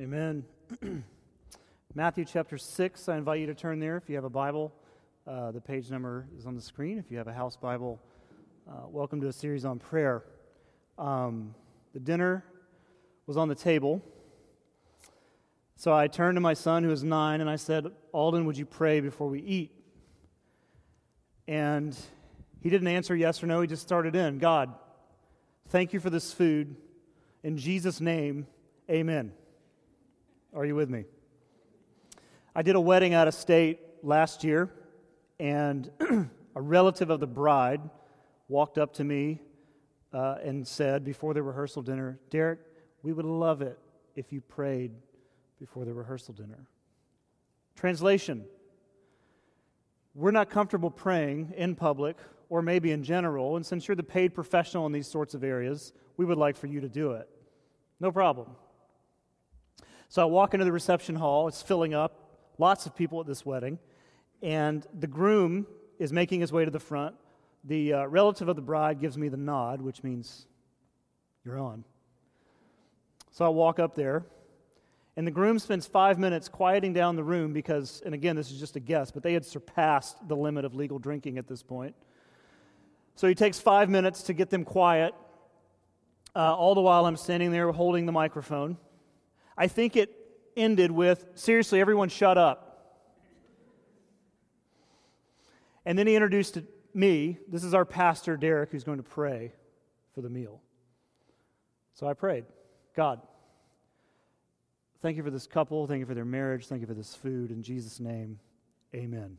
Amen. 0.00 0.42
Matthew 1.94 2.24
chapter 2.24 2.56
6, 2.56 3.08
I 3.10 3.18
invite 3.18 3.40
you 3.40 3.46
to 3.46 3.54
turn 3.54 3.78
there 3.78 3.98
if 3.98 4.08
you 4.08 4.14
have 4.14 4.24
a 4.24 4.30
Bible. 4.30 4.72
Uh, 5.26 5.50
the 5.50 5.60
page 5.60 5.90
number 5.90 6.26
is 6.38 6.46
on 6.46 6.54
the 6.54 6.62
screen. 6.62 6.98
If 6.98 7.10
you 7.10 7.18
have 7.18 7.28
a 7.28 7.32
house 7.32 7.56
Bible, 7.56 8.00
uh, 8.66 8.86
welcome 8.88 9.20
to 9.20 9.28
a 9.28 9.32
series 9.32 9.66
on 9.66 9.78
prayer. 9.78 10.24
Um, 10.96 11.54
the 11.92 12.00
dinner 12.00 12.42
was 13.26 13.36
on 13.36 13.48
the 13.48 13.54
table. 13.54 14.00
So 15.76 15.92
I 15.92 16.06
turned 16.06 16.36
to 16.36 16.40
my 16.40 16.54
son, 16.54 16.84
who 16.84 16.90
is 16.90 17.04
nine, 17.04 17.42
and 17.42 17.50
I 17.50 17.56
said, 17.56 17.86
Alden, 18.12 18.46
would 18.46 18.56
you 18.56 18.64
pray 18.64 19.00
before 19.00 19.28
we 19.28 19.40
eat? 19.40 19.72
And 21.46 21.94
he 22.60 22.70
didn't 22.70 22.88
answer 22.88 23.14
yes 23.14 23.42
or 23.42 23.46
no. 23.46 23.60
He 23.60 23.66
just 23.66 23.82
started 23.82 24.16
in 24.16 24.38
God, 24.38 24.72
thank 25.68 25.92
you 25.92 26.00
for 26.00 26.08
this 26.08 26.32
food. 26.32 26.76
In 27.42 27.58
Jesus' 27.58 28.00
name, 28.00 28.46
amen. 28.88 29.32
Are 30.54 30.66
you 30.66 30.74
with 30.74 30.90
me? 30.90 31.04
I 32.54 32.60
did 32.60 32.76
a 32.76 32.80
wedding 32.80 33.14
out 33.14 33.26
of 33.26 33.32
state 33.32 33.80
last 34.02 34.44
year, 34.44 34.70
and 35.40 35.90
a 36.54 36.60
relative 36.60 37.08
of 37.08 37.20
the 37.20 37.26
bride 37.26 37.80
walked 38.48 38.76
up 38.76 38.92
to 38.94 39.04
me 39.04 39.40
uh, 40.12 40.36
and 40.44 40.68
said 40.68 41.04
before 41.04 41.32
the 41.32 41.42
rehearsal 41.42 41.80
dinner, 41.80 42.18
Derek, 42.28 42.58
we 43.02 43.14
would 43.14 43.24
love 43.24 43.62
it 43.62 43.78
if 44.14 44.30
you 44.30 44.42
prayed 44.42 44.92
before 45.58 45.86
the 45.86 45.94
rehearsal 45.94 46.34
dinner. 46.34 46.66
Translation 47.74 48.44
We're 50.14 50.32
not 50.32 50.50
comfortable 50.50 50.90
praying 50.90 51.54
in 51.56 51.74
public 51.74 52.18
or 52.50 52.60
maybe 52.60 52.90
in 52.90 53.02
general, 53.02 53.56
and 53.56 53.64
since 53.64 53.88
you're 53.88 53.94
the 53.94 54.02
paid 54.02 54.34
professional 54.34 54.84
in 54.84 54.92
these 54.92 55.06
sorts 55.06 55.32
of 55.32 55.42
areas, 55.42 55.94
we 56.18 56.26
would 56.26 56.36
like 56.36 56.56
for 56.56 56.66
you 56.66 56.82
to 56.82 56.90
do 56.90 57.12
it. 57.12 57.26
No 58.00 58.12
problem. 58.12 58.48
So 60.12 60.20
I 60.20 60.26
walk 60.26 60.52
into 60.52 60.66
the 60.66 60.72
reception 60.72 61.14
hall, 61.14 61.48
it's 61.48 61.62
filling 61.62 61.94
up, 61.94 62.12
lots 62.58 62.84
of 62.84 62.94
people 62.94 63.18
at 63.22 63.26
this 63.26 63.46
wedding, 63.46 63.78
and 64.42 64.86
the 65.00 65.06
groom 65.06 65.66
is 65.98 66.12
making 66.12 66.42
his 66.42 66.52
way 66.52 66.66
to 66.66 66.70
the 66.70 66.78
front. 66.78 67.14
The 67.64 67.94
uh, 67.94 68.06
relative 68.08 68.46
of 68.46 68.56
the 68.56 68.60
bride 68.60 69.00
gives 69.00 69.16
me 69.16 69.30
the 69.30 69.38
nod, 69.38 69.80
which 69.80 70.04
means 70.04 70.44
you're 71.46 71.58
on. 71.58 71.84
So 73.30 73.46
I 73.46 73.48
walk 73.48 73.78
up 73.78 73.94
there, 73.94 74.26
and 75.16 75.26
the 75.26 75.30
groom 75.30 75.58
spends 75.58 75.86
five 75.86 76.18
minutes 76.18 76.46
quieting 76.46 76.92
down 76.92 77.16
the 77.16 77.24
room 77.24 77.54
because, 77.54 78.02
and 78.04 78.12
again, 78.12 78.36
this 78.36 78.50
is 78.50 78.60
just 78.60 78.76
a 78.76 78.80
guess, 78.80 79.10
but 79.10 79.22
they 79.22 79.32
had 79.32 79.46
surpassed 79.46 80.28
the 80.28 80.36
limit 80.36 80.66
of 80.66 80.74
legal 80.74 80.98
drinking 80.98 81.38
at 81.38 81.48
this 81.48 81.62
point. 81.62 81.94
So 83.14 83.28
he 83.28 83.34
takes 83.34 83.58
five 83.60 83.88
minutes 83.88 84.24
to 84.24 84.34
get 84.34 84.50
them 84.50 84.66
quiet. 84.66 85.14
Uh, 86.36 86.54
all 86.54 86.74
the 86.74 86.82
while, 86.82 87.06
I'm 87.06 87.16
standing 87.16 87.50
there 87.50 87.72
holding 87.72 88.04
the 88.04 88.12
microphone. 88.12 88.76
I 89.56 89.68
think 89.68 89.96
it 89.96 90.14
ended 90.56 90.90
with 90.90 91.26
seriously, 91.34 91.80
everyone 91.80 92.08
shut 92.08 92.38
up. 92.38 92.68
And 95.84 95.98
then 95.98 96.06
he 96.06 96.14
introduced 96.14 96.58
me. 96.94 97.38
This 97.48 97.64
is 97.64 97.74
our 97.74 97.84
pastor, 97.84 98.36
Derek, 98.36 98.70
who's 98.70 98.84
going 98.84 98.98
to 98.98 99.02
pray 99.02 99.52
for 100.14 100.20
the 100.20 100.30
meal. 100.30 100.60
So 101.94 102.06
I 102.06 102.14
prayed 102.14 102.44
God, 102.94 103.20
thank 105.00 105.16
you 105.16 105.22
for 105.22 105.30
this 105.30 105.46
couple. 105.46 105.86
Thank 105.86 106.00
you 106.00 106.06
for 106.06 106.14
their 106.14 106.24
marriage. 106.24 106.66
Thank 106.66 106.80
you 106.80 106.86
for 106.86 106.94
this 106.94 107.14
food. 107.14 107.50
In 107.50 107.62
Jesus' 107.62 108.00
name, 108.00 108.38
amen. 108.94 109.38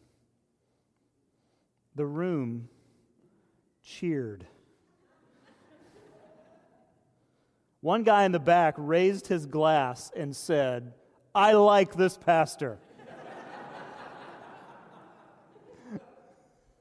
The 1.96 2.06
room 2.06 2.68
cheered. 3.84 4.46
One 7.84 8.04
guy 8.04 8.24
in 8.24 8.32
the 8.32 8.40
back 8.40 8.76
raised 8.78 9.28
his 9.28 9.46
glass 9.46 10.10
and 10.16 10.34
said, 10.34 10.94
I 11.36 11.52
like 11.52 11.96
this 11.96 12.16
pastor. 12.16 12.80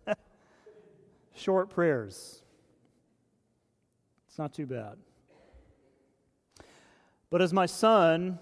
Short 1.35 1.71
prayers. 1.71 2.45
It's 4.29 4.39
not 4.39 4.55
too 4.55 4.65
bad. 4.65 4.97
But 7.31 7.43
as 7.43 7.53
my 7.53 7.67
son 7.67 8.39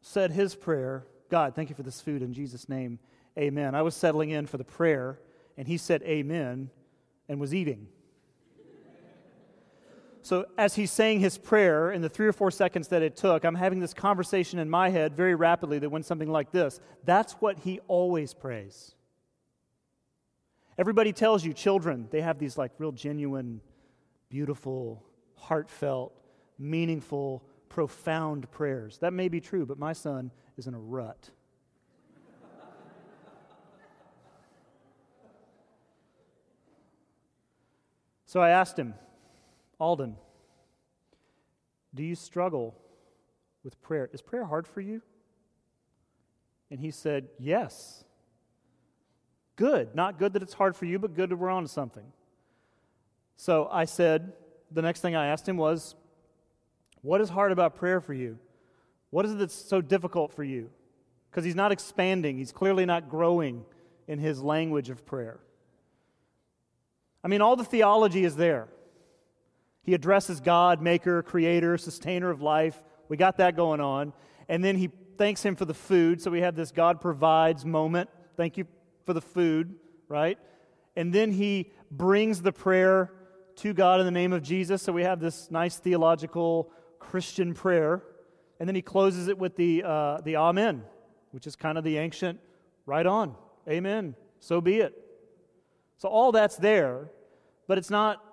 said 0.00 0.30
his 0.30 0.54
prayer, 0.54 1.08
God, 1.28 1.56
thank 1.56 1.70
you 1.70 1.74
for 1.74 1.82
this 1.82 2.00
food 2.00 2.22
in 2.22 2.32
Jesus' 2.32 2.68
name, 2.68 3.00
amen. 3.36 3.74
I 3.74 3.82
was 3.82 3.96
settling 3.96 4.30
in 4.30 4.46
for 4.46 4.58
the 4.58 4.64
prayer, 4.64 5.18
and 5.56 5.66
he 5.66 5.76
said 5.76 6.02
amen 6.04 6.70
and 7.28 7.40
was 7.40 7.52
eating. 7.52 7.88
So, 10.22 10.46
as 10.58 10.74
he's 10.74 10.90
saying 10.90 11.20
his 11.20 11.38
prayer 11.38 11.92
in 11.92 12.02
the 12.02 12.08
three 12.08 12.26
or 12.26 12.32
four 12.32 12.50
seconds 12.50 12.88
that 12.88 13.00
it 13.00 13.16
took, 13.16 13.44
I'm 13.44 13.54
having 13.54 13.80
this 13.80 13.94
conversation 13.94 14.58
in 14.58 14.68
my 14.68 14.90
head 14.90 15.16
very 15.16 15.34
rapidly 15.34 15.78
that 15.78 15.88
went 15.88 16.04
something 16.04 16.30
like 16.30 16.52
this 16.52 16.80
That's 17.04 17.32
what 17.34 17.60
he 17.60 17.80
always 17.88 18.34
prays. 18.34 18.94
Everybody 20.76 21.12
tells 21.12 21.44
you, 21.44 21.52
children, 21.52 22.08
they 22.10 22.20
have 22.20 22.38
these 22.38 22.58
like 22.58 22.72
real 22.78 22.92
genuine, 22.92 23.60
beautiful, 24.28 25.02
heartfelt, 25.36 26.12
meaningful, 26.58 27.42
profound 27.68 28.50
prayers. 28.50 28.98
That 28.98 29.12
may 29.12 29.28
be 29.28 29.40
true, 29.40 29.64
but 29.64 29.78
my 29.78 29.94
son 29.94 30.30
is 30.56 30.66
in 30.66 30.74
a 30.74 30.78
rut. 30.78 31.30
so 38.26 38.40
I 38.40 38.50
asked 38.50 38.78
him, 38.78 38.94
Alden, 39.80 40.16
do 41.94 42.02
you 42.02 42.14
struggle 42.14 42.76
with 43.64 43.80
prayer? 43.80 44.08
Is 44.12 44.22
prayer 44.22 44.44
hard 44.44 44.68
for 44.68 44.80
you? 44.80 45.02
And 46.70 46.78
he 46.78 46.90
said, 46.90 47.28
Yes. 47.38 48.04
Good. 49.56 49.94
Not 49.94 50.18
good 50.18 50.34
that 50.34 50.42
it's 50.42 50.54
hard 50.54 50.76
for 50.76 50.86
you, 50.86 50.98
but 50.98 51.14
good 51.14 51.30
that 51.30 51.36
we're 51.36 51.50
on 51.50 51.62
to 51.62 51.68
something. 51.68 52.04
So 53.36 53.68
I 53.70 53.84
said, 53.84 54.32
the 54.70 54.82
next 54.82 55.00
thing 55.00 55.16
I 55.16 55.26
asked 55.28 55.48
him 55.48 55.56
was, 55.56 55.94
What 57.02 57.20
is 57.20 57.28
hard 57.28 57.50
about 57.50 57.74
prayer 57.74 58.00
for 58.00 58.14
you? 58.14 58.38
What 59.10 59.24
is 59.24 59.32
it 59.32 59.38
that's 59.38 59.54
so 59.54 59.80
difficult 59.80 60.32
for 60.32 60.44
you? 60.44 60.70
Because 61.30 61.44
he's 61.44 61.54
not 61.54 61.72
expanding, 61.72 62.38
he's 62.38 62.52
clearly 62.52 62.84
not 62.86 63.08
growing 63.08 63.64
in 64.06 64.18
his 64.18 64.42
language 64.42 64.90
of 64.90 65.06
prayer. 65.06 65.40
I 67.22 67.28
mean, 67.28 67.40
all 67.40 67.56
the 67.56 67.64
theology 67.64 68.24
is 68.24 68.36
there. 68.36 68.68
He 69.82 69.94
addresses 69.94 70.40
God, 70.40 70.82
maker, 70.82 71.22
creator, 71.22 71.78
sustainer 71.78 72.30
of 72.30 72.42
life. 72.42 72.82
We 73.08 73.16
got 73.16 73.38
that 73.38 73.56
going 73.56 73.80
on. 73.80 74.12
And 74.48 74.62
then 74.62 74.76
he 74.76 74.90
thanks 75.16 75.44
him 75.44 75.56
for 75.56 75.64
the 75.64 75.74
food. 75.74 76.20
So 76.20 76.30
we 76.30 76.40
have 76.40 76.56
this 76.56 76.70
God 76.70 77.00
provides 77.00 77.64
moment. 77.64 78.10
Thank 78.36 78.56
you 78.56 78.66
for 79.04 79.12
the 79.12 79.20
food, 79.20 79.74
right? 80.08 80.38
And 80.96 81.12
then 81.12 81.32
he 81.32 81.72
brings 81.90 82.42
the 82.42 82.52
prayer 82.52 83.12
to 83.56 83.72
God 83.72 84.00
in 84.00 84.06
the 84.06 84.12
name 84.12 84.32
of 84.32 84.42
Jesus. 84.42 84.82
So 84.82 84.92
we 84.92 85.02
have 85.02 85.20
this 85.20 85.50
nice 85.50 85.76
theological 85.76 86.70
Christian 86.98 87.54
prayer. 87.54 88.02
And 88.58 88.68
then 88.68 88.74
he 88.74 88.82
closes 88.82 89.28
it 89.28 89.38
with 89.38 89.56
the, 89.56 89.82
uh, 89.84 90.20
the 90.22 90.36
Amen, 90.36 90.84
which 91.30 91.46
is 91.46 91.56
kind 91.56 91.78
of 91.78 91.84
the 91.84 91.96
ancient 91.98 92.40
right 92.86 93.06
on. 93.06 93.34
Amen. 93.68 94.14
So 94.40 94.60
be 94.60 94.76
it. 94.76 94.94
So 95.98 96.08
all 96.08 96.32
that's 96.32 96.56
there, 96.56 97.10
but 97.66 97.78
it's 97.78 97.90
not 97.90 98.24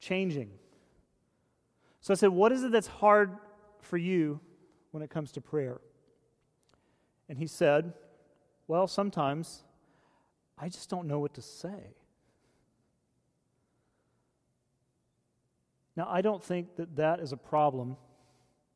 changing. 0.00 0.50
So 2.00 2.12
I 2.12 2.16
said, 2.16 2.30
What 2.30 2.52
is 2.52 2.62
it 2.62 2.72
that's 2.72 2.86
hard 2.86 3.36
for 3.80 3.96
you 3.96 4.40
when 4.90 5.02
it 5.02 5.10
comes 5.10 5.32
to 5.32 5.40
prayer? 5.40 5.80
And 7.28 7.38
he 7.38 7.46
said, 7.46 7.92
Well, 8.66 8.86
sometimes 8.86 9.64
I 10.56 10.68
just 10.68 10.88
don't 10.88 11.06
know 11.06 11.18
what 11.18 11.34
to 11.34 11.42
say. 11.42 11.94
Now, 15.96 16.08
I 16.08 16.20
don't 16.20 16.42
think 16.42 16.76
that 16.76 16.94
that 16.96 17.18
is 17.18 17.32
a 17.32 17.36
problem 17.36 17.96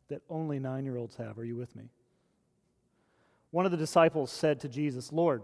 that 0.08 0.22
only 0.28 0.58
nine 0.58 0.84
year 0.84 0.96
olds 0.96 1.16
have. 1.16 1.38
Are 1.38 1.44
you 1.44 1.56
with 1.56 1.74
me? 1.76 1.84
One 3.52 3.64
of 3.64 3.70
the 3.70 3.76
disciples 3.76 4.32
said 4.32 4.60
to 4.60 4.68
Jesus, 4.68 5.12
Lord, 5.12 5.42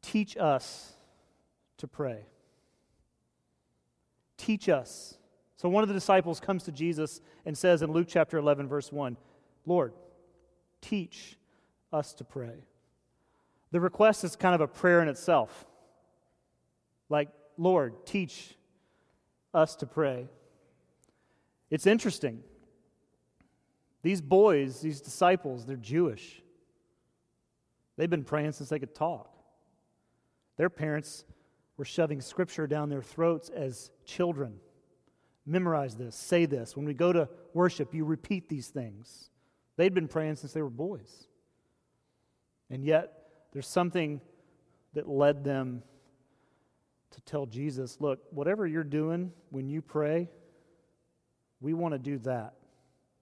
teach 0.00 0.36
us 0.36 0.94
to 1.76 1.86
pray. 1.86 2.24
Teach 4.48 4.70
us. 4.70 5.18
So 5.56 5.68
one 5.68 5.82
of 5.82 5.88
the 5.88 5.94
disciples 5.94 6.40
comes 6.40 6.62
to 6.62 6.72
Jesus 6.72 7.20
and 7.44 7.56
says 7.56 7.82
in 7.82 7.92
Luke 7.92 8.06
chapter 8.08 8.38
11, 8.38 8.66
verse 8.66 8.90
1, 8.90 9.18
Lord, 9.66 9.92
teach 10.80 11.36
us 11.92 12.14
to 12.14 12.24
pray. 12.24 12.64
The 13.72 13.80
request 13.80 14.24
is 14.24 14.36
kind 14.36 14.54
of 14.54 14.62
a 14.62 14.66
prayer 14.66 15.02
in 15.02 15.08
itself. 15.08 15.66
Like, 17.10 17.28
Lord, 17.58 18.06
teach 18.06 18.54
us 19.52 19.76
to 19.76 19.86
pray. 19.86 20.28
It's 21.68 21.86
interesting. 21.86 22.42
These 24.00 24.22
boys, 24.22 24.80
these 24.80 25.02
disciples, 25.02 25.66
they're 25.66 25.76
Jewish. 25.76 26.40
They've 27.98 28.08
been 28.08 28.24
praying 28.24 28.52
since 28.52 28.70
they 28.70 28.78
could 28.78 28.94
talk. 28.94 29.30
Their 30.56 30.70
parents 30.70 31.26
were 31.78 31.86
shoving 31.86 32.20
scripture 32.20 32.66
down 32.66 32.90
their 32.90 33.02
throats 33.02 33.48
as 33.48 33.90
children. 34.04 34.60
memorize 35.48 35.96
this, 35.96 36.14
say 36.14 36.44
this. 36.46 36.76
When 36.76 36.84
we 36.86 36.94
go 36.94 37.12
to 37.12 37.28
worship, 37.54 37.94
you 37.94 38.04
repeat 38.04 38.48
these 38.48 38.68
things. 38.68 39.30
They'd 39.76 39.94
been 39.94 40.08
praying 40.08 40.36
since 40.36 40.52
they 40.52 40.62
were 40.62 40.70
boys. 40.70 41.26
And 42.70 42.84
yet, 42.84 43.12
there's 43.52 43.66
something 43.66 44.20
that 44.92 45.08
led 45.08 45.42
them 45.42 45.82
to 47.12 47.20
tell 47.22 47.46
Jesus, 47.46 47.96
look, 48.00 48.20
whatever 48.30 48.66
you're 48.66 48.84
doing 48.84 49.32
when 49.50 49.68
you 49.68 49.80
pray, 49.80 50.28
we 51.60 51.72
want 51.72 51.94
to 51.94 51.98
do 51.98 52.18
that. 52.18 52.52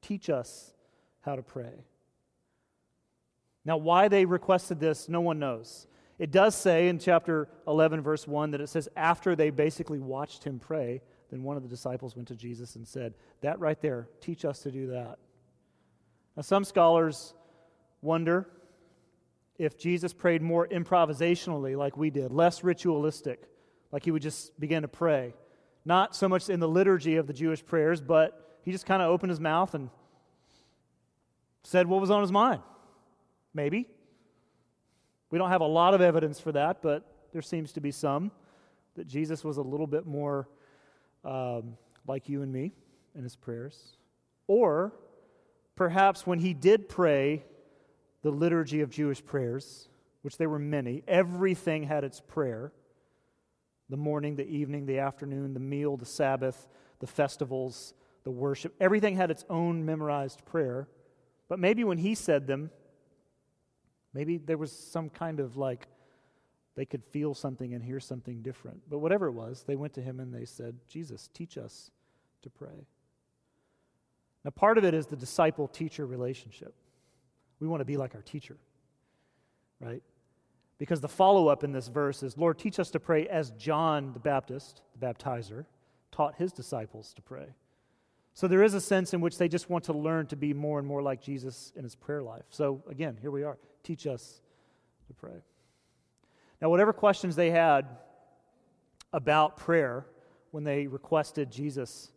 Teach 0.02 0.28
us 0.28 0.72
how 1.20 1.36
to 1.36 1.42
pray. 1.42 1.84
Now, 3.64 3.76
why 3.76 4.08
they 4.08 4.24
requested 4.24 4.80
this, 4.80 5.08
no 5.08 5.20
one 5.20 5.38
knows. 5.38 5.86
It 6.18 6.30
does 6.30 6.54
say 6.54 6.88
in 6.88 6.98
chapter 6.98 7.48
11, 7.66 8.00
verse 8.00 8.26
1, 8.26 8.52
that 8.52 8.60
it 8.60 8.68
says 8.68 8.88
after 8.96 9.36
they 9.36 9.50
basically 9.50 9.98
watched 9.98 10.44
him 10.44 10.58
pray, 10.58 11.02
then 11.30 11.42
one 11.42 11.56
of 11.56 11.62
the 11.62 11.68
disciples 11.68 12.16
went 12.16 12.28
to 12.28 12.36
Jesus 12.36 12.76
and 12.76 12.86
said, 12.86 13.14
That 13.42 13.60
right 13.60 13.80
there, 13.80 14.08
teach 14.20 14.44
us 14.44 14.60
to 14.60 14.70
do 14.70 14.88
that. 14.88 15.18
Now, 16.36 16.42
some 16.42 16.64
scholars 16.64 17.34
wonder 18.00 18.48
if 19.58 19.78
Jesus 19.78 20.12
prayed 20.12 20.42
more 20.42 20.66
improvisationally, 20.68 21.76
like 21.76 21.96
we 21.96 22.10
did, 22.10 22.30
less 22.30 22.62
ritualistic, 22.62 23.42
like 23.90 24.04
he 24.04 24.10
would 24.10 24.22
just 24.22 24.58
begin 24.60 24.82
to 24.82 24.88
pray. 24.88 25.34
Not 25.84 26.16
so 26.16 26.28
much 26.28 26.48
in 26.50 26.60
the 26.60 26.68
liturgy 26.68 27.16
of 27.16 27.26
the 27.26 27.32
Jewish 27.32 27.64
prayers, 27.64 28.00
but 28.00 28.58
he 28.62 28.72
just 28.72 28.86
kind 28.86 29.02
of 29.02 29.10
opened 29.10 29.30
his 29.30 29.40
mouth 29.40 29.74
and 29.74 29.90
said 31.62 31.86
what 31.86 32.00
was 32.00 32.10
on 32.10 32.20
his 32.20 32.32
mind. 32.32 32.62
Maybe. 33.54 33.88
We 35.36 35.38
don't 35.38 35.50
have 35.50 35.60
a 35.60 35.66
lot 35.66 35.92
of 35.92 36.00
evidence 36.00 36.40
for 36.40 36.50
that, 36.52 36.80
but 36.80 37.04
there 37.34 37.42
seems 37.42 37.70
to 37.72 37.80
be 37.82 37.90
some 37.90 38.30
that 38.94 39.06
Jesus 39.06 39.44
was 39.44 39.58
a 39.58 39.62
little 39.62 39.86
bit 39.86 40.06
more 40.06 40.48
um, 41.26 41.76
like 42.06 42.26
you 42.30 42.40
and 42.40 42.50
me 42.50 42.72
in 43.14 43.22
his 43.22 43.36
prayers. 43.36 43.98
Or 44.46 44.94
perhaps 45.74 46.26
when 46.26 46.38
he 46.38 46.54
did 46.54 46.88
pray 46.88 47.44
the 48.22 48.30
liturgy 48.30 48.80
of 48.80 48.88
Jewish 48.88 49.22
prayers, 49.22 49.90
which 50.22 50.38
there 50.38 50.48
were 50.48 50.58
many, 50.58 51.02
everything 51.06 51.82
had 51.82 52.02
its 52.02 52.22
prayer 52.26 52.72
the 53.90 53.98
morning, 53.98 54.36
the 54.36 54.48
evening, 54.48 54.86
the 54.86 55.00
afternoon, 55.00 55.52
the 55.52 55.60
meal, 55.60 55.98
the 55.98 56.06
Sabbath, 56.06 56.66
the 57.00 57.06
festivals, 57.06 57.92
the 58.24 58.30
worship. 58.30 58.74
Everything 58.80 59.16
had 59.16 59.30
its 59.30 59.44
own 59.50 59.84
memorized 59.84 60.46
prayer. 60.46 60.88
But 61.46 61.58
maybe 61.58 61.84
when 61.84 61.98
he 61.98 62.14
said 62.14 62.46
them, 62.46 62.70
maybe 64.16 64.38
there 64.38 64.56
was 64.56 64.72
some 64.72 65.10
kind 65.10 65.38
of 65.40 65.56
like 65.56 65.86
they 66.74 66.84
could 66.84 67.04
feel 67.04 67.34
something 67.34 67.74
and 67.74 67.82
hear 67.82 68.00
something 68.00 68.42
different. 68.42 68.80
But 68.88 68.98
whatever 68.98 69.26
it 69.26 69.32
was, 69.32 69.64
they 69.66 69.76
went 69.76 69.94
to 69.94 70.02
him 70.02 70.20
and 70.20 70.32
they 70.32 70.44
said, 70.44 70.76
Jesus, 70.88 71.28
teach 71.32 71.58
us 71.58 71.90
to 72.42 72.50
pray. 72.50 72.86
Now, 74.44 74.50
part 74.50 74.78
of 74.78 74.84
it 74.84 74.94
is 74.94 75.06
the 75.06 75.16
disciple 75.16 75.68
teacher 75.68 76.06
relationship. 76.06 76.74
We 77.60 77.66
want 77.66 77.80
to 77.80 77.86
be 77.86 77.96
like 77.96 78.14
our 78.14 78.22
teacher, 78.22 78.56
right? 79.80 80.02
Because 80.78 81.00
the 81.00 81.08
follow 81.08 81.48
up 81.48 81.64
in 81.64 81.72
this 81.72 81.88
verse 81.88 82.22
is, 82.22 82.36
Lord, 82.36 82.58
teach 82.58 82.78
us 82.78 82.90
to 82.90 83.00
pray 83.00 83.26
as 83.26 83.50
John 83.52 84.12
the 84.12 84.20
Baptist, 84.20 84.82
the 84.98 85.06
baptizer, 85.06 85.64
taught 86.12 86.34
his 86.36 86.52
disciples 86.52 87.12
to 87.14 87.22
pray. 87.22 87.46
So 88.34 88.46
there 88.46 88.62
is 88.62 88.74
a 88.74 88.80
sense 88.82 89.14
in 89.14 89.22
which 89.22 89.38
they 89.38 89.48
just 89.48 89.70
want 89.70 89.84
to 89.84 89.94
learn 89.94 90.26
to 90.26 90.36
be 90.36 90.52
more 90.52 90.78
and 90.78 90.86
more 90.86 91.00
like 91.00 91.22
Jesus 91.22 91.72
in 91.74 91.84
his 91.84 91.94
prayer 91.94 92.22
life. 92.22 92.44
So 92.50 92.82
again, 92.90 93.16
here 93.20 93.30
we 93.30 93.44
are. 93.44 93.56
Teach 93.86 94.08
us 94.08 94.40
to 95.06 95.14
pray. 95.14 95.44
Now, 96.60 96.70
whatever 96.70 96.92
questions 96.92 97.36
they 97.36 97.52
had 97.52 97.86
about 99.12 99.56
prayer 99.56 100.04
when 100.50 100.64
they 100.64 100.88
requested 100.88 101.52
Jesus, 101.52 102.10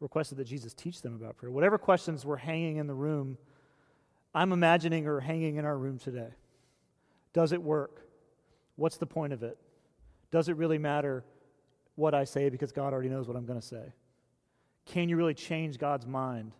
requested 0.00 0.38
that 0.38 0.46
Jesus 0.46 0.72
teach 0.72 1.02
them 1.02 1.14
about 1.14 1.36
prayer, 1.36 1.52
whatever 1.52 1.76
questions 1.76 2.24
were 2.24 2.38
hanging 2.38 2.78
in 2.78 2.86
the 2.86 2.94
room, 2.94 3.36
I'm 4.34 4.52
imagining 4.52 5.06
are 5.06 5.20
hanging 5.20 5.56
in 5.56 5.66
our 5.66 5.76
room 5.76 5.98
today. 5.98 6.30
Does 7.34 7.52
it 7.52 7.62
work? 7.62 8.06
What's 8.76 8.96
the 8.96 9.04
point 9.04 9.34
of 9.34 9.42
it? 9.42 9.58
Does 10.30 10.48
it 10.48 10.56
really 10.56 10.78
matter 10.78 11.26
what 11.94 12.14
I 12.14 12.24
say 12.24 12.48
because 12.48 12.72
God 12.72 12.94
already 12.94 13.10
knows 13.10 13.28
what 13.28 13.36
I'm 13.36 13.44
going 13.44 13.60
to 13.60 13.66
say? 13.66 13.92
Can 14.86 15.10
you 15.10 15.18
really 15.18 15.34
change 15.34 15.76
God's 15.76 16.06
mind? 16.06 16.52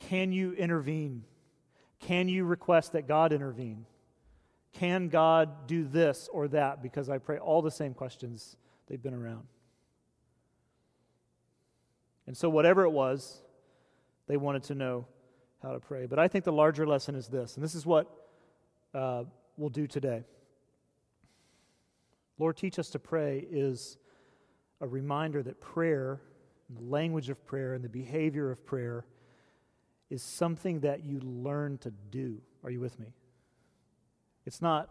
Can 0.00 0.32
you 0.32 0.52
intervene? 0.52 1.24
Can 2.06 2.28
you 2.28 2.44
request 2.44 2.92
that 2.92 3.08
God 3.08 3.32
intervene? 3.32 3.86
Can 4.74 5.08
God 5.08 5.66
do 5.66 5.84
this 5.84 6.28
or 6.30 6.48
that? 6.48 6.82
Because 6.82 7.08
I 7.08 7.16
pray 7.16 7.38
all 7.38 7.62
the 7.62 7.70
same 7.70 7.94
questions, 7.94 8.56
they've 8.86 9.02
been 9.02 9.14
around. 9.14 9.44
And 12.26 12.36
so, 12.36 12.50
whatever 12.50 12.84
it 12.84 12.90
was, 12.90 13.40
they 14.26 14.36
wanted 14.36 14.64
to 14.64 14.74
know 14.74 15.06
how 15.62 15.72
to 15.72 15.80
pray. 15.80 16.04
But 16.04 16.18
I 16.18 16.28
think 16.28 16.44
the 16.44 16.52
larger 16.52 16.86
lesson 16.86 17.14
is 17.14 17.28
this, 17.28 17.56
and 17.56 17.64
this 17.64 17.74
is 17.74 17.86
what 17.86 18.06
uh, 18.92 19.24
we'll 19.56 19.70
do 19.70 19.86
today. 19.86 20.24
Lord, 22.38 22.58
teach 22.58 22.78
us 22.78 22.90
to 22.90 22.98
pray 22.98 23.46
is 23.50 23.96
a 24.82 24.86
reminder 24.86 25.42
that 25.42 25.58
prayer, 25.58 26.20
the 26.68 26.84
language 26.84 27.30
of 27.30 27.42
prayer, 27.46 27.72
and 27.72 27.82
the 27.82 27.88
behavior 27.88 28.50
of 28.50 28.66
prayer 28.66 29.06
is 30.14 30.22
something 30.22 30.80
that 30.80 31.04
you 31.04 31.18
learn 31.18 31.76
to 31.78 31.90
do. 31.90 32.40
Are 32.62 32.70
you 32.70 32.78
with 32.78 33.00
me? 33.00 33.08
It's 34.46 34.62
not, 34.62 34.88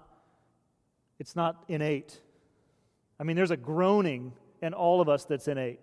it's 1.18 1.34
not 1.34 1.64
innate. 1.70 2.20
I 3.18 3.24
mean, 3.24 3.38
there's 3.38 3.50
a 3.50 3.58
groaning 3.58 4.34
in 4.62 4.74
all 4.74 5.00
of 5.00 5.08
us 5.08 5.24
that's 5.24 5.48
innate. 5.48 5.80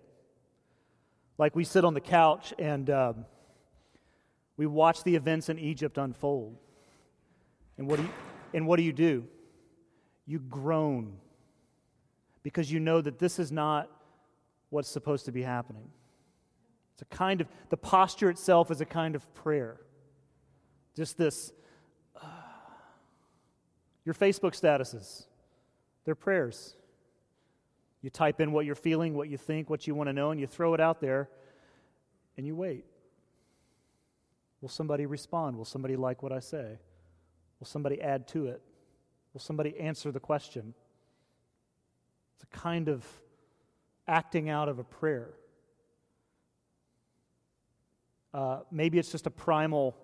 Like 1.39 1.55
we 1.55 1.63
sit 1.63 1.83
on 1.83 1.95
the 1.95 2.01
couch 2.01 2.53
and 2.59 2.87
um, 2.91 3.25
we 4.57 4.67
watch 4.67 5.03
the 5.03 5.15
events 5.15 5.49
in 5.49 5.57
Egypt 5.57 5.97
unfold. 5.97 6.55
And 7.79 7.87
what 7.87 7.95
do 7.97 8.03
you, 8.03 8.09
and 8.53 8.67
what 8.67 8.77
do, 8.77 8.83
you 8.83 8.93
do? 8.93 9.25
You 10.27 10.37
groan 10.37 11.17
because 12.43 12.71
you 12.71 12.79
know 12.79 13.01
that 13.01 13.17
this 13.17 13.39
is 13.39 13.51
not 13.51 13.89
what's 14.69 14.87
supposed 14.87 15.25
to 15.25 15.31
be 15.31 15.41
happening. 15.41 15.89
It's 17.01 17.11
a 17.11 17.17
kind 17.17 17.41
of, 17.41 17.47
the 17.69 17.77
posture 17.77 18.29
itself 18.29 18.69
is 18.69 18.79
a 18.79 18.85
kind 18.85 19.15
of 19.15 19.33
prayer. 19.33 19.81
Just 20.95 21.17
this 21.17 21.51
uh, 22.15 22.27
your 24.05 24.13
Facebook 24.13 24.51
statuses, 24.59 25.25
they're 26.05 26.13
prayers. 26.13 26.75
You 28.03 28.11
type 28.11 28.39
in 28.39 28.51
what 28.51 28.65
you're 28.65 28.75
feeling, 28.75 29.15
what 29.15 29.29
you 29.29 29.37
think, 29.37 29.69
what 29.69 29.87
you 29.87 29.95
want 29.95 30.09
to 30.09 30.13
know, 30.13 30.29
and 30.29 30.39
you 30.39 30.45
throw 30.45 30.75
it 30.75 30.79
out 30.79 31.01
there, 31.01 31.29
and 32.37 32.45
you 32.45 32.55
wait. 32.55 32.85
Will 34.61 34.69
somebody 34.69 35.07
respond? 35.07 35.57
Will 35.57 35.65
somebody 35.65 35.95
like 35.95 36.21
what 36.21 36.31
I 36.31 36.39
say? 36.39 36.77
Will 37.59 37.67
somebody 37.67 37.99
add 37.99 38.27
to 38.29 38.47
it? 38.47 38.61
Will 39.33 39.41
somebody 39.41 39.79
answer 39.79 40.11
the 40.11 40.19
question? 40.19 40.75
It's 42.35 42.43
a 42.43 42.57
kind 42.57 42.89
of 42.89 43.05
acting 44.07 44.49
out 44.49 44.69
of 44.69 44.77
a 44.77 44.83
prayer. 44.83 45.29
Uh, 48.33 48.59
maybe 48.71 48.97
it's 48.97 49.11
just 49.11 49.27
a 49.27 49.31
primal, 49.31 49.95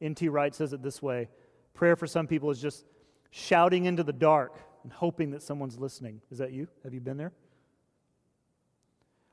N.T. 0.00 0.28
Wright 0.28 0.54
says 0.54 0.72
it 0.72 0.82
this 0.82 1.00
way 1.00 1.28
prayer 1.74 1.96
for 1.96 2.06
some 2.06 2.26
people 2.26 2.50
is 2.50 2.60
just 2.60 2.84
shouting 3.30 3.86
into 3.86 4.02
the 4.02 4.12
dark 4.12 4.58
and 4.82 4.92
hoping 4.92 5.30
that 5.30 5.42
someone's 5.42 5.78
listening. 5.78 6.20
Is 6.30 6.38
that 6.38 6.52
you? 6.52 6.68
Have 6.84 6.92
you 6.92 7.00
been 7.00 7.16
there? 7.16 7.32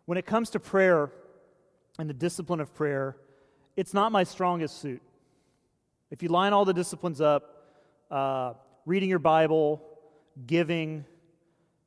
When 0.05 0.17
it 0.17 0.25
comes 0.25 0.49
to 0.51 0.59
prayer 0.59 1.11
and 1.99 2.09
the 2.09 2.13
discipline 2.13 2.59
of 2.59 2.73
prayer, 2.73 3.17
it's 3.75 3.93
not 3.93 4.11
my 4.11 4.23
strongest 4.23 4.79
suit. 4.79 5.01
If 6.09 6.23
you 6.23 6.29
line 6.29 6.53
all 6.53 6.63
the 6.63 6.73
disciplines 6.73 7.19
up, 7.19 7.65
uh, 8.09 8.53
reading 8.85 9.09
your 9.09 9.19
Bible, 9.19 9.81
giving, 10.45 11.03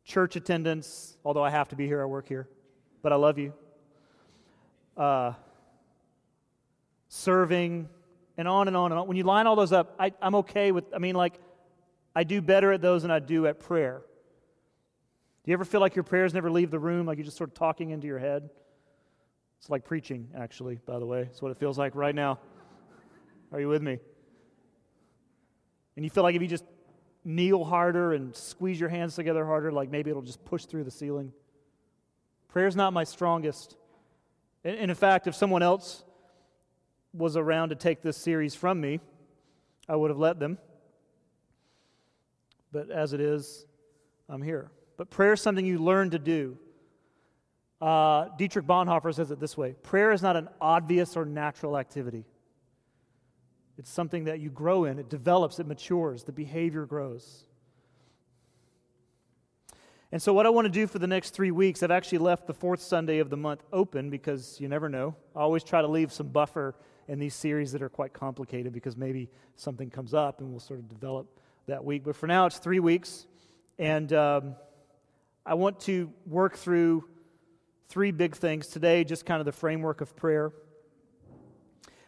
church 0.05 0.37
attendance, 0.37 1.17
although 1.25 1.43
I 1.43 1.51
have 1.51 1.69
to 1.69 1.77
be 1.77 1.87
here, 1.87 2.03
I 2.03 2.05
work 2.05 2.29
here, 2.29 2.49
but 3.03 3.13
I 3.13 3.17
love 3.17 3.39
you, 3.39 3.55
uh, 4.97 5.33
serving, 7.13 7.89
and 8.39 8.49
on 8.49 8.69
and 8.69 8.77
on 8.77 8.93
and 8.93 9.01
on. 9.01 9.07
When 9.09 9.17
you 9.17 9.25
line 9.25 9.47
all 9.47 9.57
those 9.57 9.73
up, 9.73 9.97
I, 9.99 10.13
I'm 10.23 10.37
okay 10.37 10.73
with, 10.73 10.85
I 10.95 10.99
mean, 10.99 11.17
like, 11.17 11.35
I 12.15 12.25
do 12.25 12.41
better 12.41 12.73
at 12.73 12.81
those 12.81 13.03
than 13.03 13.11
I 13.11 13.19
do 13.19 13.47
at 13.47 13.61
prayer. 13.61 14.01
Do 15.45 15.51
you 15.51 15.53
ever 15.53 15.65
feel 15.65 15.81
like 15.81 15.97
your 15.97 16.05
prayers 16.05 16.33
never 16.33 16.51
leave 16.51 16.71
the 16.71 16.79
room, 16.79 17.07
like 17.07 17.19
you're 17.19 17.25
just 17.25 17.37
sort 17.37 17.51
of 17.51 17.55
talking 17.55 17.91
into 17.91 18.07
your 18.07 18.19
head? 18.19 18.49
It's 19.59 19.69
like 19.69 19.85
preaching, 19.85 20.29
actually, 20.37 20.79
by 20.87 20.99
the 20.99 21.05
way. 21.05 21.23
It's 21.23 21.43
what 21.43 21.51
it 21.51 21.59
feels 21.59 21.77
like 21.77 21.95
right 21.95 22.15
now. 22.15 22.39
Are 23.53 23.61
you 23.61 23.69
with 23.69 23.83
me? 23.83 23.99
And 25.97 26.05
you 26.05 26.11
feel 26.11 26.23
like 26.23 26.37
if 26.37 26.43
you 26.43 26.49
just 26.49 26.65
kneel 27.25 27.65
harder 27.65 28.13
and 28.13 28.35
squeeze 28.35 28.79
your 28.79 28.89
hands 28.89 29.17
together 29.17 29.45
harder, 29.45 29.73
like 29.73 29.91
maybe 29.91 30.11
it'll 30.11 30.23
just 30.23 30.45
push 30.45 30.65
through 30.65 30.85
the 30.85 30.91
ceiling. 30.91 31.33
Prayer's 32.49 32.77
not 32.77 32.93
my 32.93 33.05
strongest. 33.05 33.77
And, 34.65 34.77
in 34.77 34.95
fact, 34.95 35.27
if 35.27 35.35
someone 35.35 35.63
else 35.63 36.05
was 37.13 37.37
around 37.37 37.71
to 37.71 37.75
take 37.75 38.03
this 38.03 38.17
series 38.17 38.55
from 38.55 38.81
me, 38.81 39.01
I 39.89 39.97
would 39.97 40.11
have 40.11 40.19
let 40.19 40.39
them 40.39 40.59
but 42.73 42.91
as 42.91 43.13
it 43.13 43.21
is, 43.21 43.67
I'm 44.29 44.43
here. 44.43 44.71
But 44.97 45.11
prayer 45.11 45.33
is 45.33 45.41
something 45.41 45.65
you 45.65 45.79
learn 45.79 46.11
to 46.11 46.19
do. 46.19 46.59
Uh, 47.81 48.27
Dietrich 48.37 48.67
Bonhoeffer 48.67 49.15
says 49.15 49.31
it 49.31 49.41
this 49.41 49.57
way 49.57 49.75
prayer 49.83 50.13
is 50.13 50.21
not 50.21 50.37
an 50.37 50.49
obvious 50.61 51.17
or 51.17 51.25
natural 51.25 51.79
activity. 51.79 52.27
It's 53.79 53.91
something 53.91 54.25
that 54.25 54.41
you 54.41 54.51
grow 54.51 54.85
in, 54.85 54.99
it 54.99 55.09
develops, 55.09 55.59
it 55.59 55.67
matures, 55.67 56.25
the 56.25 56.33
behavior 56.33 56.85
grows. 56.85 57.45
And 60.13 60.21
so, 60.21 60.35
what 60.35 60.45
I 60.45 60.51
want 60.51 60.67
to 60.67 60.71
do 60.71 60.87
for 60.87 60.99
the 60.99 61.07
next 61.07 61.31
three 61.31 61.53
weeks, 61.53 61.83
I've 61.83 61.91
actually 61.91 62.19
left 62.19 62.47
the 62.47 62.53
fourth 62.53 62.83
Sunday 62.83 63.21
of 63.21 63.31
the 63.31 63.37
month 63.37 63.63
open 63.73 64.11
because 64.11 64.61
you 64.61 64.69
never 64.69 64.89
know. 64.89 65.15
I 65.35 65.41
always 65.41 65.65
try 65.65 65.81
to 65.81 65.89
leave 65.89 66.13
some 66.13 66.29
buffer 66.29 66.75
in 67.11 67.19
these 67.19 67.35
series 67.35 67.73
that 67.73 67.83
are 67.83 67.89
quite 67.89 68.13
complicated 68.13 68.73
because 68.73 68.97
maybe 68.97 69.29
something 69.57 69.91
comes 69.91 70.15
up 70.15 70.41
and 70.41 70.49
we'll 70.49 70.61
sort 70.61 70.79
of 70.79 70.89
develop 70.89 71.27
that 71.67 71.85
week. 71.85 72.05
But 72.05 72.15
for 72.15 72.29
now, 72.29 72.47
it's 72.47 72.59
three 72.59 72.79
weeks. 72.79 73.27
And 73.81 74.13
um, 74.13 74.55
I 75.45 75.55
want 75.55 75.81
to 75.81 76.13
work 76.25 76.57
through 76.57 77.05
three 77.89 78.13
big 78.13 78.37
things 78.37 78.69
today, 78.69 79.03
just 79.03 79.27
kind 79.27 79.41
of 79.41 79.45
the 79.45 79.53
framework 79.53 80.01
of 80.01 80.15
prayer. 80.15 80.53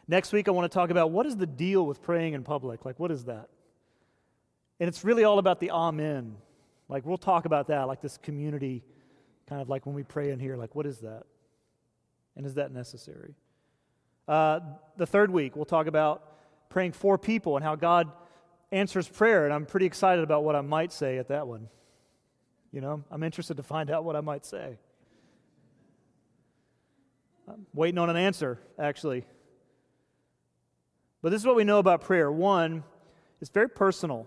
Next 0.06 0.32
week, 0.32 0.46
I 0.46 0.52
want 0.52 0.70
to 0.70 0.74
talk 0.74 0.90
about 0.90 1.10
what 1.10 1.26
is 1.26 1.36
the 1.36 1.48
deal 1.48 1.84
with 1.84 2.00
praying 2.00 2.34
in 2.34 2.44
public? 2.44 2.84
Like, 2.84 3.00
what 3.00 3.10
is 3.10 3.24
that? 3.24 3.48
And 4.78 4.86
it's 4.86 5.02
really 5.02 5.24
all 5.24 5.40
about 5.40 5.58
the 5.58 5.72
amen. 5.72 6.36
Like, 6.88 7.04
we'll 7.04 7.18
talk 7.18 7.44
about 7.44 7.66
that, 7.68 7.88
like 7.88 8.00
this 8.00 8.18
community, 8.18 8.84
kind 9.48 9.60
of 9.60 9.68
like 9.68 9.84
when 9.84 9.96
we 9.96 10.04
pray 10.04 10.30
in 10.30 10.38
here, 10.38 10.56
like, 10.56 10.76
what 10.76 10.86
is 10.86 10.98
that? 10.98 11.24
And 12.36 12.46
is 12.46 12.54
that 12.54 12.70
necessary? 12.70 13.34
Uh, 14.28 14.60
the 14.96 15.06
third 15.06 15.30
week, 15.30 15.56
we'll 15.56 15.64
talk 15.64 15.86
about 15.86 16.22
praying 16.68 16.92
for 16.92 17.18
people 17.18 17.56
and 17.56 17.64
how 17.64 17.74
God 17.74 18.10
answers 18.70 19.08
prayer. 19.08 19.44
And 19.44 19.52
I'm 19.52 19.66
pretty 19.66 19.86
excited 19.86 20.24
about 20.24 20.44
what 20.44 20.56
I 20.56 20.60
might 20.60 20.92
say 20.92 21.18
at 21.18 21.28
that 21.28 21.46
one. 21.46 21.68
You 22.72 22.80
know, 22.80 23.04
I'm 23.10 23.22
interested 23.22 23.58
to 23.58 23.62
find 23.62 23.90
out 23.90 24.04
what 24.04 24.16
I 24.16 24.20
might 24.20 24.46
say. 24.46 24.78
I'm 27.46 27.66
waiting 27.74 27.98
on 27.98 28.08
an 28.08 28.16
answer, 28.16 28.58
actually. 28.78 29.24
But 31.20 31.30
this 31.30 31.40
is 31.40 31.46
what 31.46 31.56
we 31.56 31.64
know 31.64 31.78
about 31.78 32.00
prayer. 32.00 32.30
One, 32.32 32.82
it's 33.40 33.50
very 33.50 33.68
personal. 33.68 34.26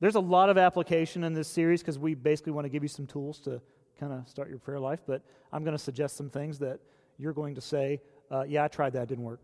There's 0.00 0.16
a 0.16 0.20
lot 0.20 0.50
of 0.50 0.58
application 0.58 1.22
in 1.22 1.32
this 1.32 1.46
series 1.46 1.80
because 1.80 1.98
we 1.98 2.14
basically 2.14 2.52
want 2.52 2.64
to 2.64 2.68
give 2.68 2.82
you 2.82 2.88
some 2.88 3.06
tools 3.06 3.38
to 3.40 3.60
kind 4.00 4.12
of 4.12 4.28
start 4.28 4.48
your 4.48 4.58
prayer 4.58 4.80
life. 4.80 5.00
But 5.06 5.22
I'm 5.52 5.62
going 5.62 5.76
to 5.76 5.82
suggest 5.82 6.16
some 6.16 6.28
things 6.28 6.58
that 6.58 6.80
you're 7.22 7.32
going 7.32 7.54
to 7.54 7.60
say, 7.60 8.00
uh, 8.30 8.42
yeah, 8.42 8.64
I 8.64 8.68
tried 8.68 8.94
that, 8.94 9.08
didn't 9.08 9.24
work. 9.24 9.40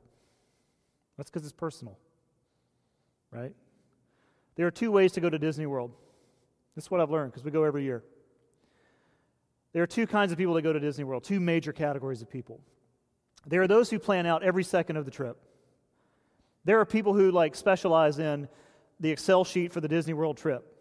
That's 1.17 1.31
because 1.31 1.45
it's 1.45 1.53
personal, 1.53 1.97
right? 3.31 3.55
There 4.57 4.67
are 4.67 4.71
two 4.71 4.91
ways 4.91 5.13
to 5.13 5.21
go 5.21 5.31
to 5.31 5.39
Disney 5.39 5.67
World. 5.67 5.93
This 6.75 6.85
is 6.85 6.91
what 6.91 7.01
I've 7.01 7.11
learned 7.11 7.33
because 7.33 7.45
we 7.45 7.51
go 7.51 7.65
every 7.65 7.85
year. 7.85 8.03
There 9.73 9.83
are 9.83 9.87
two 9.87 10.07
kinds 10.07 10.33
of 10.33 10.39
people 10.39 10.55
that 10.55 10.63
go 10.63 10.73
to 10.73 10.81
Disney 10.81 11.05
World, 11.05 11.25
two 11.25 11.41
major 11.41 11.73
categories 11.73 12.23
of 12.23 12.31
people. 12.31 12.61
There 13.47 13.63
are 13.63 13.69
those 13.69 13.91
who 13.91 13.99
plan 13.99 14.27
out 14.27 14.43
every 14.43 14.65
second 14.65 14.97
of 14.97 15.05
the 15.05 15.11
trip. 15.11 15.37
There 16.65 16.81
are 16.81 16.85
people 16.85 17.15
who 17.15 17.31
like 17.31 17.55
specialize 17.55 18.19
in 18.19 18.49
the 19.01 19.11
Excel 19.11 19.45
sheet 19.45 19.73
for 19.73 19.81
the 19.81 19.89
Disney 19.89 20.15
World 20.15 20.37
trip. 20.37 20.78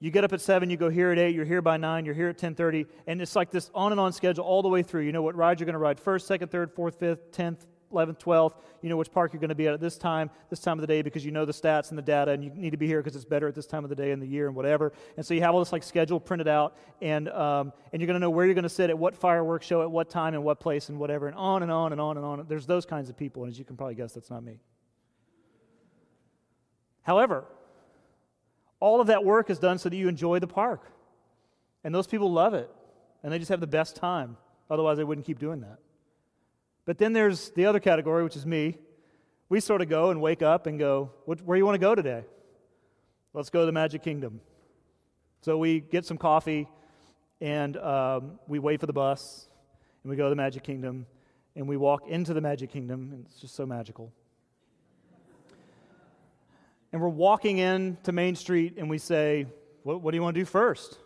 You 0.00 0.10
get 0.10 0.22
up 0.22 0.32
at 0.32 0.40
7, 0.40 0.70
you 0.70 0.76
go 0.76 0.90
here 0.90 1.10
at 1.10 1.18
8, 1.18 1.34
you're 1.34 1.44
here 1.44 1.60
by 1.60 1.76
9, 1.76 2.04
you're 2.04 2.14
here 2.14 2.28
at 2.28 2.38
10:30, 2.38 2.86
and 3.06 3.20
it's 3.20 3.34
like 3.34 3.50
this 3.50 3.70
on 3.74 3.90
and 3.92 4.00
on 4.00 4.12
schedule 4.12 4.44
all 4.44 4.62
the 4.62 4.68
way 4.68 4.82
through. 4.82 5.02
You 5.02 5.12
know 5.12 5.22
what 5.22 5.34
ride 5.34 5.58
you're 5.58 5.66
going 5.66 5.72
to 5.72 5.78
ride 5.78 5.98
first, 5.98 6.26
second, 6.26 6.50
third, 6.50 6.72
fourth, 6.72 7.00
fifth, 7.00 7.32
10th, 7.32 7.66
11th, 7.92 8.20
12th. 8.20 8.54
You 8.82 8.88
know 8.90 8.96
which 8.96 9.10
park 9.10 9.32
you're 9.32 9.40
going 9.40 9.48
to 9.48 9.56
be 9.56 9.66
at 9.66 9.74
at 9.74 9.80
this 9.80 9.98
time, 9.98 10.30
this 10.50 10.60
time 10.60 10.78
of 10.78 10.82
the 10.82 10.86
day 10.86 11.02
because 11.02 11.24
you 11.24 11.30
know 11.30 11.44
the 11.44 11.52
stats 11.52 11.88
and 11.90 11.98
the 11.98 12.02
data 12.02 12.30
and 12.30 12.44
you 12.44 12.50
need 12.50 12.70
to 12.70 12.76
be 12.76 12.86
here 12.86 13.00
because 13.00 13.16
it's 13.16 13.24
better 13.24 13.48
at 13.48 13.54
this 13.54 13.66
time 13.66 13.82
of 13.82 13.90
the 13.90 13.96
day 13.96 14.12
and 14.12 14.22
the 14.22 14.26
year 14.26 14.46
and 14.46 14.54
whatever. 14.54 14.92
And 15.16 15.26
so 15.26 15.34
you 15.34 15.40
have 15.40 15.54
all 15.54 15.60
this 15.60 15.72
like 15.72 15.82
schedule 15.82 16.20
printed 16.20 16.48
out 16.48 16.76
and, 17.00 17.28
um, 17.30 17.72
and 17.92 18.00
you're 18.00 18.06
going 18.06 18.14
to 18.14 18.20
know 18.20 18.30
where 18.30 18.44
you're 18.44 18.54
going 18.54 18.62
to 18.62 18.68
sit 18.68 18.90
at 18.90 18.98
what 18.98 19.16
fireworks 19.16 19.66
show 19.66 19.82
at 19.82 19.90
what 19.90 20.10
time 20.10 20.34
and 20.34 20.44
what 20.44 20.60
place 20.60 20.88
and 20.88 20.98
whatever 20.98 21.26
and 21.26 21.36
on 21.36 21.62
and 21.62 21.72
on 21.72 21.92
and 21.92 22.00
on 22.00 22.16
and 22.16 22.24
on. 22.24 22.46
There's 22.48 22.66
those 22.66 22.86
kinds 22.86 23.08
of 23.08 23.16
people. 23.16 23.42
And 23.42 23.52
as 23.52 23.58
you 23.58 23.64
can 23.64 23.76
probably 23.76 23.96
guess, 23.96 24.12
that's 24.12 24.30
not 24.30 24.44
me. 24.44 24.60
However, 27.02 27.44
all 28.80 29.00
of 29.00 29.08
that 29.08 29.24
work 29.24 29.50
is 29.50 29.58
done 29.58 29.78
so 29.78 29.88
that 29.88 29.96
you 29.96 30.08
enjoy 30.08 30.38
the 30.38 30.46
park. 30.46 30.82
And 31.84 31.94
those 31.94 32.06
people 32.06 32.32
love 32.32 32.54
it. 32.54 32.70
And 33.22 33.32
they 33.32 33.38
just 33.38 33.48
have 33.48 33.60
the 33.60 33.66
best 33.66 33.96
time. 33.96 34.36
Otherwise, 34.70 34.96
they 34.96 35.04
wouldn't 35.04 35.26
keep 35.26 35.38
doing 35.38 35.60
that. 35.60 35.78
But 36.84 36.98
then 36.98 37.12
there's 37.12 37.50
the 37.50 37.66
other 37.66 37.80
category, 37.80 38.22
which 38.22 38.36
is 38.36 38.46
me. 38.46 38.78
We 39.48 39.60
sort 39.60 39.82
of 39.82 39.88
go 39.88 40.10
and 40.10 40.20
wake 40.20 40.42
up 40.42 40.66
and 40.66 40.78
go, 40.78 41.10
Where 41.24 41.36
do 41.36 41.56
you 41.56 41.64
want 41.64 41.74
to 41.74 41.80
go 41.80 41.94
today? 41.94 42.24
Let's 43.32 43.50
go 43.50 43.60
to 43.60 43.66
the 43.66 43.72
Magic 43.72 44.02
Kingdom. 44.02 44.40
So 45.40 45.58
we 45.58 45.80
get 45.80 46.04
some 46.04 46.18
coffee 46.18 46.68
and 47.40 47.76
um, 47.76 48.38
we 48.46 48.58
wait 48.58 48.80
for 48.80 48.86
the 48.86 48.92
bus 48.92 49.48
and 50.02 50.10
we 50.10 50.16
go 50.16 50.24
to 50.24 50.30
the 50.30 50.36
Magic 50.36 50.62
Kingdom 50.62 51.06
and 51.54 51.68
we 51.68 51.76
walk 51.76 52.08
into 52.08 52.34
the 52.34 52.40
Magic 52.40 52.70
Kingdom. 52.70 53.10
And 53.12 53.26
it's 53.26 53.40
just 53.40 53.54
so 53.54 53.66
magical 53.66 54.12
and 56.92 57.00
we're 57.00 57.08
walking 57.08 57.58
in 57.58 57.98
to 58.04 58.12
Main 58.12 58.34
Street 58.34 58.74
and 58.78 58.88
we 58.88 58.98
say, 58.98 59.46
what, 59.82 60.00
what 60.00 60.12
do 60.12 60.16
you 60.16 60.22
want 60.22 60.34
to 60.34 60.40
do 60.40 60.44
first? 60.44 60.98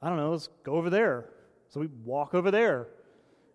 I 0.00 0.08
don't 0.08 0.18
know, 0.18 0.30
let's 0.30 0.48
go 0.62 0.74
over 0.74 0.90
there. 0.90 1.30
So 1.68 1.80
we 1.80 1.88
walk 2.04 2.34
over 2.34 2.50
there 2.50 2.88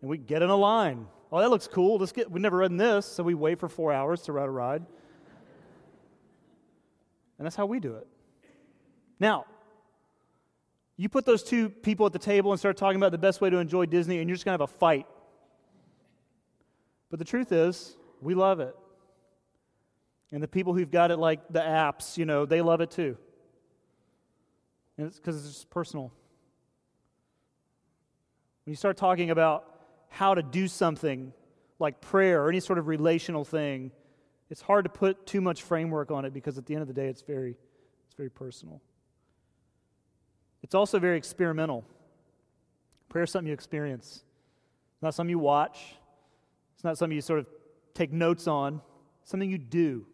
and 0.02 0.10
we 0.10 0.18
get 0.18 0.42
in 0.42 0.50
a 0.50 0.56
line. 0.56 1.08
Oh, 1.32 1.40
that 1.40 1.50
looks 1.50 1.68
cool. 1.68 1.98
Let's 1.98 2.12
get, 2.12 2.30
we've 2.30 2.42
never 2.42 2.58
ridden 2.58 2.78
this, 2.78 3.06
so 3.06 3.24
we 3.24 3.34
wait 3.34 3.60
for 3.60 3.70
four 3.70 3.94
hours 3.94 4.22
to 4.24 4.34
ride 4.34 4.48
a 4.48 4.52
ride. 4.52 4.86
And 7.38 7.46
that's 7.46 7.56
how 7.56 7.66
we 7.66 7.80
do 7.80 7.96
it. 7.96 8.08
Now, 9.20 9.46
you 10.98 11.10
put 11.10 11.26
those 11.26 11.42
two 11.42 11.70
people 11.70 12.06
at 12.06 12.14
the 12.14 12.20
table 12.20 12.52
and 12.52 12.60
start 12.60 12.78
talking 12.78 12.98
about 12.98 13.12
the 13.12 13.18
best 13.18 13.42
way 13.42 13.50
to 13.50 13.58
enjoy 13.58 13.86
Disney, 13.86 14.20
and 14.20 14.30
you're 14.30 14.36
just 14.36 14.46
going 14.46 14.58
to 14.58 14.62
have 14.62 14.70
a 14.70 14.78
fight. 14.78 15.08
But 17.10 17.18
the 17.18 17.26
truth 17.26 17.52
is, 17.52 17.96
we 18.22 18.36
love 18.36 18.60
it. 18.60 18.76
And 20.32 20.42
the 20.42 20.48
people 20.48 20.74
who've 20.74 20.90
got 20.90 21.12
it 21.12 21.18
like 21.18 21.42
the 21.50 21.60
apps, 21.60 22.18
you 22.18 22.26
know, 22.26 22.46
they 22.46 22.62
love 22.62 22.82
it 22.82 22.92
too. 22.92 23.18
And 24.98 25.08
it's 25.08 25.18
because 25.18 25.38
it's 25.38 25.56
just 25.56 25.70
personal. 25.70 26.12
When 28.66 28.72
you 28.72 28.76
start 28.76 28.98
talking 28.98 29.30
about 29.30 29.66
how 30.10 30.36
to 30.36 30.44
do 30.44 30.68
something 30.68 31.34
like 31.80 32.00
prayer 32.00 32.44
or 32.44 32.50
any 32.50 32.60
sort 32.60 32.78
of 32.78 32.88
relational 32.88 33.44
thing, 33.44 33.92
it's 34.50 34.62
hard 34.62 34.86
to 34.86 34.90
put 34.90 35.26
too 35.26 35.42
much 35.42 35.64
framework 35.64 36.12
on 36.12 36.26
it 36.26 36.34
because 36.34 36.58
at 36.58 36.66
the 36.66 36.76
end 36.76 36.82
of 36.82 36.88
the 36.88 36.94
day 36.94 37.08
it's 37.08 37.22
very 37.22 37.58
it's 38.06 38.16
very 38.16 38.30
personal. 38.30 38.82
It's 40.62 40.76
also 40.76 41.00
very 41.00 41.18
experimental. 41.18 41.86
Prayer 43.10 43.24
is 43.24 43.32
something 43.32 43.48
you 43.48 43.54
experience. 43.54 44.24
It's 44.94 45.02
not 45.02 45.14
something 45.14 45.32
you 45.32 45.40
watch. 45.40 45.80
It's 46.76 46.84
not 46.84 46.98
something 46.98 47.16
you 47.16 47.22
sort 47.22 47.40
of 47.40 47.48
take 47.94 48.12
notes 48.12 48.48
on. 48.48 48.82
It's 49.22 49.32
something 49.32 49.50
you 49.50 49.58
do. 49.58 50.06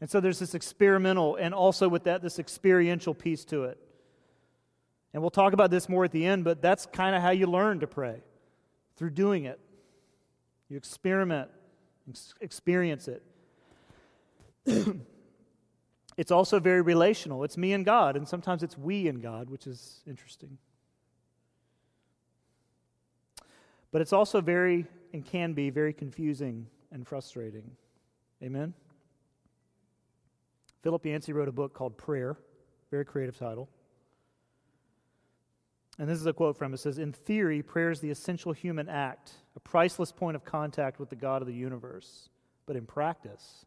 And 0.00 0.08
so 0.08 0.20
there's 0.20 0.38
this 0.38 0.54
experimental 0.54 1.36
and 1.36 1.54
also 1.54 1.88
with 1.88 2.04
that, 2.04 2.22
this 2.22 2.38
experiential 2.38 3.14
piece 3.14 3.44
to 3.46 3.64
it. 3.64 3.78
And 5.12 5.22
we'll 5.22 5.30
talk 5.30 5.52
about 5.52 5.70
this 5.70 5.88
more 5.88 6.04
at 6.04 6.12
the 6.12 6.24
end, 6.24 6.44
but 6.44 6.62
that's 6.62 6.86
kind 6.86 7.16
of 7.16 7.22
how 7.22 7.30
you 7.30 7.46
learn 7.46 7.80
to 7.80 7.86
pray 7.86 8.20
through 8.96 9.10
doing 9.10 9.44
it. 9.44 9.58
You 10.68 10.76
experiment, 10.76 11.50
experience 12.40 13.08
it. 13.08 13.22
it's 16.16 16.30
also 16.30 16.60
very 16.60 16.82
relational. 16.82 17.42
It's 17.42 17.56
me 17.56 17.72
and 17.72 17.84
God, 17.84 18.16
and 18.16 18.28
sometimes 18.28 18.62
it's 18.62 18.76
we 18.76 19.08
and 19.08 19.22
God, 19.22 19.48
which 19.48 19.66
is 19.66 20.02
interesting. 20.06 20.58
But 23.90 24.02
it's 24.02 24.12
also 24.12 24.42
very, 24.42 24.84
and 25.14 25.24
can 25.24 25.54
be, 25.54 25.70
very 25.70 25.94
confusing 25.94 26.66
and 26.92 27.06
frustrating. 27.06 27.70
Amen? 28.42 28.74
Philip 30.82 31.04
Yancey 31.04 31.32
wrote 31.32 31.48
a 31.48 31.52
book 31.52 31.74
called 31.74 31.98
Prayer, 31.98 32.38
very 32.90 33.04
creative 33.04 33.36
title. 33.36 33.68
And 35.98 36.08
this 36.08 36.20
is 36.20 36.26
a 36.26 36.32
quote 36.32 36.56
from 36.56 36.72
it. 36.72 36.76
It 36.76 36.78
says, 36.78 36.98
In 36.98 37.12
theory, 37.12 37.62
prayer 37.62 37.90
is 37.90 38.00
the 38.00 38.10
essential 38.10 38.52
human 38.52 38.88
act, 38.88 39.32
a 39.56 39.60
priceless 39.60 40.12
point 40.12 40.36
of 40.36 40.44
contact 40.44 41.00
with 41.00 41.10
the 41.10 41.16
God 41.16 41.42
of 41.42 41.48
the 41.48 41.54
universe. 41.54 42.28
But 42.66 42.76
in 42.76 42.86
practice, 42.86 43.66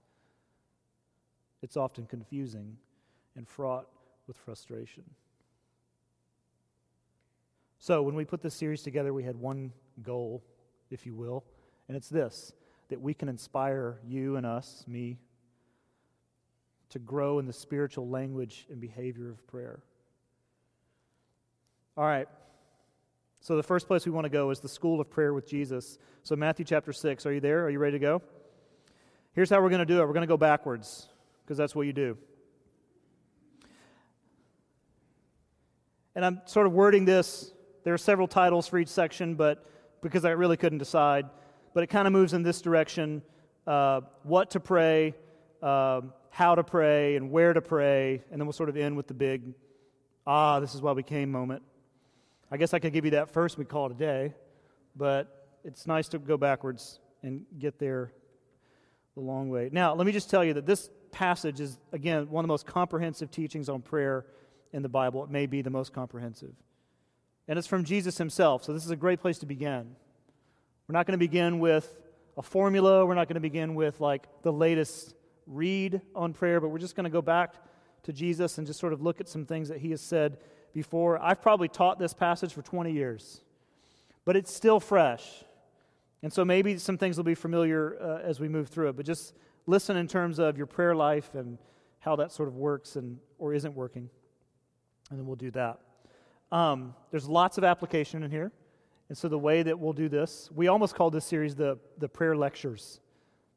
it's 1.61 1.75
often 1.75 2.05
confusing 2.05 2.77
and 3.35 3.47
fraught 3.47 3.87
with 4.27 4.37
frustration. 4.37 5.03
So, 7.79 8.01
when 8.01 8.15
we 8.15 8.25
put 8.25 8.41
this 8.41 8.55
series 8.55 8.83
together, 8.83 9.13
we 9.13 9.23
had 9.23 9.35
one 9.35 9.73
goal, 10.01 10.43
if 10.89 11.05
you 11.05 11.15
will, 11.15 11.43
and 11.87 11.97
it's 11.97 12.09
this 12.09 12.53
that 12.89 13.01
we 13.01 13.13
can 13.13 13.29
inspire 13.29 13.99
you 14.05 14.35
and 14.35 14.45
us, 14.45 14.83
me, 14.85 15.17
to 16.91 16.99
grow 16.99 17.39
in 17.39 17.47
the 17.47 17.53
spiritual 17.53 18.07
language 18.07 18.67
and 18.69 18.79
behavior 18.79 19.29
of 19.29 19.45
prayer. 19.47 19.79
All 21.97 22.05
right. 22.05 22.27
So, 23.39 23.57
the 23.57 23.63
first 23.63 23.87
place 23.87 24.05
we 24.05 24.11
want 24.11 24.25
to 24.25 24.29
go 24.29 24.51
is 24.51 24.59
the 24.59 24.69
school 24.69 25.01
of 25.01 25.09
prayer 25.09 25.33
with 25.33 25.47
Jesus. 25.47 25.97
So, 26.23 26.35
Matthew 26.35 26.63
chapter 26.63 26.93
6. 26.93 27.25
Are 27.25 27.33
you 27.33 27.39
there? 27.39 27.65
Are 27.65 27.69
you 27.69 27.79
ready 27.79 27.93
to 27.93 27.99
go? 27.99 28.21
Here's 29.33 29.49
how 29.49 29.61
we're 29.61 29.69
going 29.69 29.79
to 29.79 29.85
do 29.85 30.01
it 30.01 30.05
we're 30.05 30.13
going 30.13 30.21
to 30.21 30.27
go 30.27 30.37
backwards, 30.37 31.07
because 31.43 31.57
that's 31.57 31.73
what 31.73 31.87
you 31.87 31.93
do. 31.93 32.17
And 36.13 36.25
I'm 36.25 36.41
sort 36.45 36.67
of 36.67 36.73
wording 36.73 37.05
this 37.05 37.51
There 37.83 37.93
are 37.93 37.97
several 37.97 38.27
titles 38.27 38.67
for 38.67 38.77
each 38.77 38.89
section, 38.89 39.35
but 39.35 39.65
because 40.01 40.25
I 40.25 40.31
really 40.31 40.57
couldn't 40.57 40.79
decide. 40.79 41.25
But 41.73 41.83
it 41.83 41.87
kind 41.87 42.05
of 42.05 42.13
moves 42.13 42.33
in 42.33 42.43
this 42.43 42.61
direction 42.61 43.21
uh, 43.65 44.01
what 44.23 44.51
to 44.51 44.59
pray, 44.59 45.15
uh, 45.61 46.01
how 46.31 46.55
to 46.55 46.63
pray, 46.63 47.15
and 47.17 47.29
where 47.29 47.53
to 47.53 47.61
pray. 47.61 48.23
And 48.31 48.39
then 48.39 48.47
we'll 48.47 48.53
sort 48.53 48.69
of 48.69 48.77
end 48.77 48.97
with 48.97 49.07
the 49.07 49.13
big, 49.13 49.53
ah, 50.25 50.59
this 50.59 50.73
is 50.73 50.81
why 50.81 50.93
we 50.93 51.03
came 51.03 51.31
moment. 51.31 51.61
I 52.49 52.57
guess 52.57 52.73
I 52.73 52.79
could 52.79 52.93
give 52.93 53.05
you 53.05 53.11
that 53.11 53.29
first, 53.29 53.57
we 53.57 53.65
call 53.65 53.85
it 53.85 53.91
a 53.91 53.95
day. 53.95 54.33
But 54.95 55.47
it's 55.63 55.85
nice 55.85 56.07
to 56.09 56.19
go 56.19 56.37
backwards 56.37 56.99
and 57.21 57.45
get 57.59 57.77
there 57.77 58.11
the 59.15 59.21
long 59.21 59.49
way. 59.49 59.69
Now, 59.71 59.93
let 59.93 60.05
me 60.07 60.11
just 60.11 60.29
tell 60.29 60.43
you 60.43 60.53
that 60.53 60.65
this 60.65 60.89
passage 61.11 61.59
is, 61.59 61.77
again, 61.91 62.29
one 62.29 62.43
of 62.43 62.47
the 62.47 62.51
most 62.51 62.65
comprehensive 62.65 63.29
teachings 63.29 63.69
on 63.69 63.81
prayer 63.81 64.25
in 64.73 64.81
the 64.81 64.89
Bible. 64.89 65.23
It 65.23 65.29
may 65.29 65.45
be 65.45 65.61
the 65.61 65.69
most 65.69 65.93
comprehensive. 65.93 66.53
And 67.47 67.59
it's 67.59 67.67
from 67.67 67.83
Jesus 67.83 68.17
himself, 68.17 68.63
so 68.63 68.73
this 68.73 68.85
is 68.85 68.91
a 68.91 68.95
great 68.95 69.19
place 69.19 69.39
to 69.39 69.45
begin. 69.45 69.95
We're 70.87 70.93
not 70.93 71.05
going 71.05 71.19
to 71.19 71.25
begin 71.25 71.59
with 71.59 71.93
a 72.37 72.41
formula, 72.41 73.05
we're 73.05 73.15
not 73.15 73.27
going 73.27 73.35
to 73.35 73.41
begin 73.41 73.75
with 73.75 73.99
like 73.99 74.27
the 74.43 74.53
latest 74.53 75.13
read 75.51 76.01
on 76.15 76.33
prayer, 76.33 76.59
but 76.59 76.69
we're 76.69 76.79
just 76.79 76.95
going 76.95 77.03
to 77.03 77.09
go 77.09 77.21
back 77.21 77.55
to 78.03 78.13
Jesus 78.13 78.57
and 78.57 78.65
just 78.65 78.79
sort 78.79 78.93
of 78.93 79.01
look 79.01 79.19
at 79.19 79.27
some 79.27 79.45
things 79.45 79.69
that 79.69 79.79
he 79.79 79.91
has 79.91 80.01
said 80.01 80.37
before. 80.73 81.21
I've 81.21 81.41
probably 81.41 81.67
taught 81.67 81.99
this 81.99 82.13
passage 82.13 82.53
for 82.53 82.61
20 82.61 82.91
years, 82.91 83.41
but 84.25 84.35
it's 84.35 84.53
still 84.53 84.79
fresh. 84.79 85.43
And 86.23 86.31
so 86.31 86.45
maybe 86.45 86.77
some 86.77 86.97
things 86.97 87.17
will 87.17 87.23
be 87.23 87.35
familiar 87.35 87.97
uh, 88.01 88.19
as 88.19 88.39
we 88.39 88.47
move 88.47 88.69
through 88.69 88.89
it, 88.89 88.95
but 88.95 89.05
just 89.05 89.33
listen 89.65 89.97
in 89.97 90.07
terms 90.07 90.39
of 90.39 90.57
your 90.57 90.67
prayer 90.67 90.95
life 90.95 91.35
and 91.35 91.57
how 91.99 92.15
that 92.15 92.31
sort 92.31 92.47
of 92.47 92.55
works 92.55 92.95
and 92.95 93.17
or 93.37 93.53
isn't 93.53 93.75
working. 93.75 94.09
And 95.09 95.19
then 95.19 95.25
we'll 95.25 95.35
do 95.35 95.51
that. 95.51 95.79
Um, 96.51 96.95
there's 97.11 97.27
lots 97.27 97.57
of 97.57 97.63
application 97.63 98.23
in 98.23 98.31
here. 98.31 98.51
And 99.09 99.17
so 99.17 99.27
the 99.27 99.37
way 99.37 99.61
that 99.63 99.77
we'll 99.77 99.93
do 99.93 100.07
this, 100.07 100.49
we 100.55 100.67
almost 100.67 100.95
called 100.95 101.13
this 101.13 101.25
series 101.25 101.55
the, 101.55 101.77
the 101.97 102.07
prayer 102.07 102.35
lectures 102.35 103.01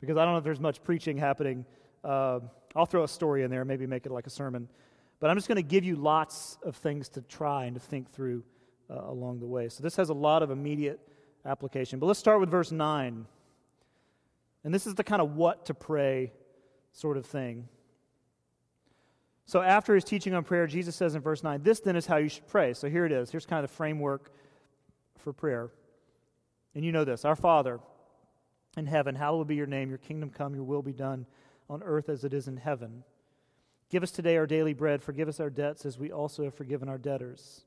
because 0.01 0.17
I 0.17 0.25
don't 0.25 0.35
know 0.35 0.39
if 0.39 0.45
there's 0.45 0.61
much 0.61 0.83
preaching 0.83 1.17
happening. 1.17 1.65
Uh, 2.05 2.41
I'll 2.77 2.87
throw 2.87 3.05
a 3.05 3.09
story 3.09 3.43
in 3.43 3.51
there, 3.51 3.65
maybe 3.65 3.87
make 3.87 4.05
it 4.05 4.13
like 4.13 4.27
a 4.27 4.31
sermon. 4.31 4.69
But 5.21 5.31
I'm 5.31 5.37
just 5.37 5.49
going 5.49 5.57
to 5.57 5.63
give 5.63 5.85
you 5.85 5.97
lots 5.97 6.59
of 6.63 6.77
things 6.77 7.09
to 7.11 7.23
try 7.23 7.65
and 7.65 7.75
to 7.75 7.81
think 7.81 8.11
through 8.11 8.45
uh, 8.91 9.01
along 9.07 9.41
the 9.41 9.47
way. 9.47 9.69
So 9.69 9.83
this 9.83 9.97
has 9.97 10.11
a 10.11 10.15
lot 10.15 10.43
of 10.43 10.51
immediate 10.51 11.01
application. 11.47 11.99
But 11.99 12.07
let's 12.07 12.19
start 12.19 12.41
with 12.41 12.51
verse 12.51 12.73
9. 12.73 13.27
And 14.65 14.75
this 14.75 14.87
is 14.87 14.95
the 14.95 15.05
kind 15.05 15.23
of 15.23 15.35
what 15.37 15.67
to 15.67 15.75
pray 15.75 16.33
sort 16.93 17.17
of 17.17 17.27
thing. 17.27 17.69
So 19.47 19.61
after 19.61 19.95
his 19.95 20.05
teaching 20.05 20.35
on 20.35 20.43
prayer, 20.43 20.67
Jesus 20.67 20.97
says 20.97 21.15
in 21.15 21.21
verse 21.21 21.43
9, 21.43 21.63
This 21.63 21.81
then 21.81 21.97
is 21.97 22.07
how 22.07 22.17
you 22.17 22.29
should 22.29 22.47
pray. 22.49 22.73
So 22.75 22.89
here 22.89 23.05
it 23.05 23.13
is. 23.13 23.31
Here's 23.31 23.47
kind 23.47 23.63
of 23.63 23.71
the 23.71 23.77
framework 23.77 24.31
for 25.19 25.33
prayer. 25.33 25.71
And 26.75 26.85
you 26.85 26.93
know 26.93 27.05
this 27.05 27.25
Our 27.25 27.37
Father 27.37 27.81
in 28.77 28.87
heaven, 28.87 29.15
hallowed 29.15 29.47
be 29.47 29.55
your 29.55 29.67
name, 29.67 29.91
your 29.91 29.99
kingdom 29.99 30.31
come, 30.31 30.55
your 30.55 30.65
will 30.65 30.83
be 30.83 30.93
done 30.93 31.27
on 31.69 31.83
earth 31.83 32.09
as 32.09 32.25
it 32.25 32.35
is 32.35 32.49
in 32.49 32.57
heaven. 32.57 33.05
Give 33.91 34.03
us 34.03 34.11
today 34.11 34.37
our 34.37 34.47
daily 34.47 34.75
bread. 34.75 35.03
Forgive 35.03 35.29
us 35.29 35.41
our 35.41 35.51
debts 35.51 35.87
as 35.87 35.99
we 35.99 36.11
also 36.11 36.45
have 36.45 36.55
forgiven 36.55 36.89
our 36.89 36.99
debtors. 36.99 37.65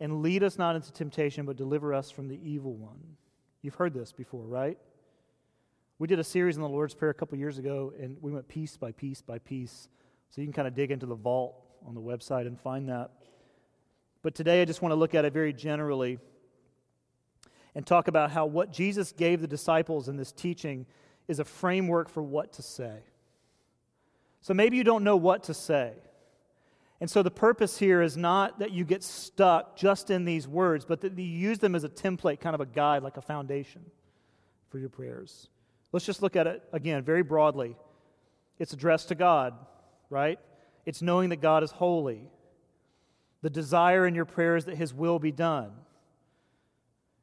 And 0.00 0.22
lead 0.22 0.42
us 0.42 0.58
not 0.58 0.76
into 0.76 0.92
temptation, 0.92 1.46
but 1.46 1.56
deliver 1.56 1.94
us 1.94 2.10
from 2.10 2.28
the 2.28 2.38
evil 2.42 2.74
one. 2.74 3.16
You've 3.62 3.74
heard 3.74 3.94
this 3.94 4.12
before, 4.12 4.46
right? 4.46 4.78
We 5.98 6.06
did 6.06 6.18
a 6.18 6.24
series 6.24 6.56
on 6.56 6.62
the 6.62 6.68
Lord's 6.68 6.94
Prayer 6.94 7.10
a 7.10 7.14
couple 7.14 7.38
years 7.38 7.58
ago, 7.58 7.92
and 7.98 8.18
we 8.20 8.30
went 8.30 8.46
piece 8.48 8.76
by 8.76 8.92
piece 8.92 9.22
by 9.22 9.38
piece. 9.38 9.88
So 10.30 10.40
you 10.40 10.46
can 10.46 10.52
kind 10.52 10.68
of 10.68 10.74
dig 10.74 10.90
into 10.90 11.06
the 11.06 11.14
vault 11.14 11.56
on 11.86 11.94
the 11.94 12.00
website 12.00 12.46
and 12.46 12.60
find 12.60 12.88
that. 12.88 13.10
But 14.22 14.34
today 14.34 14.60
I 14.60 14.64
just 14.64 14.82
want 14.82 14.92
to 14.92 14.96
look 14.96 15.14
at 15.14 15.24
it 15.24 15.32
very 15.32 15.52
generally 15.52 16.18
and 17.74 17.86
talk 17.86 18.08
about 18.08 18.30
how 18.30 18.46
what 18.46 18.72
Jesus 18.72 19.12
gave 19.12 19.40
the 19.40 19.46
disciples 19.46 20.08
in 20.08 20.16
this 20.16 20.32
teaching 20.32 20.86
is 21.28 21.38
a 21.38 21.44
framework 21.44 22.08
for 22.08 22.22
what 22.22 22.52
to 22.54 22.62
say. 22.62 22.98
So 24.40 24.54
maybe 24.54 24.76
you 24.76 24.84
don't 24.84 25.04
know 25.04 25.16
what 25.16 25.44
to 25.44 25.54
say. 25.54 25.92
And 27.00 27.10
so 27.10 27.22
the 27.22 27.30
purpose 27.30 27.78
here 27.78 28.00
is 28.00 28.16
not 28.16 28.60
that 28.60 28.72
you 28.72 28.84
get 28.84 29.02
stuck 29.02 29.76
just 29.76 30.10
in 30.10 30.24
these 30.24 30.48
words, 30.48 30.84
but 30.84 31.02
that 31.02 31.18
you 31.18 31.24
use 31.24 31.58
them 31.58 31.74
as 31.74 31.84
a 31.84 31.88
template, 31.88 32.40
kind 32.40 32.54
of 32.54 32.60
a 32.60 32.66
guide, 32.66 33.02
like 33.02 33.18
a 33.18 33.22
foundation 33.22 33.82
for 34.70 34.78
your 34.78 34.88
prayers. 34.88 35.48
Let's 35.92 36.06
just 36.06 36.22
look 36.22 36.36
at 36.36 36.46
it 36.46 36.62
again 36.72 37.02
very 37.02 37.22
broadly. 37.22 37.76
It's 38.58 38.72
addressed 38.72 39.08
to 39.08 39.14
God, 39.14 39.54
right? 40.08 40.38
It's 40.86 41.02
knowing 41.02 41.30
that 41.30 41.42
God 41.42 41.62
is 41.62 41.70
holy. 41.70 42.30
The 43.42 43.50
desire 43.50 44.06
in 44.06 44.14
your 44.14 44.24
prayers 44.24 44.64
that 44.64 44.76
His 44.76 44.94
will 44.94 45.18
be 45.18 45.32
done. 45.32 45.72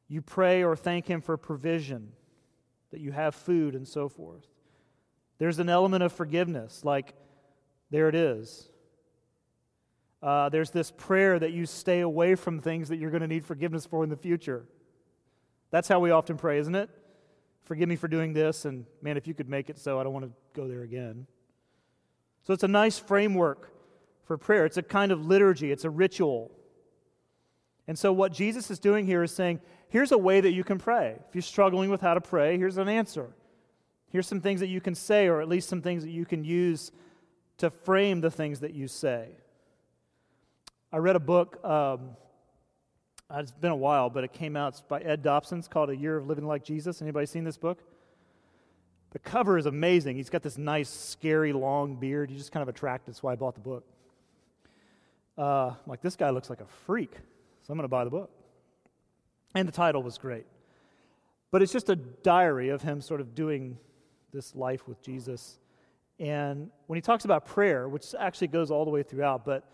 You 0.08 0.22
pray 0.22 0.62
or 0.62 0.76
thank 0.76 1.06
Him 1.06 1.20
for 1.20 1.36
provision, 1.36 2.12
that 2.92 3.00
you 3.00 3.10
have 3.10 3.34
food 3.34 3.74
and 3.74 3.88
so 3.88 4.08
forth. 4.08 4.46
There's 5.38 5.58
an 5.58 5.68
element 5.68 6.02
of 6.02 6.12
forgiveness, 6.12 6.84
like, 6.84 7.14
there 7.90 8.08
it 8.08 8.14
is. 8.14 8.68
Uh, 10.22 10.48
there's 10.48 10.70
this 10.70 10.90
prayer 10.90 11.38
that 11.38 11.52
you 11.52 11.66
stay 11.66 12.00
away 12.00 12.34
from 12.34 12.60
things 12.60 12.88
that 12.88 12.96
you're 12.96 13.10
going 13.10 13.20
to 13.20 13.28
need 13.28 13.44
forgiveness 13.44 13.84
for 13.84 14.02
in 14.04 14.10
the 14.10 14.16
future. 14.16 14.64
That's 15.70 15.88
how 15.88 16.00
we 16.00 16.10
often 16.10 16.36
pray, 16.36 16.58
isn't 16.58 16.74
it? 16.74 16.88
Forgive 17.64 17.88
me 17.88 17.96
for 17.96 18.08
doing 18.08 18.32
this, 18.32 18.64
and 18.64 18.86
man, 19.02 19.16
if 19.16 19.26
you 19.26 19.34
could 19.34 19.48
make 19.48 19.68
it 19.70 19.78
so, 19.78 19.98
I 19.98 20.04
don't 20.04 20.12
want 20.12 20.26
to 20.26 20.32
go 20.54 20.68
there 20.68 20.82
again. 20.82 21.26
So 22.42 22.52
it's 22.52 22.62
a 22.62 22.68
nice 22.68 22.98
framework 22.98 23.70
for 24.24 24.38
prayer. 24.38 24.66
It's 24.66 24.76
a 24.76 24.82
kind 24.82 25.12
of 25.12 25.26
liturgy, 25.26 25.72
it's 25.72 25.84
a 25.84 25.90
ritual. 25.90 26.50
And 27.86 27.98
so, 27.98 28.12
what 28.12 28.32
Jesus 28.32 28.70
is 28.70 28.78
doing 28.78 29.06
here 29.06 29.22
is 29.22 29.34
saying, 29.34 29.60
here's 29.88 30.12
a 30.12 30.18
way 30.18 30.40
that 30.40 30.52
you 30.52 30.64
can 30.64 30.78
pray. 30.78 31.16
If 31.28 31.34
you're 31.34 31.42
struggling 31.42 31.90
with 31.90 32.00
how 32.00 32.14
to 32.14 32.20
pray, 32.20 32.56
here's 32.56 32.78
an 32.78 32.88
answer. 32.88 33.34
Here's 34.14 34.28
some 34.28 34.40
things 34.40 34.60
that 34.60 34.68
you 34.68 34.80
can 34.80 34.94
say, 34.94 35.26
or 35.26 35.40
at 35.40 35.48
least 35.48 35.68
some 35.68 35.82
things 35.82 36.04
that 36.04 36.10
you 36.10 36.24
can 36.24 36.44
use 36.44 36.92
to 37.58 37.68
frame 37.68 38.20
the 38.20 38.30
things 38.30 38.60
that 38.60 38.72
you 38.72 38.86
say. 38.86 39.30
I 40.92 40.98
read 40.98 41.16
a 41.16 41.18
book, 41.18 41.58
um, 41.64 42.10
uh, 43.28 43.38
it's 43.40 43.50
been 43.50 43.72
a 43.72 43.76
while, 43.76 44.10
but 44.10 44.22
it 44.22 44.32
came 44.32 44.54
out 44.54 44.74
it's 44.74 44.82
by 44.82 45.00
Ed 45.00 45.24
Dobson. 45.24 45.58
It's 45.58 45.66
called 45.66 45.90
A 45.90 45.96
Year 45.96 46.16
of 46.16 46.28
Living 46.28 46.46
Like 46.46 46.62
Jesus. 46.62 47.02
Anybody 47.02 47.26
seen 47.26 47.42
this 47.42 47.56
book? 47.56 47.80
The 49.10 49.18
cover 49.18 49.58
is 49.58 49.66
amazing. 49.66 50.14
He's 50.14 50.30
got 50.30 50.44
this 50.44 50.56
nice, 50.56 50.88
scary, 50.88 51.52
long 51.52 51.96
beard. 51.96 52.30
He's 52.30 52.38
just 52.38 52.52
kind 52.52 52.62
of 52.62 52.68
attracted. 52.68 53.14
That's 53.14 53.22
why 53.24 53.32
I 53.32 53.34
bought 53.34 53.54
the 53.54 53.62
book. 53.62 53.84
Uh, 55.36 55.70
I'm 55.70 55.76
like, 55.88 56.02
this 56.02 56.14
guy 56.14 56.30
looks 56.30 56.48
like 56.48 56.60
a 56.60 56.68
freak, 56.86 57.10
so 57.14 57.72
I'm 57.72 57.76
going 57.76 57.82
to 57.82 57.88
buy 57.88 58.04
the 58.04 58.10
book. 58.10 58.30
And 59.56 59.66
the 59.66 59.72
title 59.72 60.04
was 60.04 60.18
great. 60.18 60.46
But 61.50 61.62
it's 61.62 61.72
just 61.72 61.90
a 61.90 61.96
diary 61.96 62.68
of 62.68 62.82
him 62.82 63.00
sort 63.00 63.20
of 63.20 63.34
doing 63.34 63.76
this 64.34 64.54
life 64.54 64.86
with 64.86 65.00
Jesus. 65.00 65.58
And 66.18 66.70
when 66.88 66.96
he 66.96 67.00
talks 67.00 67.24
about 67.24 67.46
prayer, 67.46 67.88
which 67.88 68.14
actually 68.18 68.48
goes 68.48 68.70
all 68.70 68.84
the 68.84 68.90
way 68.90 69.02
throughout, 69.02 69.44
but 69.44 69.70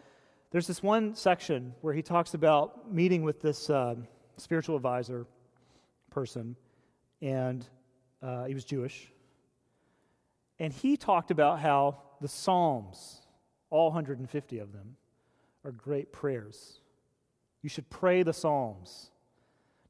there's 0.53 0.67
this 0.67 0.83
one 0.83 1.15
section 1.15 1.75
where 1.81 1.95
he 1.95 2.03
talks 2.03 2.35
about 2.35 2.93
meeting 2.93 3.23
with 3.23 3.41
this 3.41 3.71
uh, 3.71 3.97
spiritual 4.37 4.77
advisor 4.77 5.27
person, 6.11 6.57
and 7.23 7.67
uh, 8.23 8.45
he 8.45 8.55
was 8.55 8.65
Jewish. 8.65 9.11
And 10.59 10.73
he 10.73 10.97
talked 10.97 11.31
about 11.31 11.59
how 11.59 12.03
the 12.21 12.29
Psalms, 12.29 13.23
all 13.71 13.87
150 13.87 14.59
of 14.59 14.73
them, 14.73 14.97
are 15.65 15.73
great 15.73 16.13
prayers. 16.13 16.81
You 17.63 17.69
should 17.69 17.89
pray 17.89 18.23
the 18.23 18.33
Psalms. 18.33 19.11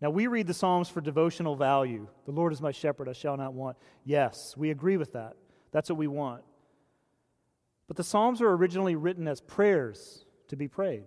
Now, 0.01 0.11
we 0.11 0.27
read 0.27 0.47
the 0.47 0.55
Psalms 0.55 0.89
for 0.89 1.01
devotional 1.01 1.57
value. 1.57 2.09
The 2.25 2.33
Lord 2.33 2.53
is 2.53 2.63
my 2.63 2.73
shepherd, 2.73 3.09
I 3.09 3.13
shall 3.13 3.37
not 3.37 3.53
want. 3.53 3.77
Yes, 4.05 4.57
we 4.57 4.71
agree 4.71 4.97
with 4.97 5.13
that. 5.13 5.37
That's 5.73 5.91
what 5.91 5.99
we 5.99 6.07
want. 6.07 6.43
But 7.87 7.97
the 7.97 8.05
Psalms 8.05 8.41
were 8.41 8.57
originally 8.57 8.95
written 8.95 9.29
as 9.29 9.41
prayers 9.41 10.25
to 10.49 10.57
be 10.57 10.69
prayed. 10.69 11.05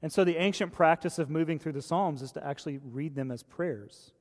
And 0.00 0.12
so 0.12 0.24
the 0.24 0.36
ancient 0.36 0.72
practice 0.72 1.18
of 1.18 1.28
moving 1.30 1.58
through 1.58 1.72
the 1.72 1.82
Psalms 1.82 2.22
is 2.22 2.32
to 2.32 2.46
actually 2.46 2.78
read 2.78 3.14
them 3.14 3.30
as 3.30 3.42
prayers. 3.42 4.12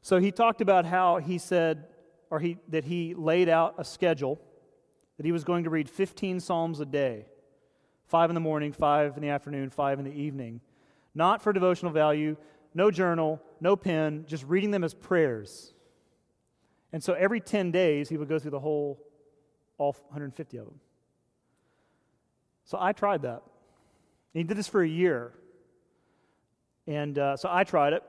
So 0.00 0.18
he 0.18 0.30
talked 0.30 0.60
about 0.60 0.86
how 0.86 1.18
he 1.18 1.38
said, 1.38 1.86
or 2.30 2.40
he, 2.40 2.58
that 2.68 2.84
he 2.84 3.14
laid 3.14 3.48
out 3.48 3.74
a 3.78 3.84
schedule 3.84 4.40
that 5.16 5.26
he 5.26 5.32
was 5.32 5.44
going 5.44 5.64
to 5.64 5.70
read 5.70 5.90
15 5.90 6.40
Psalms 6.40 6.80
a 6.80 6.86
day 6.86 7.26
five 8.06 8.30
in 8.30 8.34
the 8.34 8.40
morning, 8.40 8.72
five 8.72 9.16
in 9.16 9.22
the 9.22 9.28
afternoon, 9.28 9.68
five 9.68 9.98
in 9.98 10.04
the 10.04 10.12
evening. 10.12 10.60
Not 11.18 11.42
for 11.42 11.52
devotional 11.52 11.90
value, 11.90 12.36
no 12.74 12.92
journal, 12.92 13.42
no 13.60 13.74
pen, 13.74 14.24
just 14.28 14.44
reading 14.44 14.70
them 14.70 14.84
as 14.84 14.94
prayers. 14.94 15.74
And 16.92 17.02
so 17.02 17.12
every 17.12 17.40
10 17.40 17.72
days, 17.72 18.08
he 18.08 18.16
would 18.16 18.28
go 18.28 18.38
through 18.38 18.52
the 18.52 18.60
whole, 18.60 19.00
all 19.78 19.96
150 20.10 20.58
of 20.58 20.66
them. 20.66 20.78
So 22.66 22.78
I 22.80 22.92
tried 22.92 23.22
that. 23.22 23.42
And 24.32 24.34
he 24.34 24.44
did 24.44 24.56
this 24.56 24.68
for 24.68 24.80
a 24.80 24.88
year. 24.88 25.32
And 26.86 27.18
uh, 27.18 27.36
so 27.36 27.48
I 27.50 27.64
tried 27.64 27.94
it. 27.94 28.04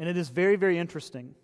And 0.00 0.08
it 0.08 0.16
is 0.16 0.28
very, 0.28 0.56
very 0.56 0.78
interesting. 0.78 1.36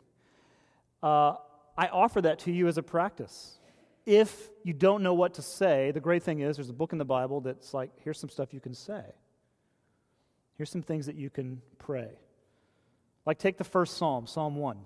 Uh, 1.04 1.34
I 1.78 1.86
offer 1.86 2.20
that 2.20 2.40
to 2.40 2.50
you 2.50 2.66
as 2.66 2.78
a 2.78 2.82
practice. 2.82 3.60
If 4.06 4.50
you 4.64 4.72
don't 4.72 5.04
know 5.04 5.14
what 5.14 5.34
to 5.34 5.42
say, 5.42 5.92
the 5.92 6.00
great 6.00 6.24
thing 6.24 6.40
is 6.40 6.56
there's 6.56 6.68
a 6.68 6.72
book 6.72 6.90
in 6.90 6.98
the 6.98 7.04
Bible 7.04 7.40
that's 7.40 7.72
like, 7.72 7.92
here's 8.02 8.18
some 8.18 8.28
stuff 8.28 8.52
you 8.52 8.58
can 8.58 8.74
say. 8.74 9.04
Here's 10.56 10.70
some 10.70 10.82
things 10.82 11.06
that 11.06 11.16
you 11.16 11.30
can 11.30 11.62
pray. 11.78 12.10
Like, 13.24 13.38
take 13.38 13.56
the 13.56 13.64
first 13.64 13.96
psalm, 13.96 14.26
Psalm 14.26 14.56
1. 14.56 14.78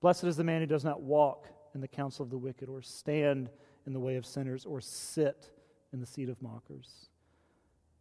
Blessed 0.00 0.24
is 0.24 0.36
the 0.36 0.44
man 0.44 0.60
who 0.60 0.66
does 0.66 0.84
not 0.84 1.02
walk 1.02 1.48
in 1.74 1.80
the 1.80 1.88
counsel 1.88 2.22
of 2.22 2.30
the 2.30 2.38
wicked, 2.38 2.68
or 2.68 2.82
stand 2.82 3.50
in 3.86 3.92
the 3.92 4.00
way 4.00 4.16
of 4.16 4.24
sinners, 4.24 4.64
or 4.64 4.80
sit 4.80 5.50
in 5.92 6.00
the 6.00 6.06
seat 6.06 6.28
of 6.28 6.40
mockers. 6.40 7.08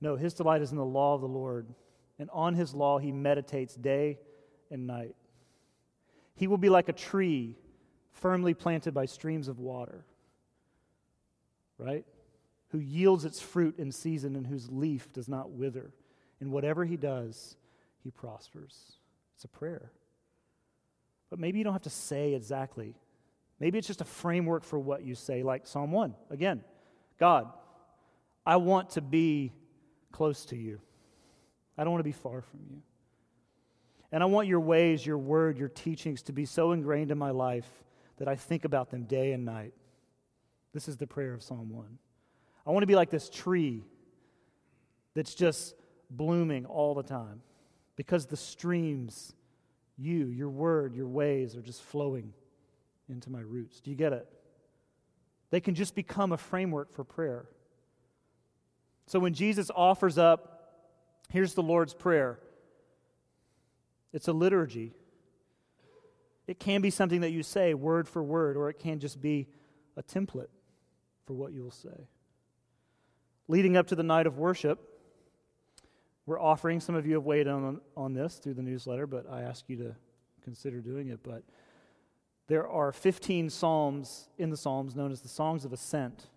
No, 0.02 0.15
his 0.15 0.34
delight 0.34 0.62
is 0.62 0.72
in 0.72 0.78
the 0.78 0.86
law 0.86 1.15
of 1.15 1.22
the 1.22 1.28
Lord, 1.28 1.74
and 2.20 2.30
on 2.32 2.54
his 2.54 2.74
law 2.74 3.00
he 3.00 3.12
meditates 3.12 3.76
day 3.76 4.20
and 4.70 4.88
night. 4.88 5.15
He 6.36 6.48
will 6.48 6.58
be 6.58 6.70
like 6.70 6.89
a 6.89 6.94
tree 6.94 7.56
firmly 8.12 8.54
planted 8.54 8.94
by 8.94 9.06
streams 9.06 9.48
of 9.48 9.60
water, 9.60 10.06
right? 11.78 12.06
Who 12.70 12.80
yields 12.80 13.26
its 13.26 13.41
fruit 13.41 13.78
in 13.78 13.91
season 13.91 14.36
and 14.36 14.48
whose 14.48 14.70
leaf 14.70 15.12
does 15.13 15.28
not 15.28 15.52
wither. 15.52 15.94
And 16.39 16.52
whatever 16.52 16.86
he 16.86 16.98
does, 16.98 17.56
he 18.04 18.12
prospers. 18.12 18.98
It's 19.36 19.45
a 19.45 19.48
prayer. 19.48 19.91
But 21.30 21.39
maybe 21.39 21.58
you 21.58 21.63
don't 21.63 21.74
have 21.74 21.84
to 21.84 21.89
say 21.89 22.34
exactly. 22.34 22.95
Maybe 23.60 23.78
it's 23.78 23.88
just 23.88 24.02
a 24.02 24.06
framework 24.06 24.63
for 24.63 24.78
what 24.78 25.04
you 25.04 25.15
say, 25.15 25.43
like 25.43 25.65
Psalm 25.65 25.91
1. 25.91 26.13
Again, 26.30 26.63
God, 27.19 27.52
I 28.45 28.58
want 28.58 28.91
to 28.91 29.02
be 29.02 29.54
close 30.12 30.45
to 30.48 30.56
you. 30.56 30.80
I 31.78 31.84
don't 31.84 31.91
want 31.91 32.02
to 32.02 32.10
be 32.10 32.12
far 32.12 32.41
from 32.41 32.60
you. 32.69 32.82
And 34.12 34.21
I 34.21 34.28
want 34.28 34.48
your 34.48 34.60
ways, 34.60 35.06
your 35.06 35.17
word, 35.17 35.58
your 35.58 35.67
teachings 35.67 36.21
to 36.24 36.32
be 36.32 36.45
so 36.45 36.71
ingrained 36.71 37.12
in 37.12 37.17
my 37.17 37.32
life 37.32 37.69
that 38.17 38.28
I 38.28 38.36
think 38.36 38.63
about 38.63 38.91
them 38.91 39.04
day 39.04 39.34
and 39.34 39.43
night. 39.45 39.74
This 40.74 40.88
is 40.88 40.98
the 40.98 41.08
prayer 41.08 41.34
of 41.34 41.43
Psalm 41.43 41.69
1. 41.69 41.98
I 42.65 42.71
want 42.71 42.84
to 42.84 42.88
be 42.88 42.95
like 42.95 43.10
this 43.10 43.30
tree 43.30 43.84
that's 45.13 45.36
just 45.36 45.76
blooming 46.10 46.65
all 46.65 46.94
the 46.94 47.04
time 47.04 47.41
because 47.96 48.26
the 48.26 48.38
streams, 48.38 49.34
you, 49.98 50.28
your 50.28 50.50
word, 50.50 50.96
your 50.96 51.08
ways 51.08 51.56
are 51.56 51.62
just 51.62 51.82
flowing 51.82 52.34
into 53.10 53.30
my 53.30 53.41
roots. 53.41 53.80
Do 53.82 53.91
you 53.91 53.98
get 53.98 54.13
it? 54.13 54.28
They 55.52 55.60
can 55.60 55.76
just 55.76 55.96
become 55.96 56.32
a 56.32 56.38
framework 56.38 56.94
for 56.94 57.04
prayer. 57.04 57.46
So 59.08 59.20
when 59.20 59.34
Jesus 59.34 59.70
offers 59.76 60.18
up, 60.18 60.56
here's 61.30 61.54
the 61.54 61.63
Lord's 61.63 61.94
Prayer 61.94 62.39
it's 64.13 64.30
a 64.30 64.34
liturgy. 64.34 64.94
It 66.48 66.60
can 66.60 66.82
be 66.82 66.89
something 66.89 67.22
that 67.22 67.32
you 67.32 67.44
say 67.44 67.74
word 67.74 68.08
for 68.08 68.24
word, 68.24 68.56
or 68.56 68.70
it 68.70 68.80
can 68.80 69.00
just 69.00 69.20
be 69.20 69.48
a 69.98 70.04
template 70.04 70.48
for 71.26 71.34
what 71.34 71.52
you 71.52 71.63
will 71.63 71.72
say. 71.72 72.08
Leading 73.48 73.76
up 73.76 73.88
to 73.88 73.96
the 73.96 74.04
night 74.04 74.28
of 74.28 74.38
worship, 74.38 74.95
we're 76.26 76.40
offering, 76.40 76.80
some 76.80 76.96
of 76.96 77.06
you 77.06 77.14
have 77.14 77.26
weighed 77.26 77.48
on, 77.48 77.82
on 77.96 78.14
this 78.14 78.36
through 78.36 78.56
the 78.56 78.64
newsletter, 78.64 79.06
but 79.06 79.30
I 79.30 79.42
ask 79.42 79.66
you 79.68 79.78
to 79.78 79.96
consider 80.44 80.82
doing 80.82 81.10
it. 81.10 81.20
But 81.22 81.44
there 82.48 82.68
are 82.68 82.92
15 82.92 83.50
psalms 83.50 84.30
in 84.38 84.50
the 84.50 84.58
Psalms 84.58 84.96
known 84.96 85.12
as 85.12 85.22
the 85.22 85.28
Songs 85.28 85.66
of 85.66 85.74
Ascent, 85.74 86.28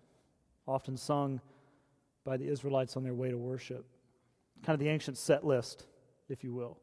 often 0.67 0.97
sung 0.97 1.41
by 2.23 2.37
the 2.37 2.47
Israelites 2.47 2.97
on 2.97 3.03
their 3.03 3.13
way 3.13 3.29
to 3.29 3.37
worship. 3.37 3.85
Kind 4.63 4.75
of 4.75 4.79
the 4.79 4.89
ancient 4.89 5.17
set 5.17 5.45
list, 5.45 5.85
if 6.27 6.43
you 6.43 6.53
will. 6.53 6.77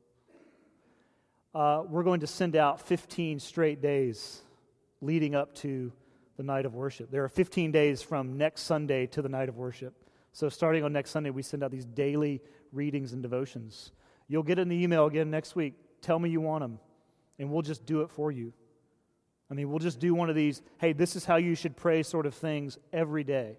Uh, 1.55 1.83
we're 1.89 2.03
going 2.03 2.21
to 2.21 2.27
send 2.27 2.57
out 2.57 2.81
15 2.81 3.39
straight 3.39 3.81
days 3.81 4.43
leading 5.01 5.35
up 5.35 5.55
to 5.55 5.93
the 6.37 6.43
night 6.43 6.67
of 6.67 6.75
worship. 6.75 7.11
There 7.11 7.25
are 7.25 7.29
15 7.29 7.73
days 7.73 8.03
from 8.03 8.37
next 8.37 8.63
Sunday 8.63 9.07
to 9.07 9.23
the 9.23 9.29
night 9.29 9.49
of 9.49 9.57
worship. 9.57 9.95
So, 10.33 10.49
starting 10.49 10.85
on 10.85 10.93
next 10.93 11.11
Sunday, 11.11 11.31
we 11.31 11.43
send 11.43 11.65
out 11.65 11.71
these 11.71 11.87
daily 11.87 12.43
readings 12.73 13.13
and 13.13 13.23
devotions. 13.23 13.93
You'll 14.29 14.43
get 14.43 14.59
an 14.59 14.73
email 14.73 15.07
again 15.07 15.31
next 15.31 15.55
week. 15.55 15.75
Tell 16.01 16.19
me 16.19 16.31
you 16.31 16.41
want 16.41 16.63
them, 16.63 16.79
and 17.39 17.51
we'll 17.51 17.63
just 17.63 17.87
do 17.87 18.03
it 18.03 18.11
for 18.11 18.31
you. 18.31 18.53
I 19.51 19.55
mean, 19.55 19.71
we'll 19.71 19.79
just 19.79 20.01
do 20.01 20.15
one 20.15 20.29
of 20.29 20.37
these, 20.37 20.63
hey, 20.79 20.93
this 20.93 21.15
is 21.15 21.25
how 21.25 21.37
you 21.37 21.55
should 21.55 21.77
pray 21.77 22.03
sort 22.03 22.27
of 22.27 22.35
things 22.35 22.79
every 22.93 23.25
day. 23.25 23.59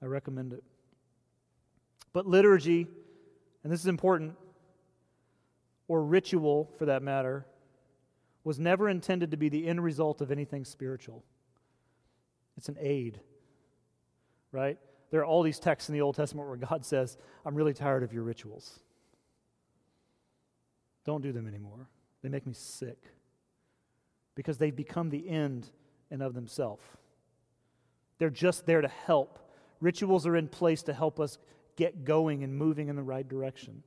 I 0.00 0.06
recommend 0.06 0.52
it. 0.52 0.62
But 2.12 2.26
liturgy, 2.26 2.86
and 3.64 3.72
this 3.72 3.80
is 3.80 3.86
important, 3.86 4.36
or 5.88 6.04
ritual 6.04 6.70
for 6.78 6.86
that 6.86 7.02
matter, 7.02 7.46
was 8.44 8.58
never 8.58 8.88
intended 8.88 9.32
to 9.32 9.36
be 9.36 9.48
the 9.48 9.66
end 9.66 9.82
result 9.82 10.20
of 10.20 10.30
anything 10.30 10.64
spiritual. 10.64 11.24
It's 12.56 12.68
an 12.68 12.76
aid, 12.80 13.20
right? 14.52 14.78
There 15.10 15.20
are 15.20 15.24
all 15.24 15.42
these 15.42 15.58
texts 15.58 15.88
in 15.88 15.94
the 15.94 16.02
Old 16.02 16.16
Testament 16.16 16.48
where 16.48 16.56
God 16.56 16.84
says, 16.84 17.16
I'm 17.44 17.54
really 17.54 17.74
tired 17.74 18.02
of 18.02 18.12
your 18.12 18.22
rituals. 18.22 18.80
Don't 21.04 21.22
do 21.22 21.32
them 21.32 21.46
anymore. 21.46 21.88
They 22.22 22.28
make 22.28 22.46
me 22.46 22.52
sick 22.52 22.98
because 24.34 24.58
they've 24.58 24.74
become 24.74 25.10
the 25.10 25.28
end 25.28 25.68
and 26.10 26.22
of 26.22 26.34
themselves. 26.34 26.82
They're 28.18 28.30
just 28.30 28.66
there 28.66 28.80
to 28.80 28.88
help. 28.88 29.38
Rituals 29.80 30.26
are 30.26 30.36
in 30.36 30.48
place 30.48 30.82
to 30.84 30.92
help 30.92 31.20
us 31.20 31.38
get 31.76 32.04
going 32.04 32.42
and 32.42 32.54
moving 32.54 32.88
in 32.88 32.96
the 32.96 33.02
right 33.02 33.26
direction. 33.26 33.82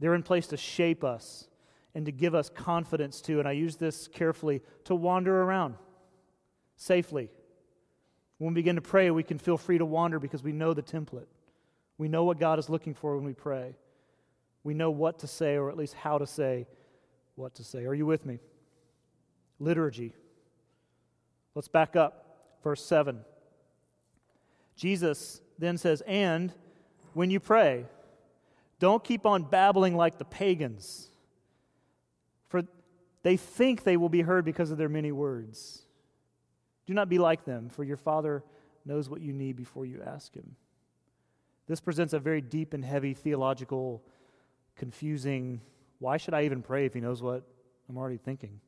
They're 0.00 0.14
in 0.14 0.22
place 0.22 0.46
to 0.48 0.56
shape 0.56 1.04
us 1.04 1.46
and 1.94 2.06
to 2.06 2.12
give 2.12 2.34
us 2.34 2.48
confidence 2.48 3.20
to, 3.22 3.38
and 3.38 3.46
I 3.46 3.52
use 3.52 3.76
this 3.76 4.08
carefully, 4.08 4.62
to 4.84 4.94
wander 4.94 5.42
around 5.42 5.76
safely 6.76 7.30
when 8.42 8.54
we 8.54 8.58
begin 8.58 8.74
to 8.74 8.82
pray, 8.82 9.08
we 9.12 9.22
can 9.22 9.38
feel 9.38 9.56
free 9.56 9.78
to 9.78 9.86
wander 9.86 10.18
because 10.18 10.42
we 10.42 10.50
know 10.50 10.74
the 10.74 10.82
template. 10.82 11.28
We 11.96 12.08
know 12.08 12.24
what 12.24 12.40
God 12.40 12.58
is 12.58 12.68
looking 12.68 12.92
for 12.92 13.14
when 13.14 13.24
we 13.24 13.34
pray. 13.34 13.76
We 14.64 14.74
know 14.74 14.90
what 14.90 15.20
to 15.20 15.28
say, 15.28 15.54
or 15.54 15.70
at 15.70 15.76
least 15.76 15.94
how 15.94 16.18
to 16.18 16.26
say 16.26 16.66
what 17.36 17.54
to 17.54 17.62
say. 17.62 17.84
Are 17.84 17.94
you 17.94 18.04
with 18.04 18.26
me? 18.26 18.40
Liturgy. 19.60 20.12
Let's 21.54 21.68
back 21.68 21.94
up. 21.94 22.56
Verse 22.64 22.84
7. 22.84 23.20
Jesus 24.74 25.40
then 25.60 25.78
says, 25.78 26.00
And 26.04 26.52
when 27.12 27.30
you 27.30 27.38
pray, 27.38 27.84
don't 28.80 29.04
keep 29.04 29.24
on 29.24 29.44
babbling 29.44 29.96
like 29.96 30.18
the 30.18 30.24
pagans, 30.24 31.06
for 32.48 32.64
they 33.22 33.36
think 33.36 33.84
they 33.84 33.96
will 33.96 34.08
be 34.08 34.22
heard 34.22 34.44
because 34.44 34.72
of 34.72 34.78
their 34.78 34.88
many 34.88 35.12
words. 35.12 35.82
Do 36.92 36.94
not 36.94 37.08
be 37.08 37.18
like 37.18 37.46
them, 37.46 37.70
for 37.70 37.84
your 37.84 37.96
Father 37.96 38.44
knows 38.84 39.08
what 39.08 39.22
you 39.22 39.32
need 39.32 39.56
before 39.56 39.86
you 39.86 40.02
ask 40.04 40.34
Him. 40.34 40.56
This 41.66 41.80
presents 41.80 42.12
a 42.12 42.18
very 42.18 42.42
deep 42.42 42.74
and 42.74 42.84
heavy 42.84 43.14
theological, 43.14 44.04
confusing 44.76 45.62
why 46.00 46.18
should 46.18 46.34
I 46.34 46.42
even 46.44 46.60
pray 46.60 46.84
if 46.84 46.92
He 46.92 47.00
knows 47.00 47.22
what 47.22 47.44
I'm 47.88 47.96
already 47.96 48.18
thinking? 48.18 48.60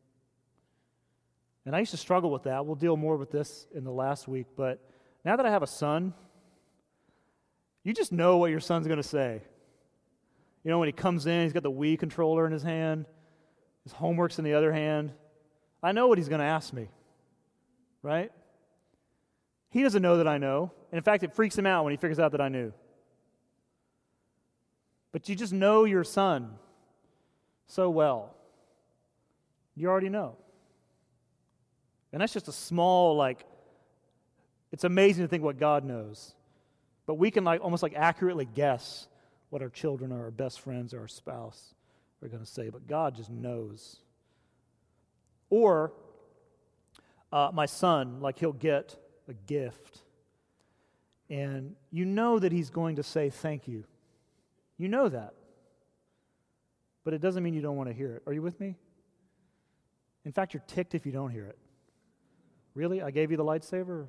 And 1.67 1.77
I 1.77 1.81
used 1.81 1.91
to 1.91 1.99
struggle 1.99 2.31
with 2.31 2.45
that. 2.45 2.65
We'll 2.65 2.77
deal 2.77 2.97
more 2.97 3.19
with 3.19 3.31
this 3.31 3.67
in 3.75 3.85
the 3.85 3.93
last 3.93 4.27
week, 4.27 4.47
but 4.57 4.81
now 5.23 5.37
that 5.37 5.45
I 5.45 5.51
have 5.51 5.63
a 5.63 5.67
son, 5.67 6.15
you 7.83 7.93
just 7.93 8.11
know 8.11 8.39
what 8.39 8.51
your 8.51 8.61
son's 8.61 8.87
going 8.87 9.03
to 9.03 9.03
say. 9.03 9.43
You 10.65 10.71
know, 10.71 10.79
when 10.79 10.89
he 10.89 10.93
comes 10.93 11.27
in, 11.27 11.43
he's 11.43 11.53
got 11.53 11.63
the 11.63 11.71
Wii 11.71 11.99
controller 11.99 12.47
in 12.47 12.53
his 12.53 12.63
hand, 12.63 13.05
his 13.83 13.93
homework's 13.93 14.39
in 14.39 14.47
the 14.47 14.55
other 14.55 14.73
hand. 14.73 15.13
I 15.83 15.93
know 15.93 16.09
what 16.09 16.17
he's 16.17 16.31
going 16.31 16.39
to 16.39 16.47
ask 16.47 16.73
me 16.73 16.89
right? 18.05 18.31
He 19.71 19.83
doesn't 19.83 20.03
know 20.03 20.19
that 20.19 20.29
I 20.29 20.39
know. 20.39 20.71
And 20.93 20.99
in 20.99 21.03
fact, 21.03 21.25
it 21.25 21.35
freaks 21.35 21.59
him 21.59 21.67
out 21.67 21.83
when 21.83 21.91
he 21.91 21.97
figures 21.97 22.21
out 22.21 22.33
that 22.33 22.41
I 22.41 22.49
knew. 22.49 22.73
But 25.11 25.29
you 25.29 25.35
just 25.35 25.53
know 25.53 25.85
your 25.85 26.05
son 26.05 26.51
so 27.67 27.89
well. 27.89 28.35
You 29.75 29.89
already 29.89 30.11
know. 30.11 30.37
And 32.13 32.21
that's 32.21 32.33
just 32.33 32.47
a 32.47 32.53
small, 32.53 33.17
like, 33.17 33.45
it's 34.71 34.85
amazing 34.85 35.25
to 35.25 35.29
think 35.29 35.43
what 35.43 35.59
God 35.59 35.85
knows. 35.85 36.35
But 37.07 37.15
we 37.15 37.31
can, 37.31 37.43
like, 37.43 37.63
almost 37.63 37.83
like 37.83 37.95
accurately 37.97 38.45
guess 38.45 39.09
what 39.49 39.63
our 39.63 39.71
children 39.71 40.13
or 40.13 40.25
our 40.25 40.31
best 40.31 40.61
friends 40.61 40.93
or 40.93 41.01
our 41.01 41.09
spouse 41.09 41.75
are 42.23 42.29
going 42.29 42.45
to 42.45 42.51
say. 42.51 42.69
But 42.69 42.87
God 42.87 43.17
just 43.17 43.31
knows. 43.31 43.97
Or 45.49 45.93
uh, 47.35 47.51
my 47.53 47.67
son, 47.67 48.21
like 48.21 48.39
he'll 48.39 48.53
get 48.53 48.97
a 49.29 49.35
gift. 49.35 50.03
And 51.29 51.75
you 51.91 52.05
know 52.05 52.39
that 52.39 52.53
he's 52.53 52.71
going 52.71 52.97
to 52.97 53.03
say 53.03 53.29
thank 53.29 53.67
you. 53.67 53.85
You 54.79 54.87
know 54.87 55.09
that. 55.09 55.35
But 57.03 57.13
it 57.13 57.21
doesn't 57.21 57.43
mean 57.43 57.53
you 57.53 57.61
don't 57.61 57.77
want 57.77 57.89
to 57.89 57.95
hear 57.95 58.15
it. 58.15 58.23
Are 58.29 58.33
you 58.33 58.41
with 58.41 58.61
me? 58.61 58.77
In 60.25 60.31
fact, 60.31 60.55
you're 60.55 60.63
ticked 60.69 60.95
if 60.95 61.05
you 61.05 61.11
don't 61.11 61.31
hear 61.31 61.47
it. 61.47 61.59
Really? 62.75 63.03
I 63.03 63.11
gave 63.11 63.33
you 63.33 63.37
the 63.37 63.45
lightsaber 63.45 64.07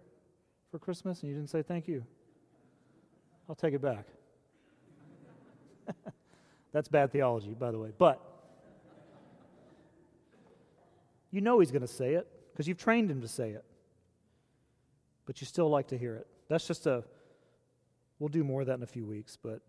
for 0.70 0.78
Christmas 0.78 1.22
and 1.22 1.30
you 1.30 1.36
didn't 1.36 1.50
say 1.50 1.64
thank 1.64 1.88
you? 1.88 2.06
I'll 3.50 3.56
take 3.56 3.74
it 3.74 3.82
back. 3.82 4.06
That's 6.72 6.90
bad 6.90 7.12
theology, 7.12 7.56
by 7.56 7.72
the 7.72 7.80
way. 7.80 7.90
But 7.98 8.22
you 11.32 11.42
know 11.42 11.60
he's 11.60 11.72
going 11.72 11.82
to 11.82 11.88
say 11.88 12.14
it 12.14 12.28
because 12.56 12.70
you've 12.70 12.78
trained 12.78 13.12
him 13.12 13.20
to 13.20 13.28
say 13.28 13.50
it. 13.50 13.66
But 15.26 15.42
you 15.42 15.46
still 15.46 15.70
like 15.70 15.88
to 15.88 15.98
hear 15.98 16.16
it. 16.16 16.26
That's 16.48 16.66
just 16.66 16.88
a, 16.88 17.04
we'll 18.18 18.30
do 18.30 18.46
more 18.46 18.62
of 18.62 18.68
that 18.68 18.76
in 18.76 18.84
a 18.84 18.88
few 18.88 19.06
weeks, 19.06 19.38
but 19.42 19.60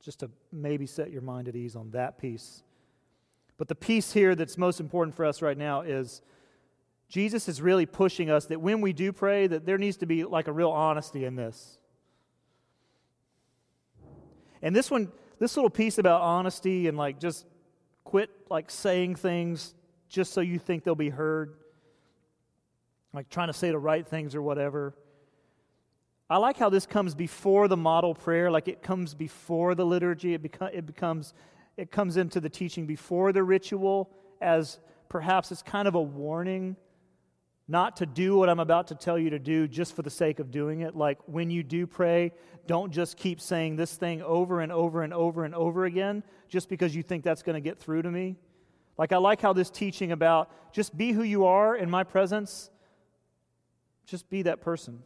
just 0.00 0.20
to 0.20 0.30
maybe 0.52 0.86
set 0.86 1.10
your 1.10 1.22
mind 1.22 1.48
at 1.48 1.56
ease 1.56 1.74
on 1.74 1.90
that 1.90 2.18
piece. 2.18 2.62
But 3.58 3.66
the 3.66 3.74
piece 3.74 4.12
here 4.12 4.36
that's 4.36 4.56
most 4.56 4.78
important 4.78 5.16
for 5.16 5.24
us 5.24 5.42
right 5.42 5.58
now 5.58 5.80
is 5.80 6.22
Jesus 7.08 7.48
is 7.48 7.60
really 7.60 7.84
pushing 7.84 8.30
us 8.30 8.46
that 8.46 8.60
when 8.60 8.80
we 8.80 8.92
do 8.92 9.12
pray 9.12 9.48
that 9.48 9.66
there 9.66 9.78
needs 9.78 9.96
to 9.96 10.06
be 10.06 10.22
like 10.22 10.46
a 10.46 10.52
real 10.52 10.70
honesty 10.70 11.24
in 11.24 11.34
this. 11.34 11.78
And 14.62 14.76
this 14.76 14.88
one 14.88 15.10
this 15.40 15.56
little 15.56 15.70
piece 15.70 15.98
about 15.98 16.20
honesty 16.20 16.86
and 16.86 16.96
like 16.96 17.18
just 17.18 17.44
quit 18.04 18.30
like 18.48 18.70
saying 18.70 19.16
things 19.16 19.74
just 20.08 20.32
so 20.32 20.40
you 20.40 20.58
think 20.58 20.84
they'll 20.84 20.94
be 20.94 21.10
heard 21.10 21.56
like 23.16 23.30
trying 23.30 23.46
to 23.46 23.54
say 23.54 23.70
the 23.70 23.78
right 23.78 24.06
things 24.06 24.34
or 24.34 24.42
whatever. 24.42 24.94
I 26.28 26.36
like 26.36 26.58
how 26.58 26.68
this 26.68 26.84
comes 26.84 27.14
before 27.14 27.66
the 27.66 27.76
model 27.76 28.14
prayer, 28.14 28.50
like 28.50 28.68
it 28.68 28.82
comes 28.82 29.14
before 29.14 29.74
the 29.74 29.86
liturgy. 29.86 30.34
It, 30.34 30.42
beco- 30.42 30.74
it 30.74 30.84
becomes, 30.84 31.32
it 31.78 31.90
comes 31.90 32.18
into 32.18 32.40
the 32.40 32.50
teaching 32.50 32.86
before 32.86 33.32
the 33.32 33.42
ritual, 33.42 34.10
as 34.40 34.78
perhaps 35.08 35.50
it's 35.50 35.62
kind 35.62 35.88
of 35.88 35.94
a 35.94 36.02
warning 36.02 36.76
not 37.68 37.96
to 37.96 38.06
do 38.06 38.36
what 38.36 38.48
I'm 38.48 38.60
about 38.60 38.88
to 38.88 38.94
tell 38.94 39.18
you 39.18 39.30
to 39.30 39.38
do 39.38 39.66
just 39.66 39.96
for 39.96 40.02
the 40.02 40.10
sake 40.10 40.38
of 40.38 40.50
doing 40.50 40.80
it. 40.80 40.94
Like 40.94 41.18
when 41.26 41.50
you 41.50 41.62
do 41.62 41.86
pray, 41.86 42.32
don't 42.66 42.92
just 42.92 43.16
keep 43.16 43.40
saying 43.40 43.76
this 43.76 43.94
thing 43.94 44.20
over 44.22 44.60
and 44.60 44.70
over 44.70 45.02
and 45.02 45.14
over 45.14 45.44
and 45.44 45.54
over 45.54 45.84
again 45.84 46.22
just 46.48 46.68
because 46.68 46.94
you 46.94 47.02
think 47.02 47.24
that's 47.24 47.42
going 47.42 47.54
to 47.54 47.60
get 47.60 47.78
through 47.78 48.02
to 48.02 48.10
me. 48.10 48.36
Like 48.98 49.12
I 49.12 49.18
like 49.18 49.40
how 49.40 49.52
this 49.52 49.70
teaching 49.70 50.12
about 50.12 50.50
just 50.72 50.96
be 50.96 51.12
who 51.12 51.22
you 51.22 51.46
are 51.46 51.76
in 51.76 51.90
my 51.90 52.04
presence, 52.04 52.70
just 54.06 54.28
be 54.30 54.42
that 54.42 54.60
person. 54.60 55.02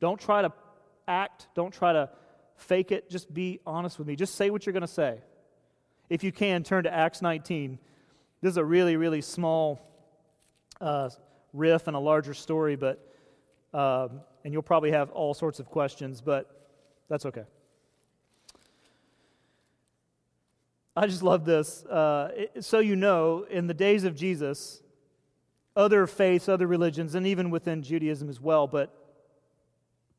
Don't 0.00 0.20
try 0.20 0.42
to 0.42 0.52
act, 1.06 1.48
don't 1.54 1.72
try 1.72 1.92
to 1.92 2.10
fake 2.56 2.92
it, 2.92 3.10
just 3.10 3.32
be 3.32 3.60
honest 3.66 3.98
with 3.98 4.08
me. 4.08 4.16
Just 4.16 4.34
say 4.34 4.50
what 4.50 4.66
you're 4.66 4.72
going 4.72 4.80
to 4.82 4.88
say. 4.88 5.20
If 6.08 6.24
you 6.24 6.32
can, 6.32 6.62
turn 6.62 6.84
to 6.84 6.92
Acts 6.92 7.22
19. 7.22 7.78
This 8.40 8.50
is 8.50 8.56
a 8.56 8.64
really, 8.64 8.96
really 8.96 9.20
small 9.20 9.80
uh, 10.80 11.10
riff 11.52 11.86
and 11.86 11.96
a 11.96 12.00
larger 12.00 12.34
story, 12.34 12.76
but 12.76 13.08
um, 13.72 14.20
and 14.44 14.52
you'll 14.52 14.62
probably 14.62 14.90
have 14.90 15.10
all 15.10 15.34
sorts 15.34 15.60
of 15.60 15.66
questions, 15.66 16.20
but 16.20 16.68
that's 17.08 17.24
okay. 17.26 17.44
I 20.94 21.06
just 21.06 21.22
love 21.22 21.44
this. 21.44 21.84
Uh, 21.86 22.46
so 22.60 22.78
you 22.78 22.96
know, 22.96 23.46
in 23.48 23.66
the 23.66 23.74
days 23.74 24.04
of 24.04 24.14
Jesus, 24.14 24.82
other 25.74 26.06
faiths, 26.06 26.48
other 26.48 26.66
religions, 26.66 27.14
and 27.14 27.26
even 27.26 27.50
within 27.50 27.82
Judaism 27.82 28.28
as 28.28 28.40
well, 28.40 28.66
but 28.66 28.94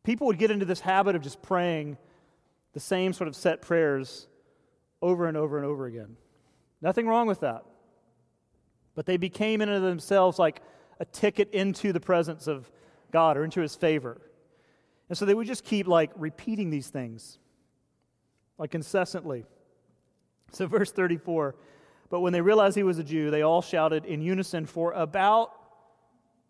people 0.04 0.28
would 0.28 0.40
get 0.40 0.50
into 0.50 0.66
this 0.66 0.80
habit 0.80 1.16
of 1.16 1.22
just 1.22 1.42
praying 1.42 1.98
the 2.74 2.80
same 2.80 3.14
sort 3.14 3.28
of 3.28 3.36
set 3.36 3.62
prayers 3.62 4.28
over 5.02 5.28
and 5.28 5.38
over 5.38 5.58
and 5.58 5.66
over 5.66 5.86
again. 5.86 6.18
Nothing 6.82 7.08
wrong 7.08 7.28
with 7.28 7.42
that. 7.42 7.64
But 8.96 9.06
they 9.06 9.18
became 9.18 9.62
into 9.62 9.80
themselves 9.80 10.40
like 10.40 10.62
a 11.00 11.06
ticket 11.06 11.52
into 11.52 11.94
the 11.94 12.00
presence 12.00 12.48
of 12.48 12.70
God 13.12 13.38
or 13.38 13.44
into 13.44 13.62
his 13.62 13.76
favor. 13.76 14.20
And 15.10 15.18
so 15.18 15.26
they 15.26 15.34
would 15.34 15.48
just 15.48 15.64
keep 15.64 15.88
like 15.88 16.12
repeating 16.16 16.70
these 16.70 16.88
things, 16.88 17.38
like 18.58 18.74
incessantly. 18.74 19.46
So, 20.54 20.68
verse 20.68 20.92
34 20.92 21.56
But 22.10 22.22
when 22.22 22.34
they 22.34 22.42
realized 22.42 22.76
he 22.76 22.84
was 22.84 23.00
a 23.00 23.04
Jew, 23.04 23.32
they 23.32 23.42
all 23.42 23.62
shouted 23.62 24.06
in 24.06 24.22
unison 24.22 24.66
for 24.66 24.92
about 24.94 25.52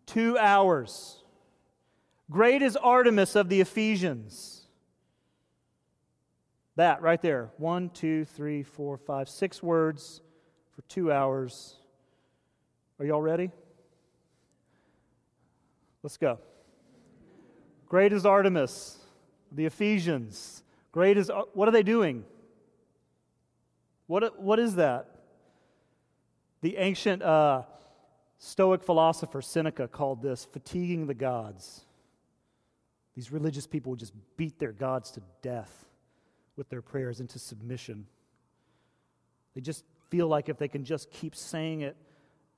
two 0.06 0.38
hours 0.38 1.24
Great 2.30 2.62
is 2.62 2.76
Artemis 2.76 3.36
of 3.36 3.48
the 3.48 3.60
Ephesians. 3.60 4.62
That 6.76 7.02
right 7.02 7.20
there. 7.20 7.50
One, 7.58 7.90
two, 7.90 8.24
three, 8.24 8.62
four, 8.62 8.96
five, 8.96 9.28
six 9.28 9.62
words 9.62 10.20
for 10.74 10.82
two 10.82 11.12
hours. 11.12 11.76
Are 12.98 13.04
y'all 13.04 13.20
ready? 13.20 13.50
Let's 16.02 16.16
go. 16.16 16.38
Great 17.88 18.12
is 18.12 18.26
Artemis, 18.26 18.98
the 19.52 19.66
Ephesians. 19.66 20.62
Great 20.90 21.16
is, 21.16 21.30
what 21.52 21.68
are 21.68 21.72
they 21.72 21.82
doing? 21.82 22.24
What, 24.06 24.40
what 24.40 24.58
is 24.58 24.76
that? 24.76 25.08
The 26.60 26.76
ancient 26.76 27.22
uh, 27.22 27.62
Stoic 28.38 28.82
philosopher 28.82 29.40
Seneca 29.40 29.88
called 29.88 30.22
this 30.22 30.44
fatiguing 30.44 31.06
the 31.06 31.14
gods. 31.14 31.84
These 33.14 33.30
religious 33.30 33.66
people 33.66 33.90
would 33.90 34.00
just 34.00 34.12
beat 34.36 34.58
their 34.58 34.72
gods 34.72 35.10
to 35.12 35.22
death 35.40 35.86
with 36.56 36.68
their 36.68 36.82
prayers 36.82 37.20
into 37.20 37.38
submission. 37.38 38.06
They 39.54 39.60
just 39.60 39.84
feel 40.10 40.28
like 40.28 40.48
if 40.48 40.58
they 40.58 40.68
can 40.68 40.84
just 40.84 41.10
keep 41.10 41.34
saying 41.34 41.82
it 41.82 41.96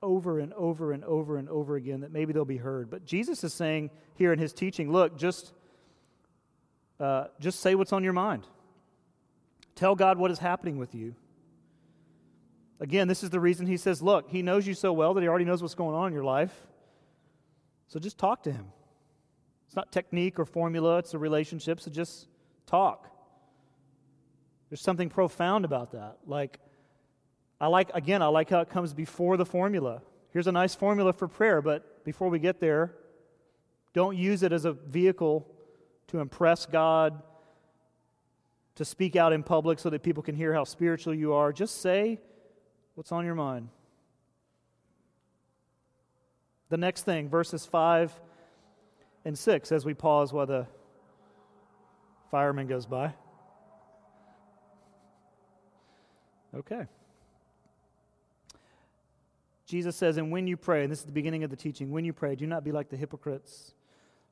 over 0.01 0.39
and 0.39 0.53
over 0.53 0.91
and 0.91 1.03
over 1.03 1.37
and 1.37 1.49
over 1.49 1.75
again 1.75 2.01
that 2.01 2.11
maybe 2.11 2.33
they'll 2.33 2.45
be 2.45 2.57
heard. 2.57 2.89
But 2.89 3.05
Jesus 3.05 3.43
is 3.43 3.53
saying 3.53 3.89
here 4.15 4.33
in 4.33 4.39
his 4.39 4.53
teaching, 4.53 4.91
look, 4.91 5.17
just, 5.17 5.53
uh, 6.99 7.25
just 7.39 7.61
say 7.61 7.75
what's 7.75 7.93
on 7.93 8.03
your 8.03 8.13
mind. 8.13 8.45
Tell 9.75 9.95
God 9.95 10.17
what 10.17 10.31
is 10.31 10.39
happening 10.39 10.77
with 10.77 10.93
you. 10.93 11.15
Again, 12.79 13.07
this 13.07 13.23
is 13.23 13.29
the 13.29 13.39
reason 13.39 13.65
he 13.65 13.77
says, 13.77 14.01
look, 14.01 14.29
he 14.29 14.41
knows 14.41 14.67
you 14.67 14.73
so 14.73 14.93
well 14.93 15.13
that 15.15 15.21
he 15.21 15.27
already 15.27 15.45
knows 15.45 15.61
what's 15.61 15.75
going 15.75 15.95
on 15.95 16.07
in 16.07 16.13
your 16.13 16.23
life. 16.23 16.53
So 17.87 17.99
just 17.99 18.17
talk 18.17 18.43
to 18.43 18.51
him. 18.51 18.67
It's 19.65 19.75
not 19.75 19.91
technique 19.91 20.39
or 20.39 20.45
formula, 20.45 20.99
it's 20.99 21.13
a 21.13 21.17
relationship, 21.17 21.79
so 21.79 21.91
just 21.91 22.27
talk. 22.65 23.09
There's 24.69 24.81
something 24.81 25.09
profound 25.09 25.65
about 25.65 25.91
that. 25.91 26.17
Like, 26.25 26.59
I 27.59 27.67
like, 27.67 27.89
again, 27.93 28.21
I 28.21 28.27
like 28.27 28.49
how 28.49 28.59
it 28.59 28.69
comes 28.69 28.93
before 28.93 29.37
the 29.37 29.45
formula. 29.45 30.01
Here's 30.31 30.47
a 30.47 30.51
nice 30.51 30.75
formula 30.75 31.13
for 31.13 31.27
prayer, 31.27 31.61
but 31.61 32.03
before 32.05 32.29
we 32.29 32.39
get 32.39 32.59
there, 32.59 32.93
don't 33.93 34.15
use 34.15 34.43
it 34.43 34.53
as 34.53 34.65
a 34.65 34.73
vehicle 34.73 35.47
to 36.07 36.19
impress 36.19 36.65
God, 36.65 37.21
to 38.75 38.85
speak 38.85 39.15
out 39.15 39.33
in 39.33 39.41
public 39.41 39.79
so 39.79 39.89
that 39.89 40.03
people 40.03 40.21
can 40.21 40.35
hear 40.35 40.53
how 40.53 40.63
spiritual 40.63 41.13
you 41.13 41.33
are. 41.33 41.51
Just 41.51 41.81
say 41.81 42.19
what's 42.97 43.11
on 43.11 43.25
your 43.25 43.35
mind. 43.35 43.69
The 46.69 46.77
next 46.77 47.03
thing, 47.03 47.29
verses 47.29 47.63
5 47.63 48.11
and 49.23 49.37
6, 49.37 49.71
as 49.71 49.85
we 49.85 49.93
pause 49.93 50.33
while 50.33 50.47
the 50.47 50.65
fireman 52.31 52.65
goes 52.65 52.87
by. 52.87 53.13
Okay. 56.55 56.87
Jesus 59.67 59.95
says, 59.95 60.17
And 60.17 60.31
when 60.31 60.47
you 60.47 60.57
pray, 60.57 60.81
and 60.81 60.91
this 60.91 60.97
is 60.97 61.05
the 61.05 61.11
beginning 61.11 61.43
of 61.43 61.51
the 61.51 61.55
teaching, 61.55 61.91
when 61.91 62.03
you 62.03 62.13
pray, 62.13 62.35
do 62.35 62.47
not 62.47 62.63
be 62.63 62.71
like 62.71 62.89
the 62.89 62.97
hypocrites, 62.97 63.75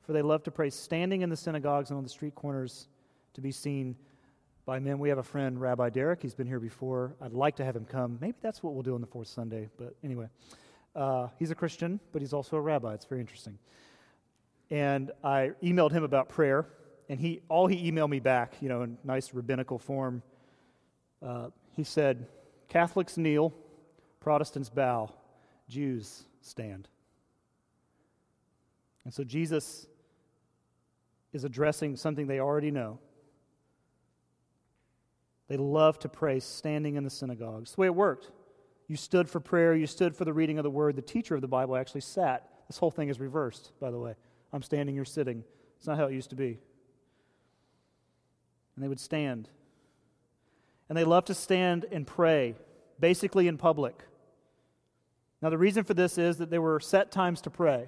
for 0.02 0.12
they 0.12 0.24
love 0.24 0.42
to 0.42 0.52
pray 0.52 0.72
standing 0.72 1.22
in 1.22 1.30
the 1.30 1.38
synagogues 1.38 1.92
and 1.92 1.98
on 1.98 2.04
the 2.04 2.10
street 2.10 2.34
corners 2.34 2.88
to 3.36 3.42
be 3.42 3.52
seen 3.52 3.96
by 4.66 4.80
men. 4.80 4.98
We 4.98 5.10
have 5.10 5.18
a 5.18 5.24
friend, 5.24 5.62
Rabbi 5.62 5.90
Derek. 5.90 6.22
He's 6.22 6.34
been 6.34 6.48
here 6.48 6.60
before. 6.60 7.16
I'd 7.22 7.34
like 7.34 7.56
to 7.58 7.66
have 7.66 7.76
him 7.76 7.86
come. 7.86 8.18
Maybe 8.20 8.38
that's 8.42 8.64
what 8.64 8.74
we'll 8.74 8.84
do 8.84 8.96
on 8.96 9.02
the 9.02 9.08
fourth 9.08 9.28
Sunday. 9.28 9.70
But 9.78 9.96
anyway, 10.04 10.28
uh, 10.96 11.28
he's 11.38 11.52
a 11.52 11.56
Christian, 11.56 12.00
but 12.12 12.22
he's 12.22 12.34
also 12.34 12.58
a 12.58 12.62
rabbi. 12.62 12.94
It's 12.94 13.06
very 13.06 13.22
interesting. 13.22 13.60
And 14.72 15.12
I 15.24 15.52
emailed 15.62 15.92
him 15.92 16.04
about 16.04 16.30
prayer, 16.30 16.66
and 17.10 17.20
he 17.20 17.42
all 17.48 17.68
he 17.68 17.92
emailed 17.92 18.10
me 18.10 18.20
back, 18.20 18.54
you 18.62 18.70
know, 18.70 18.82
in 18.82 18.98
nice 19.04 19.34
rabbinical 19.34 19.78
form. 19.78 20.24
Uh, 21.22 21.50
he 21.74 21.84
said, 21.84 22.28
"Catholics 22.68 23.18
kneel, 23.18 23.54
Protestants 24.20 24.70
bow." 24.70 25.12
Jews 25.68 26.24
stand. 26.42 26.88
And 29.04 29.14
so 29.14 29.24
Jesus 29.24 29.88
is 31.34 31.44
addressing 31.44 31.96
something 31.96 32.28
they 32.28 32.40
already 32.40 32.72
know. 32.72 33.00
They 35.48 35.58
loved 35.58 36.02
to 36.02 36.10
pray 36.10 36.40
standing 36.40 36.96
in 36.96 37.04
the 37.04 37.10
synagogues. 37.10 37.74
the 37.74 37.82
way 37.82 37.88
it 37.88 37.96
worked. 37.96 38.32
You 38.88 38.96
stood 38.96 39.30
for 39.30 39.40
prayer, 39.40 39.76
you 39.76 39.88
stood 39.88 40.16
for 40.16 40.26
the 40.26 40.34
reading 40.34 40.58
of 40.58 40.64
the 40.64 40.70
word. 40.70 40.96
The 40.96 41.02
teacher 41.02 41.36
of 41.36 41.42
the 41.42 41.48
Bible 41.48 41.76
actually 41.76 42.02
sat. 42.02 42.50
This 42.68 42.78
whole 42.78 42.92
thing 42.92 43.10
is 43.10 43.20
reversed, 43.20 43.72
by 43.80 43.92
the 43.92 44.00
way. 44.00 44.16
I'm 44.54 44.62
standing, 44.62 44.96
you're 44.96 45.06
sitting. 45.06 45.44
It's 45.78 45.88
not 45.88 45.98
how 45.98 46.06
it 46.06 46.14
used 46.14 46.30
to 46.32 46.36
be. 46.36 46.60
And 48.76 48.84
they 48.84 48.88
would 48.88 49.00
stand. 49.00 49.50
And 50.90 50.98
they 50.98 51.04
loved 51.04 51.28
to 51.28 51.34
stand 51.34 51.86
and 51.92 52.06
pray, 52.06 52.56
basically 53.00 53.48
in 53.48 53.58
public. 53.58 54.04
Now, 55.42 55.50
the 55.50 55.58
reason 55.58 55.84
for 55.84 55.94
this 55.94 56.18
is 56.18 56.38
that 56.38 56.50
there 56.50 56.62
were 56.62 56.80
set 56.80 57.12
times 57.12 57.42
to 57.42 57.50
pray 57.50 57.88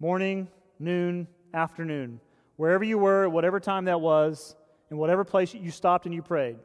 morning, 0.00 0.48
noon, 0.78 1.26
afternoon. 1.54 2.20
Wherever 2.56 2.84
you 2.84 2.98
were, 2.98 3.24
at 3.24 3.32
whatever 3.32 3.58
time 3.58 3.86
that 3.86 4.00
was, 4.00 4.54
in 4.90 4.96
whatever 4.96 5.24
place 5.24 5.54
you 5.54 5.70
stopped 5.70 6.06
and 6.06 6.14
you 6.14 6.22
prayed. 6.22 6.56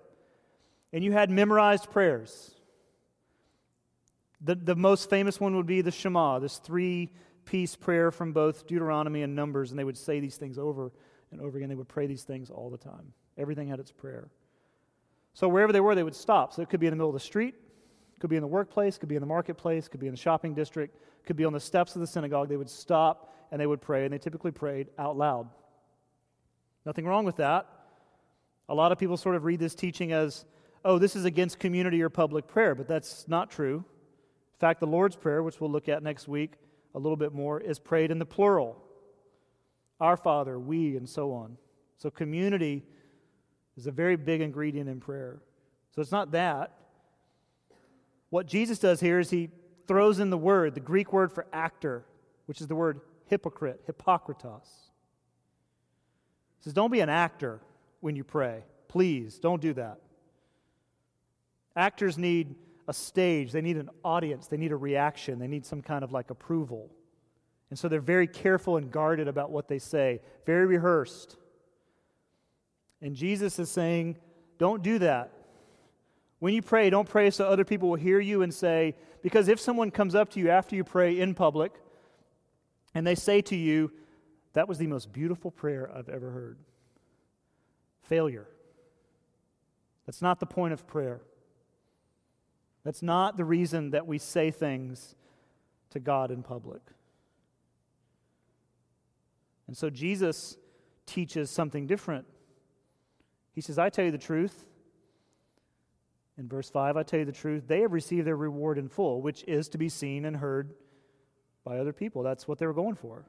And 0.92 1.04
you 1.04 1.12
had 1.12 1.30
memorized 1.30 1.92
prayers. 1.92 2.52
The, 4.42 4.56
the 4.56 4.76
most 4.76 5.10
famous 5.10 5.40
one 5.40 5.56
would 5.56 5.66
be 5.66 5.82
the 5.82 5.92
Shema, 5.92 6.40
this 6.40 6.58
three 6.58 7.12
piece 7.46 7.76
prayer 7.76 8.12
from 8.12 8.32
both 8.32 8.68
Deuteronomy 8.68 9.22
and 9.24 9.36
Numbers. 9.36 9.72
And 9.72 9.80
they 9.80 9.84
would 9.84 9.98
say 9.98 10.20
these 10.20 10.38
things 10.38 10.58
over 10.58 10.92
and 11.32 11.42
over 11.42 11.58
again. 11.58 11.70
They 11.70 11.76
would 11.76 11.88
pray 11.88 12.08
these 12.08 12.24
things 12.24 12.50
all 12.50 12.70
the 12.70 12.78
time. 12.78 13.14
Everything 13.38 13.68
had 13.68 13.80
its 13.80 13.92
prayer. 13.92 14.30
So 15.34 15.48
wherever 15.48 15.72
they 15.72 15.80
were, 15.80 15.96
they 15.96 16.04
would 16.04 16.16
stop. 16.16 16.54
So 16.54 16.62
it 16.62 16.70
could 16.70 16.80
be 16.80 16.88
in 16.88 16.92
the 16.92 16.98
middle 16.98 17.10
of 17.10 17.14
the 17.14 17.20
street, 17.20 17.56
could 18.20 18.30
be 18.30 18.36
in 18.36 18.42
the 18.42 18.48
workplace, 18.48 18.98
could 18.98 19.10
be 19.10 19.16
in 19.16 19.22
the 19.22 19.28
marketplace, 19.28 19.88
could 19.88 20.00
be 20.00 20.08
in 20.08 20.14
the 20.14 20.20
shopping 20.20 20.54
district, 20.54 20.98
could 21.26 21.36
be 21.36 21.46
on 21.46 21.54
the 21.54 21.60
steps 21.60 21.96
of 21.96 22.02
the 22.02 22.08
synagogue. 22.08 22.50
They 22.50 22.58
would 22.58 22.70
stop 22.70 23.34
and 23.52 23.60
they 23.60 23.68
would 23.68 23.82
pray, 23.82 24.06
and 24.06 24.14
they 24.14 24.18
typically 24.18 24.52
prayed 24.52 24.88
out 24.98 25.18
loud. 25.18 25.50
Nothing 26.86 27.06
wrong 27.06 27.26
with 27.26 27.38
that. 27.38 27.68
A 28.70 28.76
lot 28.76 28.92
of 28.92 29.00
people 29.00 29.18
sort 29.18 29.36
of 29.36 29.46
read 29.46 29.60
this 29.60 29.74
teaching 29.74 30.12
as, 30.12 30.46
oh, 30.86 31.00
this 31.00 31.16
is 31.16 31.26
against 31.26 31.58
community 31.58 32.04
or 32.04 32.10
public 32.10 32.48
prayer, 32.48 32.76
but 32.76 32.88
that's 32.88 33.28
not 33.28 33.50
true. 33.50 33.78
In 33.78 34.60
fact, 34.60 34.80
the 34.80 34.88
Lord's 34.88 35.16
Prayer, 35.16 35.42
which 35.42 35.60
we'll 35.60 35.72
look 35.72 35.90
at 35.90 36.04
next 36.04 36.28
week 36.28 36.54
a 36.94 37.00
little 37.00 37.18
bit 37.18 37.34
more, 37.34 37.60
is 37.60 37.80
prayed 37.80 38.12
in 38.12 38.20
the 38.20 38.28
plural 38.28 38.78
Our 40.00 40.16
Father, 40.16 40.60
we, 40.60 40.96
and 40.96 41.10
so 41.10 41.34
on. 41.34 41.58
So, 41.98 42.12
community 42.12 42.84
is 43.76 43.88
a 43.88 43.92
very 43.92 44.16
big 44.16 44.40
ingredient 44.40 44.88
in 44.88 45.00
prayer. 45.00 45.42
So, 45.96 46.02
it's 46.02 46.12
not 46.12 46.32
that. 46.32 46.74
What 48.30 48.46
Jesus 48.46 48.78
does 48.78 49.00
here 49.00 49.20
is 49.20 49.32
he 49.32 49.50
throws 49.88 50.20
in 50.20 50.30
the 50.30 50.38
word, 50.38 50.76
the 50.76 50.80
Greek 50.80 51.12
word 51.12 51.32
for 51.32 51.48
actor, 51.52 52.06
which 52.46 52.62
is 52.62 52.68
the 52.68 52.76
word 52.76 53.02
hypocrite, 53.26 53.82
hypocritos. 53.88 54.68
He 56.60 56.66
says, 56.66 56.74
Don't 56.74 56.92
be 56.92 57.00
an 57.00 57.10
actor 57.10 57.62
when 58.02 58.16
you 58.16 58.24
pray. 58.24 58.64
Please, 58.88 59.40
don't 59.40 59.62
do 59.62 59.74
that. 59.74 60.00
Actors 61.76 62.18
need 62.18 62.56
a 62.88 62.94
stage, 62.94 63.52
they 63.52 63.62
need 63.62 63.78
an 63.78 63.90
audience, 64.04 64.48
they 64.48 64.58
need 64.58 64.72
a 64.72 64.76
reaction, 64.76 65.38
they 65.38 65.48
need 65.48 65.66
some 65.66 65.82
kind 65.82 66.04
of 66.04 66.12
like 66.12 66.32
approval. 66.32 66.90
And 67.70 67.78
so 67.78 67.88
they're 67.88 68.00
very 68.00 68.28
careful 68.28 68.78
and 68.78 68.92
guarded 68.92 69.28
about 69.28 69.52
what 69.52 69.68
they 69.68 69.78
say, 69.78 70.22
very 70.46 70.66
rehearsed. 70.66 71.38
And 73.02 73.16
Jesus 73.16 73.60
is 73.60 73.70
saying, 73.70 74.18
don't 74.58 74.82
do 74.82 75.00
that. 75.00 75.32
When 76.40 76.54
you 76.54 76.62
pray, 76.62 76.90
don't 76.90 77.08
pray 77.08 77.30
so 77.30 77.48
other 77.48 77.66
people 77.66 77.90
will 77.90 77.96
hear 77.96 78.20
you 78.20 78.42
and 78.42 78.54
say, 78.54 78.96
because 79.22 79.50
if 79.50 79.60
someone 79.60 79.92
comes 79.92 80.16
up 80.16 80.30
to 80.32 80.40
you 80.40 80.50
after 80.50 80.76
you 80.76 80.84
pray 80.84 81.20
in 81.20 81.34
public 81.36 81.74
and 82.96 83.06
they 83.06 83.16
say 83.16 83.42
to 83.42 83.56
you, 83.56 83.92
that 84.54 84.68
was 84.68 84.78
the 84.78 84.88
most 84.88 85.12
beautiful 85.14 85.52
prayer 85.52 85.92
I've 85.94 86.10
ever 86.10 86.32
heard, 86.32 86.58
failure. 88.10 88.48
That's 90.06 90.22
not 90.22 90.40
the 90.40 90.46
point 90.46 90.74
of 90.74 90.88
prayer. 90.88 91.22
That's 92.84 93.04
not 93.04 93.38
the 93.38 93.46
reason 93.46 93.92
that 93.92 94.08
we 94.08 94.18
say 94.18 94.52
things 94.52 95.16
to 95.92 96.00
God 96.00 96.32
in 96.32 96.42
public. 96.44 96.82
And 99.68 99.78
so 99.78 99.92
Jesus 99.92 100.58
teaches 101.06 101.52
something 101.52 101.86
different. 101.86 102.26
He 103.54 103.62
says, 103.62 103.78
I 103.78 103.90
tell 103.90 104.06
you 104.06 104.12
the 104.12 104.18
truth. 104.18 104.66
In 106.40 106.48
verse 106.48 106.70
5, 106.70 106.98
I 106.98 107.04
tell 107.04 107.20
you 107.20 107.26
the 107.26 107.32
truth, 107.32 107.68
they 107.68 107.82
have 107.82 107.92
received 107.92 108.26
their 108.26 108.36
reward 108.36 108.78
in 108.78 108.88
full, 108.88 109.22
which 109.22 109.44
is 109.44 109.70
to 109.70 109.78
be 109.78 109.90
seen 109.90 110.26
and 110.26 110.38
heard 110.38 110.74
by 111.64 111.78
other 111.78 111.94
people. 111.94 112.24
That's 112.24 112.48
what 112.48 112.58
they 112.58 112.66
were 112.66 112.74
going 112.74 112.96
for. 112.96 113.26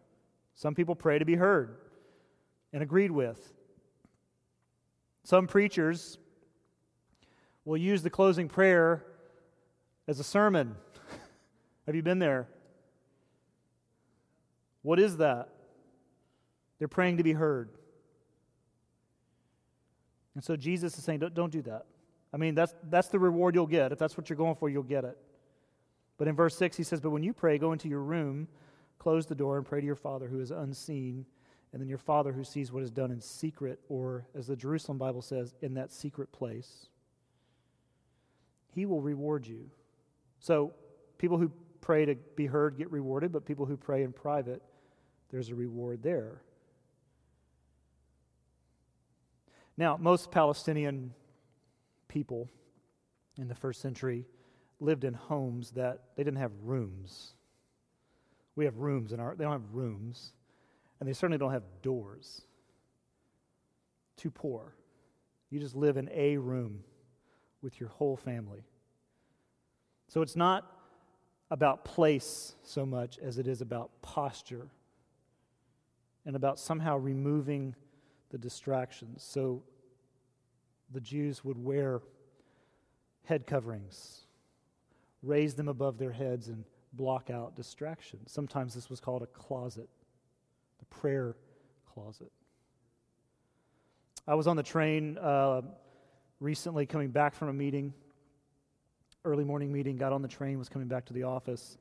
Some 0.55 0.75
people 0.75 0.95
pray 0.95 1.19
to 1.19 1.25
be 1.25 1.35
heard 1.35 1.77
and 2.73 2.83
agreed 2.83 3.11
with. 3.11 3.53
Some 5.23 5.47
preachers 5.47 6.19
will 7.65 7.77
use 7.77 8.03
the 8.03 8.11
closing 8.11 8.49
prayer 8.49 9.05
as 10.09 10.19
a 10.19 10.25
sermon. 10.25 10.77
Have 11.87 11.95
you 11.95 12.03
been 12.03 12.19
there? 12.19 12.49
What 14.83 14.99
is 14.99 15.19
that? 15.19 15.51
They're 16.79 16.89
praying 16.89 17.19
to 17.19 17.23
be 17.23 17.33
heard. 17.33 17.69
And 20.35 20.43
so 20.43 20.57
Jesus 20.57 20.97
is 20.97 21.05
saying, 21.05 21.19
don't, 21.19 21.35
don't 21.35 21.53
do 21.53 21.63
that. 21.63 21.85
I 22.33 22.37
mean, 22.37 22.55
that's, 22.55 22.75
that's 22.89 23.09
the 23.09 23.19
reward 23.19 23.55
you'll 23.55 23.67
get. 23.67 23.93
If 23.93 23.99
that's 23.99 24.17
what 24.17 24.31
you're 24.31 24.37
going 24.37 24.55
for, 24.55 24.69
you'll 24.69 24.83
get 24.83 25.05
it. 25.05 25.19
But 26.17 26.29
in 26.29 26.37
verse 26.37 26.57
6, 26.57 26.77
he 26.77 26.83
says, 26.83 27.01
But 27.01 27.11
when 27.11 27.23
you 27.23 27.33
pray, 27.33 27.59
go 27.59 27.73
into 27.73 27.89
your 27.89 28.01
room, 28.01 28.49
close 28.99 29.27
the 29.27 29.35
door, 29.35 29.57
and 29.57 29.67
pray 29.67 29.81
to 29.81 29.87
your 29.87 29.97
Father 29.97 30.29
who 30.29 30.41
is 30.41 30.51
unseen, 30.51 31.27
and 31.73 31.81
then 31.81 31.89
your 31.89 31.99
Father 31.99 32.33
who 32.33 32.45
sees 32.45 32.73
what 32.73 32.83
is 32.83 32.91
done 32.91 33.11
in 33.11 33.21
secret, 33.21 33.79
or 33.89 34.27
as 34.35 34.47
the 34.47 34.57
Jerusalem 34.57 34.99
Bible 34.99 35.23
says, 35.23 35.55
in 35.63 35.75
that 35.75 35.93
secret 35.93 36.33
place. 36.33 36.89
He 38.75 38.87
will 38.87 39.01
reward 39.01 39.47
you. 39.47 39.71
So, 40.41 40.73
people 41.19 41.39
who 41.39 41.53
pray 41.81 42.05
to 42.05 42.15
be 42.37 42.47
heard 42.47 42.77
get 42.77 42.91
rewarded, 42.91 43.33
but 43.33 43.45
people 43.45 43.67
who 43.67 43.77
pray 43.77 44.03
in 44.03 44.13
private, 44.13 44.63
there's 45.31 45.51
a 45.51 45.55
reward 45.55 46.03
there. 46.03 46.43
Now, 49.77 49.97
most 49.97 50.31
Palestinian 50.31 51.15
people 52.09 52.51
in 53.39 53.49
the 53.49 53.55
first 53.55 53.81
century 53.81 54.27
lived 54.81 55.05
in 55.05 55.15
homes 55.15 55.71
that 55.73 56.03
they 56.17 56.25
didn't 56.25 56.39
have 56.39 56.53
rooms. 56.63 57.35
We 58.57 58.65
have 58.65 58.79
rooms 58.79 59.13
in 59.13 59.21
our, 59.21 59.35
they 59.37 59.45
don't 59.45 59.53
have 59.53 59.73
rooms, 59.75 60.33
and 61.01 61.09
they 61.09 61.15
certainly 61.15 61.39
don't 61.39 61.53
have 61.53 61.65
doors. 61.83 62.43
Too 64.17 64.31
poor. 64.31 64.75
You 65.49 65.59
just 65.59 65.75
live 65.75 65.97
in 65.97 66.09
a 66.13 66.37
room 66.37 66.85
with 67.63 67.81
your 67.81 67.89
whole 67.89 68.17
family. 68.17 68.63
So 70.09 70.23
it's 70.23 70.37
not 70.37 70.71
about 71.51 71.85
place 71.85 72.55
so 72.63 72.87
much 72.87 73.19
as 73.19 73.39
it 73.39 73.49
is 73.49 73.61
about 73.61 73.91
posture 74.03 74.69
and 76.25 76.37
about 76.37 76.59
somehow 76.59 76.97
removing 76.97 77.75
the 78.31 78.39
distractions. 78.39 79.25
So 79.25 79.63
the 80.93 81.01
Jews 81.01 81.45
would 81.45 81.63
wear 81.63 82.01
head 83.25 83.47
coverings, 83.47 84.27
raise 85.23 85.55
them 85.55 85.69
above 85.69 85.99
their 85.99 86.13
heads, 86.13 86.49
and 86.49 86.65
block 86.93 87.31
out 87.31 87.55
distractions. 87.55 88.33
Sometimes 88.33 88.75
this 88.75 88.91
was 88.91 89.01
called 89.01 89.23
a 89.23 89.27
closet, 89.27 89.89
the 90.81 90.87
prayer 90.87 91.37
closet. 91.95 92.33
I 94.27 94.35
was 94.35 94.47
on 94.47 94.57
the 94.57 94.63
train 94.63 95.19
uh, 95.19 95.63
recently 96.41 96.87
coming 96.87 97.11
back 97.11 97.35
from 97.35 97.49
a 97.49 97.53
meeting, 97.53 97.93
early 99.25 99.45
morning 99.45 99.73
meeting, 99.73 99.97
got 99.97 100.13
on 100.13 100.23
the 100.23 100.29
train, 100.29 100.59
was 100.59 100.69
coming 100.69 100.89
back 100.89 101.07
to 101.07 101.13
the 101.13 101.23
office. 101.25 101.79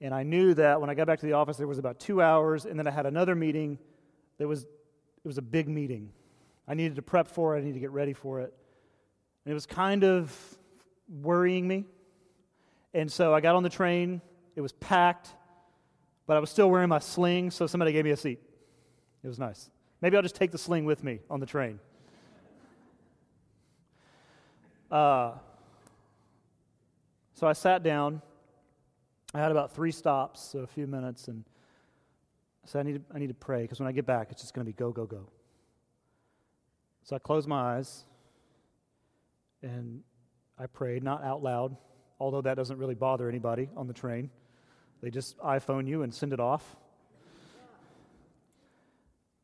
And 0.00 0.14
I 0.14 0.22
knew 0.22 0.52
that 0.54 0.80
when 0.80 0.90
I 0.90 0.94
got 0.94 1.06
back 1.06 1.20
to 1.20 1.26
the 1.26 1.32
office, 1.32 1.56
there 1.56 1.66
was 1.66 1.78
about 1.78 1.98
two 1.98 2.20
hours, 2.20 2.66
and 2.66 2.78
then 2.78 2.86
I 2.86 2.90
had 2.90 3.06
another 3.06 3.34
meeting. 3.34 3.78
That 4.38 4.46
was, 4.46 4.64
it 4.64 5.26
was 5.26 5.38
a 5.38 5.42
big 5.42 5.68
meeting. 5.68 6.10
I 6.68 6.74
needed 6.74 6.96
to 6.96 7.02
prep 7.02 7.28
for 7.28 7.56
it, 7.56 7.60
I 7.60 7.62
needed 7.62 7.74
to 7.74 7.80
get 7.80 7.92
ready 7.92 8.12
for 8.12 8.40
it. 8.40 8.52
And 9.44 9.50
it 9.52 9.54
was 9.54 9.66
kind 9.66 10.04
of 10.04 10.36
worrying 11.08 11.66
me. 11.66 11.84
And 12.92 13.10
so 13.10 13.32
I 13.32 13.40
got 13.40 13.54
on 13.54 13.62
the 13.62 13.70
train, 13.70 14.20
it 14.56 14.60
was 14.60 14.72
packed, 14.72 15.28
but 16.26 16.36
I 16.36 16.40
was 16.40 16.50
still 16.50 16.70
wearing 16.70 16.88
my 16.88 16.98
sling, 16.98 17.50
so 17.50 17.66
somebody 17.66 17.92
gave 17.92 18.04
me 18.04 18.10
a 18.10 18.16
seat. 18.16 18.40
It 19.22 19.28
was 19.28 19.38
nice. 19.38 19.70
Maybe 20.00 20.16
I'll 20.16 20.22
just 20.22 20.36
take 20.36 20.50
the 20.50 20.58
sling 20.58 20.84
with 20.84 21.02
me 21.02 21.20
on 21.30 21.40
the 21.40 21.46
train. 21.46 21.78
Uh, 24.90 25.32
so 27.34 27.46
I 27.46 27.52
sat 27.52 27.82
down. 27.82 28.22
I 29.34 29.40
had 29.40 29.50
about 29.50 29.74
three 29.74 29.90
stops, 29.90 30.40
so 30.40 30.60
a 30.60 30.66
few 30.66 30.86
minutes, 30.86 31.28
and 31.28 31.44
I 32.64 32.68
said, 32.68 32.80
I 32.80 32.82
need 32.84 32.94
to, 32.94 33.14
I 33.14 33.18
need 33.18 33.26
to 33.28 33.34
pray 33.34 33.62
because 33.62 33.80
when 33.80 33.88
I 33.88 33.92
get 33.92 34.06
back, 34.06 34.28
it's 34.30 34.40
just 34.40 34.54
going 34.54 34.64
to 34.64 34.72
be 34.72 34.76
go, 34.76 34.92
go, 34.92 35.06
go. 35.06 35.28
So 37.02 37.14
I 37.14 37.18
closed 37.18 37.46
my 37.46 37.76
eyes 37.76 38.04
and 39.62 40.02
I 40.58 40.66
prayed, 40.66 41.02
not 41.02 41.22
out 41.22 41.42
loud, 41.42 41.76
although 42.18 42.40
that 42.42 42.56
doesn't 42.56 42.78
really 42.78 42.94
bother 42.94 43.28
anybody 43.28 43.68
on 43.76 43.86
the 43.86 43.92
train. 43.92 44.30
They 45.02 45.10
just 45.10 45.38
iPhone 45.38 45.86
you 45.86 46.02
and 46.02 46.12
send 46.12 46.32
it 46.32 46.40
off. 46.40 46.76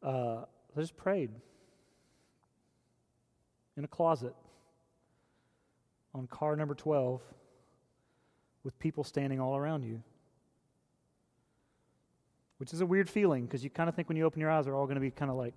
Uh, 0.02 0.44
I 0.76 0.80
just 0.80 0.96
prayed 0.96 1.30
in 3.76 3.84
a 3.84 3.88
closet 3.88 4.34
on 6.14 6.26
car 6.26 6.56
number 6.56 6.74
12 6.74 7.20
with 8.64 8.78
people 8.78 9.04
standing 9.04 9.40
all 9.40 9.56
around 9.56 9.84
you. 9.84 10.02
Which 12.58 12.72
is 12.72 12.80
a 12.80 12.86
weird 12.86 13.08
feeling 13.08 13.44
because 13.44 13.64
you 13.64 13.70
kind 13.70 13.88
of 13.88 13.94
think 13.94 14.08
when 14.08 14.16
you 14.16 14.24
open 14.24 14.40
your 14.40 14.50
eyes, 14.50 14.64
they're 14.64 14.74
all 14.74 14.86
going 14.86 14.96
to 14.96 15.00
be 15.00 15.10
kind 15.10 15.30
of 15.30 15.36
like, 15.36 15.54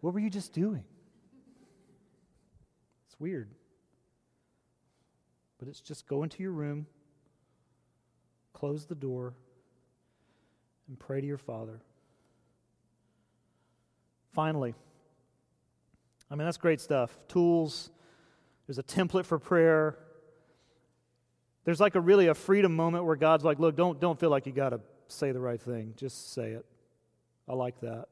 What 0.00 0.14
were 0.14 0.20
you 0.20 0.30
just 0.30 0.52
doing? 0.52 0.84
It's 3.06 3.18
weird. 3.18 3.50
But 5.58 5.68
it's 5.68 5.80
just 5.80 6.06
go 6.06 6.22
into 6.22 6.42
your 6.42 6.52
room, 6.52 6.86
close 8.52 8.86
the 8.86 8.94
door, 8.94 9.34
and 10.86 10.98
pray 10.98 11.20
to 11.20 11.26
your 11.26 11.38
Father. 11.38 11.80
Finally, 14.32 14.74
I 16.30 16.34
mean, 16.36 16.44
that's 16.44 16.58
great 16.58 16.80
stuff. 16.80 17.18
Tools, 17.26 17.90
there's 18.66 18.78
a 18.78 18.82
template 18.82 19.24
for 19.24 19.38
prayer. 19.38 19.98
There's 21.64 21.80
like 21.80 21.96
a 21.96 22.00
really 22.00 22.28
a 22.28 22.34
freedom 22.34 22.76
moment 22.76 23.04
where 23.04 23.16
God's 23.16 23.44
like, 23.44 23.58
look, 23.58 23.76
don't, 23.76 24.00
don't 24.00 24.18
feel 24.18 24.30
like 24.30 24.46
you 24.46 24.52
got 24.52 24.70
to 24.70 24.80
say 25.08 25.32
the 25.32 25.40
right 25.40 25.60
thing. 25.60 25.94
Just 25.96 26.32
say 26.32 26.52
it. 26.52 26.64
I 27.48 27.54
like 27.54 27.80
that. 27.80 28.06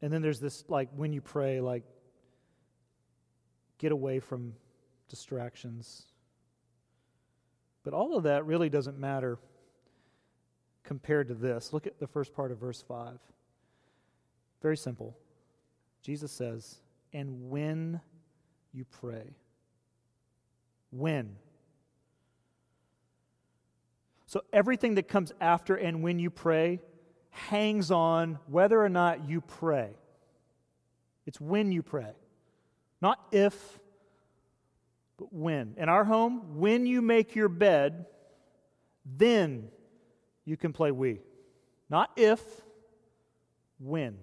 And 0.00 0.12
then 0.12 0.22
there's 0.22 0.38
this, 0.38 0.64
like, 0.68 0.88
when 0.94 1.12
you 1.12 1.20
pray, 1.20 1.60
like, 1.60 1.82
get 3.78 3.90
away 3.90 4.20
from 4.20 4.54
distractions. 5.08 6.06
But 7.84 7.94
all 7.94 8.16
of 8.16 8.24
that 8.24 8.46
really 8.46 8.68
doesn't 8.68 8.98
matter 8.98 9.38
compared 10.84 11.28
to 11.28 11.34
this. 11.34 11.72
Look 11.72 11.86
at 11.86 11.98
the 11.98 12.06
first 12.06 12.34
part 12.34 12.50
of 12.50 12.58
verse 12.58 12.82
5. 12.82 13.18
Very 14.62 14.76
simple. 14.76 15.16
Jesus 16.02 16.32
says, 16.32 16.76
And 17.12 17.50
when 17.50 18.00
you 18.72 18.84
pray, 18.84 19.34
when? 20.90 21.36
So 24.26 24.42
everything 24.52 24.96
that 24.96 25.08
comes 25.08 25.32
after 25.40 25.74
and 25.74 26.02
when 26.02 26.18
you 26.18 26.30
pray 26.30 26.80
hangs 27.30 27.90
on 27.90 28.38
whether 28.46 28.82
or 28.82 28.88
not 28.88 29.28
you 29.28 29.40
pray. 29.40 29.90
It's 31.26 31.40
when 31.40 31.72
you 31.72 31.82
pray, 31.82 32.12
not 33.00 33.18
if, 33.32 33.78
but 35.18 35.32
when. 35.32 35.74
In 35.76 35.88
our 35.88 36.04
home, 36.04 36.58
when 36.58 36.86
you 36.86 37.02
make 37.02 37.34
your 37.34 37.48
bed, 37.48 38.06
then 39.04 39.68
you 40.44 40.56
can 40.56 40.72
play 40.72 40.90
Wii. 40.90 41.18
Not 41.90 42.10
if, 42.16 42.40
when. 43.78 44.16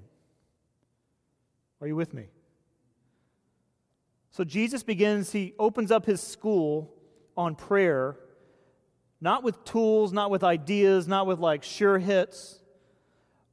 Are 1.82 1.88
you 1.88 1.96
with 1.96 2.14
me? 2.14 2.28
So 4.32 4.44
Jesus 4.44 4.84
begins, 4.84 5.32
he 5.32 5.54
opens 5.60 5.92
up 5.92 6.06
his 6.06 6.22
school 6.22 6.94
on 7.38 7.56
prayer, 7.56 8.18
not 9.22 9.44
with 9.44 9.64
tools, 9.64 10.14
not 10.14 10.30
with 10.30 10.44
ideas, 10.44 11.08
not 11.08 11.28
with 11.28 11.40
like 11.40 11.64
sure 11.64 12.00
hits, 12.00 12.60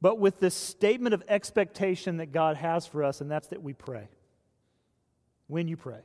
but 0.01 0.19
with 0.19 0.39
this 0.39 0.55
statement 0.55 1.13
of 1.13 1.23
expectation 1.27 2.17
that 2.17 2.31
God 2.31 2.57
has 2.57 2.85
for 2.85 3.03
us, 3.03 3.21
and 3.21 3.31
that's 3.31 3.47
that 3.47 3.63
we 3.63 3.73
pray. 3.73 4.09
When 5.47 5.67
you 5.67 5.77
pray. 5.77 5.99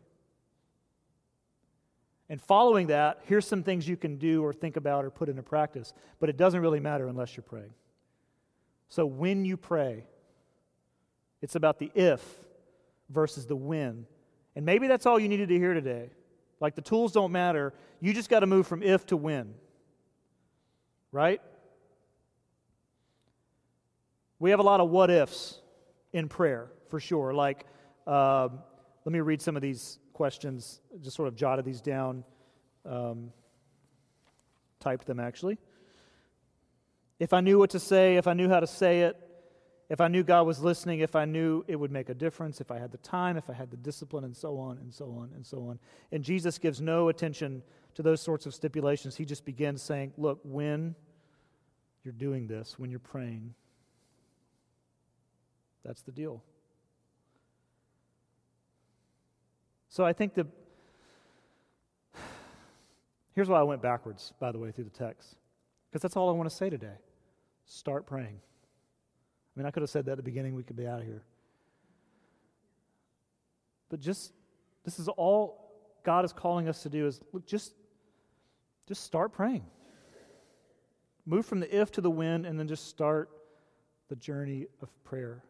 And 2.30 2.40
following 2.42 2.88
that, 2.88 3.20
here's 3.24 3.46
some 3.46 3.62
things 3.62 3.88
you 3.88 3.96
can 3.96 4.16
do 4.16 4.44
or 4.44 4.52
think 4.52 4.76
about 4.76 5.04
or 5.04 5.10
put 5.10 5.28
into 5.28 5.42
practice. 5.42 5.94
But 6.20 6.28
it 6.28 6.36
doesn't 6.36 6.60
really 6.60 6.80
matter 6.80 7.08
unless 7.08 7.36
you're 7.36 7.44
praying. 7.44 7.72
So 8.88 9.06
when 9.06 9.44
you 9.44 9.56
pray, 9.56 10.04
it's 11.40 11.54
about 11.54 11.78
the 11.78 11.90
if 11.94 12.22
versus 13.08 13.46
the 13.46 13.56
when. 13.56 14.06
And 14.56 14.66
maybe 14.66 14.88
that's 14.88 15.06
all 15.06 15.18
you 15.18 15.28
needed 15.28 15.48
to 15.48 15.58
hear 15.58 15.72
today. 15.72 16.10
Like 16.60 16.74
the 16.74 16.82
tools 16.82 17.12
don't 17.12 17.32
matter. 17.32 17.72
You 18.00 18.12
just 18.12 18.28
got 18.28 18.40
to 18.40 18.46
move 18.46 18.66
from 18.66 18.82
if 18.82 19.06
to 19.06 19.16
when. 19.16 19.54
Right? 21.12 21.40
We 24.38 24.50
have 24.50 24.60
a 24.60 24.64
lot 24.64 24.80
of 24.80 24.90
what 24.90 25.10
ifs 25.10 25.60
in 26.12 26.28
prayer, 26.28 26.70
for 26.88 27.00
sure. 27.00 27.32
Like, 27.32 27.64
um, 28.06 28.60
let 29.04 29.12
me 29.12 29.20
read 29.20 29.40
some 29.40 29.56
of 29.56 29.62
these 29.62 29.98
questions, 30.18 30.80
just 31.00 31.14
sort 31.14 31.28
of 31.28 31.36
jotted 31.36 31.64
these 31.64 31.80
down, 31.80 32.24
um, 32.84 33.32
typed 34.80 35.06
them 35.06 35.20
actually. 35.20 35.58
If 37.20 37.32
I 37.32 37.40
knew 37.40 37.56
what 37.56 37.70
to 37.70 37.78
say, 37.78 38.16
if 38.16 38.26
I 38.26 38.34
knew 38.34 38.48
how 38.48 38.58
to 38.58 38.66
say 38.66 39.02
it, 39.02 39.16
if 39.88 40.00
I 40.00 40.08
knew 40.08 40.24
God 40.24 40.44
was 40.44 40.60
listening, 40.60 40.98
if 40.98 41.14
I 41.14 41.24
knew 41.24 41.64
it 41.68 41.76
would 41.76 41.92
make 41.92 42.08
a 42.08 42.14
difference, 42.14 42.60
if 42.60 42.72
I 42.72 42.78
had 42.80 42.90
the 42.90 42.98
time, 42.98 43.36
if 43.36 43.48
I 43.48 43.52
had 43.52 43.70
the 43.70 43.76
discipline, 43.76 44.24
and 44.24 44.36
so 44.36 44.58
on, 44.58 44.78
and 44.78 44.92
so 44.92 45.04
on, 45.16 45.30
and 45.36 45.46
so 45.46 45.68
on. 45.68 45.78
And 46.10 46.24
Jesus 46.24 46.58
gives 46.58 46.80
no 46.80 47.10
attention 47.10 47.62
to 47.94 48.02
those 48.02 48.20
sorts 48.20 48.44
of 48.44 48.52
stipulations. 48.54 49.14
He 49.14 49.24
just 49.24 49.44
begins 49.44 49.80
saying, 49.80 50.14
Look, 50.16 50.40
when 50.42 50.96
you're 52.02 52.12
doing 52.12 52.48
this, 52.48 52.76
when 52.76 52.90
you're 52.90 52.98
praying, 52.98 53.54
that's 55.84 56.02
the 56.02 56.12
deal. 56.12 56.42
So 59.88 60.04
I 60.04 60.12
think 60.12 60.34
the. 60.34 60.46
Here's 63.34 63.48
why 63.48 63.60
I 63.60 63.62
went 63.62 63.82
backwards, 63.82 64.32
by 64.38 64.52
the 64.52 64.58
way, 64.58 64.70
through 64.70 64.84
the 64.84 64.90
text. 64.90 65.36
Because 65.90 66.02
that's 66.02 66.16
all 66.16 66.28
I 66.28 66.32
want 66.32 66.48
to 66.48 66.54
say 66.54 66.70
today. 66.70 66.96
Start 67.66 68.06
praying. 68.06 68.40
I 69.56 69.60
mean, 69.60 69.66
I 69.66 69.70
could 69.70 69.82
have 69.82 69.90
said 69.90 70.04
that 70.06 70.12
at 70.12 70.16
the 70.18 70.22
beginning, 70.22 70.54
we 70.54 70.62
could 70.62 70.76
be 70.76 70.86
out 70.86 71.00
of 71.00 71.06
here. 71.06 71.22
But 73.88 74.00
just, 74.00 74.32
this 74.84 74.98
is 74.98 75.08
all 75.08 75.68
God 76.04 76.24
is 76.24 76.32
calling 76.32 76.68
us 76.68 76.82
to 76.82 76.88
do 76.88 77.06
is 77.06 77.20
look, 77.32 77.46
just, 77.46 77.72
just 78.86 79.04
start 79.04 79.32
praying. 79.32 79.64
Move 81.26 81.44
from 81.44 81.60
the 81.60 81.76
if 81.76 81.90
to 81.92 82.00
the 82.00 82.10
when, 82.10 82.44
and 82.44 82.58
then 82.58 82.68
just 82.68 82.88
start 82.88 83.28
the 84.08 84.16
journey 84.16 84.66
of 84.80 84.88
prayer. 85.04 85.42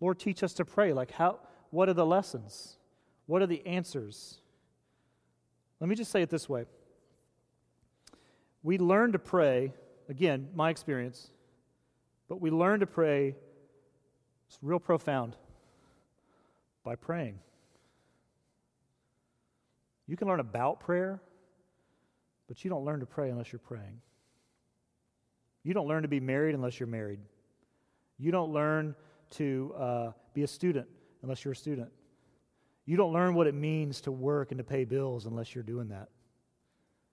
Lord, 0.00 0.18
teach 0.18 0.42
us 0.42 0.52
to 0.54 0.64
pray. 0.64 0.92
Like, 0.92 1.10
how, 1.12 1.38
what 1.70 1.88
are 1.88 1.94
the 1.94 2.06
lessons? 2.06 2.77
What 3.28 3.42
are 3.42 3.46
the 3.46 3.64
answers? 3.66 4.38
Let 5.80 5.88
me 5.90 5.94
just 5.94 6.10
say 6.10 6.22
it 6.22 6.30
this 6.30 6.48
way. 6.48 6.64
We 8.62 8.78
learn 8.78 9.12
to 9.12 9.18
pray, 9.18 9.74
again, 10.08 10.48
my 10.54 10.70
experience, 10.70 11.30
but 12.26 12.40
we 12.40 12.50
learn 12.50 12.80
to 12.80 12.86
pray, 12.86 13.36
it's 14.48 14.58
real 14.62 14.80
profound, 14.80 15.36
by 16.82 16.96
praying. 16.96 17.38
You 20.06 20.16
can 20.16 20.26
learn 20.26 20.40
about 20.40 20.80
prayer, 20.80 21.20
but 22.48 22.64
you 22.64 22.70
don't 22.70 22.86
learn 22.86 23.00
to 23.00 23.06
pray 23.06 23.28
unless 23.28 23.52
you're 23.52 23.58
praying. 23.58 24.00
You 25.64 25.74
don't 25.74 25.86
learn 25.86 26.00
to 26.00 26.08
be 26.08 26.18
married 26.18 26.54
unless 26.54 26.80
you're 26.80 26.86
married. 26.86 27.20
You 28.18 28.32
don't 28.32 28.54
learn 28.54 28.94
to 29.32 29.74
uh, 29.76 30.12
be 30.32 30.44
a 30.44 30.48
student 30.48 30.88
unless 31.22 31.44
you're 31.44 31.52
a 31.52 31.56
student. 31.56 31.90
You 32.88 32.96
don't 32.96 33.12
learn 33.12 33.34
what 33.34 33.46
it 33.46 33.54
means 33.54 34.00
to 34.00 34.10
work 34.10 34.50
and 34.50 34.56
to 34.56 34.64
pay 34.64 34.84
bills 34.86 35.26
unless 35.26 35.54
you're 35.54 35.62
doing 35.62 35.88
that. 35.88 36.08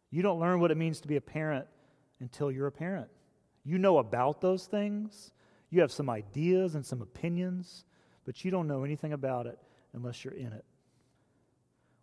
You 0.10 0.22
don't 0.22 0.40
learn 0.40 0.62
what 0.62 0.72
it 0.72 0.78
means 0.78 1.02
to 1.02 1.08
be 1.10 1.18
a 1.18 1.22
parent 1.22 1.68
until 2.22 2.50
you're 2.50 2.68
a 2.68 2.72
parent. 2.72 3.10
You 3.66 3.78
know 3.78 3.98
about 3.98 4.40
those 4.40 4.68
things, 4.68 5.32
you 5.70 5.82
have 5.82 5.92
some 5.92 6.10
ideas 6.10 6.76
and 6.76 6.86
some 6.86 7.02
opinions, 7.02 7.84
but 8.24 8.46
you 8.46 8.52
don't 8.52 8.70
know 8.70 8.86
anything 8.86 9.12
about 9.12 9.48
it 9.48 9.60
unless 9.92 10.24
you're 10.24 10.34
in 10.34 10.54
it. 10.54 10.64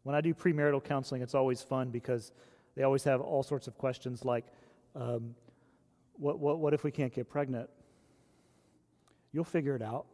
When 0.02 0.14
I 0.14 0.20
do 0.20 0.34
premarital 0.34 0.84
counseling, 0.84 1.22
it's 1.22 1.34
always 1.34 1.62
fun 1.62 1.88
because 1.88 2.30
they 2.76 2.82
always 2.82 3.04
have 3.04 3.22
all 3.22 3.42
sorts 3.42 3.68
of 3.68 3.78
questions 3.78 4.22
like, 4.22 4.44
um, 4.94 5.34
what, 6.18 6.38
what, 6.38 6.58
what 6.58 6.74
if 6.74 6.84
we 6.84 6.90
can't 6.90 7.14
get 7.14 7.30
pregnant? 7.30 7.70
You'll 9.32 9.44
figure 9.44 9.74
it 9.74 9.80
out. 9.80 10.04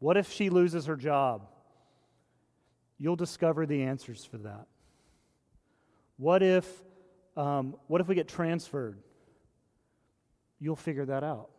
What 0.00 0.18
if 0.18 0.30
she 0.30 0.50
loses 0.50 0.84
her 0.84 0.94
job? 0.94 1.48
You'll 2.98 3.16
discover 3.16 3.66
the 3.66 3.82
answers 3.82 4.24
for 4.24 4.38
that. 4.38 4.66
What 6.16 6.42
if, 6.42 6.66
um, 7.36 7.76
what 7.86 8.00
if 8.00 8.08
we 8.08 8.14
get 8.14 8.28
transferred? 8.28 8.98
You'll 10.60 10.76
figure 10.76 11.04
that 11.06 11.22
out. 11.22 11.50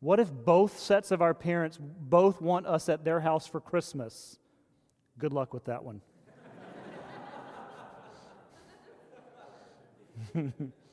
What 0.00 0.20
if 0.20 0.30
both 0.30 0.78
sets 0.78 1.10
of 1.12 1.22
our 1.22 1.32
parents 1.32 1.78
both 1.80 2.42
want 2.42 2.66
us 2.66 2.88
at 2.88 3.04
their 3.04 3.20
house 3.20 3.46
for 3.46 3.60
Christmas? 3.60 4.38
Good 5.18 5.32
luck 5.32 5.54
with 5.54 5.64
that 5.66 5.84
one. 5.84 6.00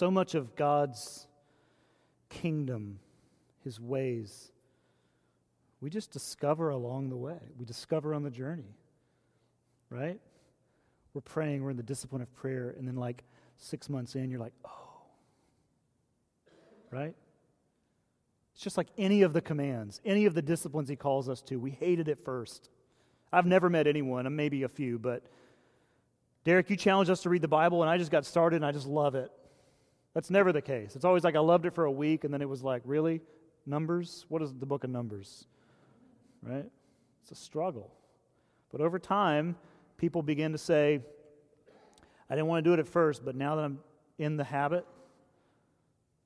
So 0.00 0.10
much 0.10 0.34
of 0.34 0.56
God's 0.56 1.26
kingdom, 2.30 3.00
his 3.62 3.78
ways, 3.78 4.50
we 5.82 5.90
just 5.90 6.10
discover 6.10 6.70
along 6.70 7.10
the 7.10 7.18
way. 7.18 7.36
We 7.58 7.66
discover 7.66 8.14
on 8.14 8.22
the 8.22 8.30
journey, 8.30 8.78
right? 9.90 10.18
We're 11.12 11.20
praying, 11.20 11.62
we're 11.62 11.68
in 11.68 11.76
the 11.76 11.82
discipline 11.82 12.22
of 12.22 12.34
prayer, 12.34 12.74
and 12.78 12.88
then 12.88 12.96
like 12.96 13.24
six 13.58 13.90
months 13.90 14.14
in, 14.14 14.30
you're 14.30 14.40
like, 14.40 14.54
oh, 14.64 15.02
right? 16.90 17.14
It's 18.54 18.62
just 18.62 18.78
like 18.78 18.88
any 18.96 19.20
of 19.20 19.34
the 19.34 19.42
commands, 19.42 20.00
any 20.06 20.24
of 20.24 20.32
the 20.32 20.40
disciplines 20.40 20.88
he 20.88 20.96
calls 20.96 21.28
us 21.28 21.42
to. 21.42 21.56
We 21.56 21.72
hated 21.72 22.08
it 22.08 22.24
first. 22.24 22.70
I've 23.30 23.44
never 23.44 23.68
met 23.68 23.86
anyone, 23.86 24.34
maybe 24.34 24.62
a 24.62 24.68
few, 24.70 24.98
but 24.98 25.24
Derek, 26.44 26.70
you 26.70 26.76
challenged 26.76 27.10
us 27.10 27.20
to 27.24 27.28
read 27.28 27.42
the 27.42 27.48
Bible, 27.48 27.82
and 27.82 27.90
I 27.90 27.98
just 27.98 28.10
got 28.10 28.24
started 28.24 28.56
and 28.56 28.64
I 28.64 28.72
just 28.72 28.86
love 28.86 29.14
it. 29.14 29.30
That's 30.14 30.30
never 30.30 30.52
the 30.52 30.62
case. 30.62 30.96
It's 30.96 31.04
always 31.04 31.24
like 31.24 31.36
I 31.36 31.40
loved 31.40 31.66
it 31.66 31.74
for 31.74 31.84
a 31.84 31.90
week 31.90 32.24
and 32.24 32.34
then 32.34 32.42
it 32.42 32.48
was 32.48 32.62
like, 32.62 32.82
really? 32.84 33.20
Numbers? 33.66 34.26
What 34.28 34.42
is 34.42 34.52
the 34.52 34.66
book 34.66 34.84
of 34.84 34.90
Numbers? 34.90 35.46
Right? 36.42 36.66
It's 37.22 37.30
a 37.30 37.34
struggle. 37.34 37.92
But 38.72 38.80
over 38.80 38.98
time, 38.98 39.56
people 39.96 40.22
begin 40.22 40.52
to 40.52 40.58
say, 40.58 41.00
I 42.28 42.34
didn't 42.34 42.46
want 42.46 42.64
to 42.64 42.68
do 42.68 42.74
it 42.74 42.78
at 42.78 42.88
first, 42.88 43.24
but 43.24 43.34
now 43.34 43.56
that 43.56 43.64
I'm 43.64 43.80
in 44.18 44.36
the 44.36 44.44
habit, 44.44 44.86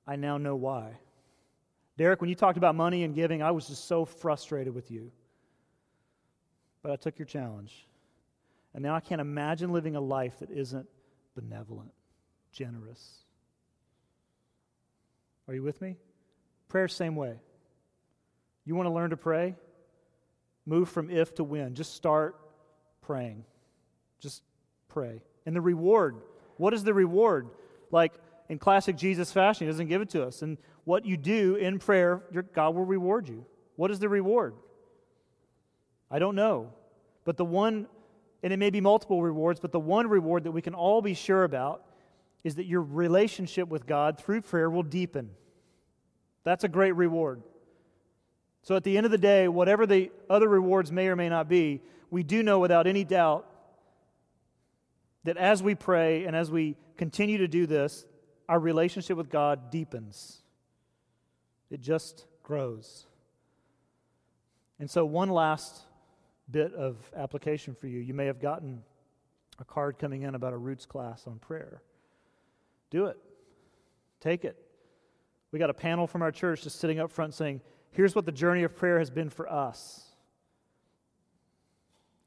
I 0.06 0.16
now 0.16 0.36
know 0.38 0.54
why. 0.54 0.98
Derek, 1.96 2.20
when 2.20 2.28
you 2.28 2.36
talked 2.36 2.58
about 2.58 2.74
money 2.74 3.04
and 3.04 3.14
giving, 3.14 3.42
I 3.42 3.52
was 3.52 3.68
just 3.68 3.86
so 3.86 4.04
frustrated 4.04 4.74
with 4.74 4.90
you. 4.90 5.10
But 6.82 6.92
I 6.92 6.96
took 6.96 7.18
your 7.18 7.26
challenge. 7.26 7.86
And 8.74 8.82
now 8.82 8.94
I 8.94 9.00
can't 9.00 9.20
imagine 9.20 9.72
living 9.72 9.96
a 9.96 10.00
life 10.00 10.40
that 10.40 10.50
isn't 10.50 10.86
benevolent, 11.34 11.92
generous. 12.52 13.23
Are 15.48 15.54
you 15.54 15.62
with 15.62 15.80
me? 15.80 15.96
Prayer, 16.68 16.88
same 16.88 17.16
way. 17.16 17.34
You 18.64 18.74
want 18.74 18.86
to 18.86 18.92
learn 18.92 19.10
to 19.10 19.16
pray? 19.16 19.56
Move 20.66 20.88
from 20.88 21.10
if 21.10 21.34
to 21.34 21.44
when. 21.44 21.74
Just 21.74 21.94
start 21.94 22.36
praying. 23.02 23.44
Just 24.20 24.42
pray. 24.88 25.22
And 25.44 25.54
the 25.54 25.60
reward 25.60 26.16
what 26.56 26.74
is 26.74 26.84
the 26.84 26.94
reward? 26.94 27.48
Like 27.90 28.14
in 28.48 28.58
classic 28.58 28.96
Jesus 28.96 29.32
fashion, 29.32 29.66
he 29.66 29.72
doesn't 29.72 29.88
give 29.88 30.02
it 30.02 30.10
to 30.10 30.24
us. 30.24 30.42
And 30.42 30.58
what 30.84 31.04
you 31.04 31.16
do 31.16 31.56
in 31.56 31.78
prayer, 31.78 32.22
God 32.52 32.74
will 32.74 32.84
reward 32.84 33.28
you. 33.28 33.44
What 33.76 33.90
is 33.90 33.98
the 33.98 34.08
reward? 34.08 34.54
I 36.10 36.18
don't 36.18 36.36
know. 36.36 36.72
But 37.24 37.36
the 37.36 37.44
one, 37.44 37.86
and 38.42 38.52
it 38.52 38.58
may 38.58 38.70
be 38.70 38.80
multiple 38.80 39.22
rewards, 39.22 39.58
but 39.60 39.72
the 39.72 39.80
one 39.80 40.06
reward 40.08 40.44
that 40.44 40.52
we 40.52 40.62
can 40.62 40.74
all 40.74 41.02
be 41.02 41.14
sure 41.14 41.44
about 41.44 41.84
is 42.44 42.56
that 42.56 42.66
your 42.66 42.82
relationship 42.82 43.68
with 43.68 43.86
God 43.86 44.18
through 44.18 44.42
prayer 44.42 44.70
will 44.70 44.82
deepen. 44.82 45.30
That's 46.44 46.62
a 46.62 46.68
great 46.68 46.92
reward. 46.92 47.42
So 48.62 48.76
at 48.76 48.84
the 48.84 48.96
end 48.96 49.06
of 49.06 49.12
the 49.12 49.18
day, 49.18 49.48
whatever 49.48 49.86
the 49.86 50.12
other 50.30 50.48
rewards 50.48 50.92
may 50.92 51.08
or 51.08 51.16
may 51.16 51.28
not 51.28 51.48
be, 51.48 51.82
we 52.10 52.22
do 52.22 52.42
know 52.42 52.58
without 52.58 52.86
any 52.86 53.02
doubt 53.02 53.46
that 55.24 55.36
as 55.36 55.62
we 55.62 55.74
pray 55.74 56.24
and 56.26 56.36
as 56.36 56.50
we 56.50 56.76
continue 56.96 57.38
to 57.38 57.48
do 57.48 57.66
this, 57.66 58.06
our 58.48 58.60
relationship 58.60 59.16
with 59.16 59.30
God 59.30 59.70
deepens. 59.70 60.42
It 61.70 61.80
just 61.80 62.26
grows. 62.42 63.06
And 64.78 64.90
so, 64.90 65.04
one 65.04 65.30
last 65.30 65.82
bit 66.50 66.74
of 66.74 66.96
application 67.16 67.74
for 67.74 67.86
you. 67.86 68.00
You 68.00 68.14
may 68.14 68.26
have 68.26 68.40
gotten 68.40 68.82
a 69.58 69.64
card 69.64 69.98
coming 69.98 70.22
in 70.22 70.34
about 70.34 70.52
a 70.52 70.58
roots 70.58 70.84
class 70.84 71.26
on 71.26 71.38
prayer. 71.38 71.82
Do 72.94 73.06
it, 73.06 73.18
take 74.20 74.44
it. 74.44 74.56
We 75.50 75.58
got 75.58 75.68
a 75.68 75.74
panel 75.74 76.06
from 76.06 76.22
our 76.22 76.30
church 76.30 76.62
just 76.62 76.78
sitting 76.78 77.00
up 77.00 77.10
front 77.10 77.34
saying, 77.34 77.60
Here's 77.90 78.14
what 78.14 78.24
the 78.24 78.30
journey 78.30 78.62
of 78.62 78.76
prayer 78.76 79.00
has 79.00 79.10
been 79.10 79.30
for 79.30 79.50
us. 79.50 80.04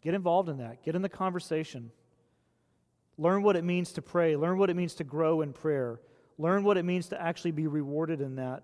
Get 0.01 0.13
involved 0.13 0.49
in 0.49 0.57
that, 0.57 0.83
get 0.83 0.93
in 0.93 1.01
the 1.01 1.07
conversation. 1.07 1.89
Learn 3.17 3.43
what 3.43 3.55
it 3.55 3.63
means 3.63 3.93
to 3.93 4.01
pray. 4.01 4.35
Learn 4.35 4.57
what 4.57 4.69
it 4.69 4.75
means 4.75 4.95
to 4.95 5.05
grow 5.05 5.39
in 5.39 5.53
prayer. 5.53 6.01
Learn 6.37 6.65
what 6.65 6.75
it 6.75 6.83
means 6.83 7.07
to 7.07 7.21
actually 7.21 7.51
be 7.51 7.67
rewarded 7.67 8.19
in 8.19 8.35
that, 8.35 8.63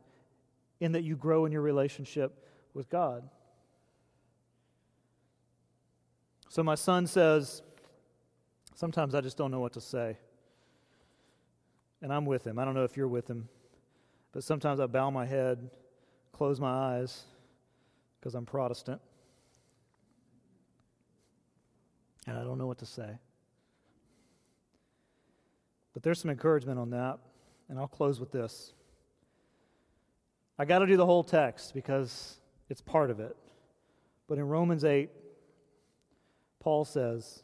in 0.82 0.91
that 0.91 1.04
you 1.04 1.16
grow 1.16 1.45
in 1.45 1.54
your 1.54 1.62
relationship 1.62 2.45
with 2.74 2.89
God. 2.89 3.30
So 6.49 6.64
my 6.64 6.76
son 6.76 7.08
says, 7.08 7.62
Sometimes 8.76 9.16
I 9.16 9.22
just 9.22 9.38
don't 9.38 9.51
know 9.51 9.62
what 9.62 9.72
to 9.72 9.82
say. 9.82 10.18
And 12.04 12.14
I'm 12.14 12.26
with 12.26 12.45
him. 12.45 12.60
I 12.60 12.66
don't 12.66 12.76
know 12.76 12.84
if 12.84 12.95
you're 12.95 13.08
with 13.08 13.28
him. 13.28 13.47
But 14.34 14.43
sometimes 14.43 14.80
I 14.80 14.88
bow 14.88 15.10
my 15.10 15.26
head, 15.26 15.72
close 16.34 16.60
my 16.60 16.70
eyes, 16.70 17.24
because 18.20 18.36
I'm 18.36 18.45
Protestant. 18.45 19.01
And 22.28 22.38
I 22.38 22.43
don't 22.43 22.58
know 22.58 22.68
what 22.68 22.80
to 22.80 22.86
say. 22.86 23.10
But 25.93 26.04
there's 26.04 26.20
some 26.20 26.30
encouragement 26.30 26.78
on 26.78 26.89
that, 26.89 27.20
and 27.70 27.80
I'll 27.80 27.88
close 27.88 28.20
with 28.20 28.32
this. 28.32 28.74
I 30.60 30.66
got 30.66 30.80
to 30.80 30.88
do 30.88 30.97
the 30.97 31.06
whole 31.06 31.24
text 31.24 31.74
because 31.74 32.38
it's 32.70 32.82
part 32.82 33.12
of 33.12 33.20
it. 33.20 33.36
But 34.28 34.38
in 34.38 34.47
Romans 34.47 34.84
8, 34.84 35.10
Paul 36.60 36.86
says, 36.86 37.43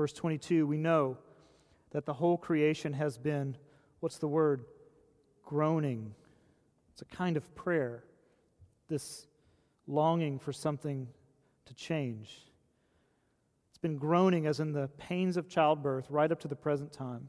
Verse 0.00 0.14
22 0.14 0.66
we 0.66 0.78
know 0.78 1.18
that 1.90 2.06
the 2.06 2.14
whole 2.14 2.38
creation 2.38 2.94
has 2.94 3.18
been, 3.18 3.54
what's 3.98 4.16
the 4.16 4.26
word? 4.26 4.64
Groaning. 5.44 6.14
It's 6.90 7.02
a 7.02 7.04
kind 7.04 7.36
of 7.36 7.54
prayer, 7.54 8.02
this 8.88 9.26
longing 9.86 10.38
for 10.38 10.54
something 10.54 11.06
to 11.66 11.74
change 11.74 12.46
It's 13.68 13.76
been 13.76 13.98
groaning 13.98 14.46
as 14.46 14.58
in 14.58 14.72
the 14.72 14.88
pains 14.96 15.36
of 15.36 15.50
childbirth 15.50 16.06
right 16.08 16.32
up 16.32 16.40
to 16.40 16.48
the 16.48 16.56
present 16.56 16.94
time. 16.94 17.28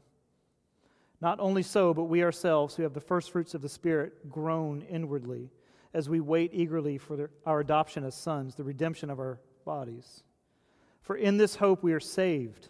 Not 1.20 1.40
only 1.40 1.62
so, 1.62 1.92
but 1.92 2.04
we 2.04 2.24
ourselves, 2.24 2.74
who 2.74 2.84
have 2.84 2.94
the 2.94 3.00
first 3.00 3.32
fruits 3.32 3.52
of 3.52 3.60
the 3.60 3.68
Spirit, 3.68 4.30
groan 4.30 4.80
inwardly 4.88 5.50
as 5.92 6.08
we 6.08 6.20
wait 6.20 6.52
eagerly 6.54 6.96
for 6.96 7.28
our 7.44 7.60
adoption 7.60 8.02
as 8.02 8.14
sons, 8.14 8.54
the 8.54 8.64
redemption 8.64 9.10
of 9.10 9.18
our 9.18 9.40
bodies. 9.66 10.22
For 11.02 11.16
in 11.16 11.36
this 11.36 11.56
hope 11.56 11.82
we 11.82 11.92
are 11.92 12.00
saved. 12.00 12.68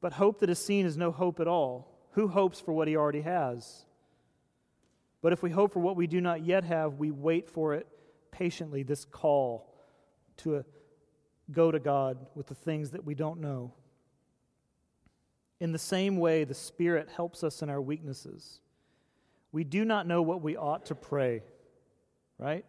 But 0.00 0.14
hope 0.14 0.40
that 0.40 0.50
is 0.50 0.58
seen 0.58 0.86
is 0.86 0.96
no 0.96 1.10
hope 1.10 1.40
at 1.40 1.48
all. 1.48 1.88
Who 2.12 2.28
hopes 2.28 2.60
for 2.60 2.72
what 2.72 2.88
he 2.88 2.96
already 2.96 3.22
has? 3.22 3.86
But 5.22 5.32
if 5.32 5.42
we 5.42 5.50
hope 5.50 5.72
for 5.72 5.80
what 5.80 5.96
we 5.96 6.06
do 6.06 6.20
not 6.20 6.44
yet 6.44 6.64
have, 6.64 6.94
we 6.94 7.10
wait 7.10 7.48
for 7.48 7.74
it 7.74 7.86
patiently, 8.30 8.82
this 8.82 9.04
call 9.04 9.72
to 10.38 10.56
a 10.56 10.64
go 11.50 11.70
to 11.70 11.78
God 11.78 12.18
with 12.34 12.46
the 12.46 12.54
things 12.54 12.90
that 12.90 13.04
we 13.04 13.14
don't 13.14 13.40
know. 13.40 13.72
In 15.60 15.72
the 15.72 15.78
same 15.78 16.16
way, 16.16 16.44
the 16.44 16.54
Spirit 16.54 17.08
helps 17.14 17.44
us 17.44 17.62
in 17.62 17.70
our 17.70 17.80
weaknesses. 17.80 18.60
We 19.52 19.64
do 19.64 19.84
not 19.84 20.06
know 20.06 20.22
what 20.22 20.42
we 20.42 20.56
ought 20.56 20.86
to 20.86 20.94
pray, 20.94 21.42
right? 22.38 22.64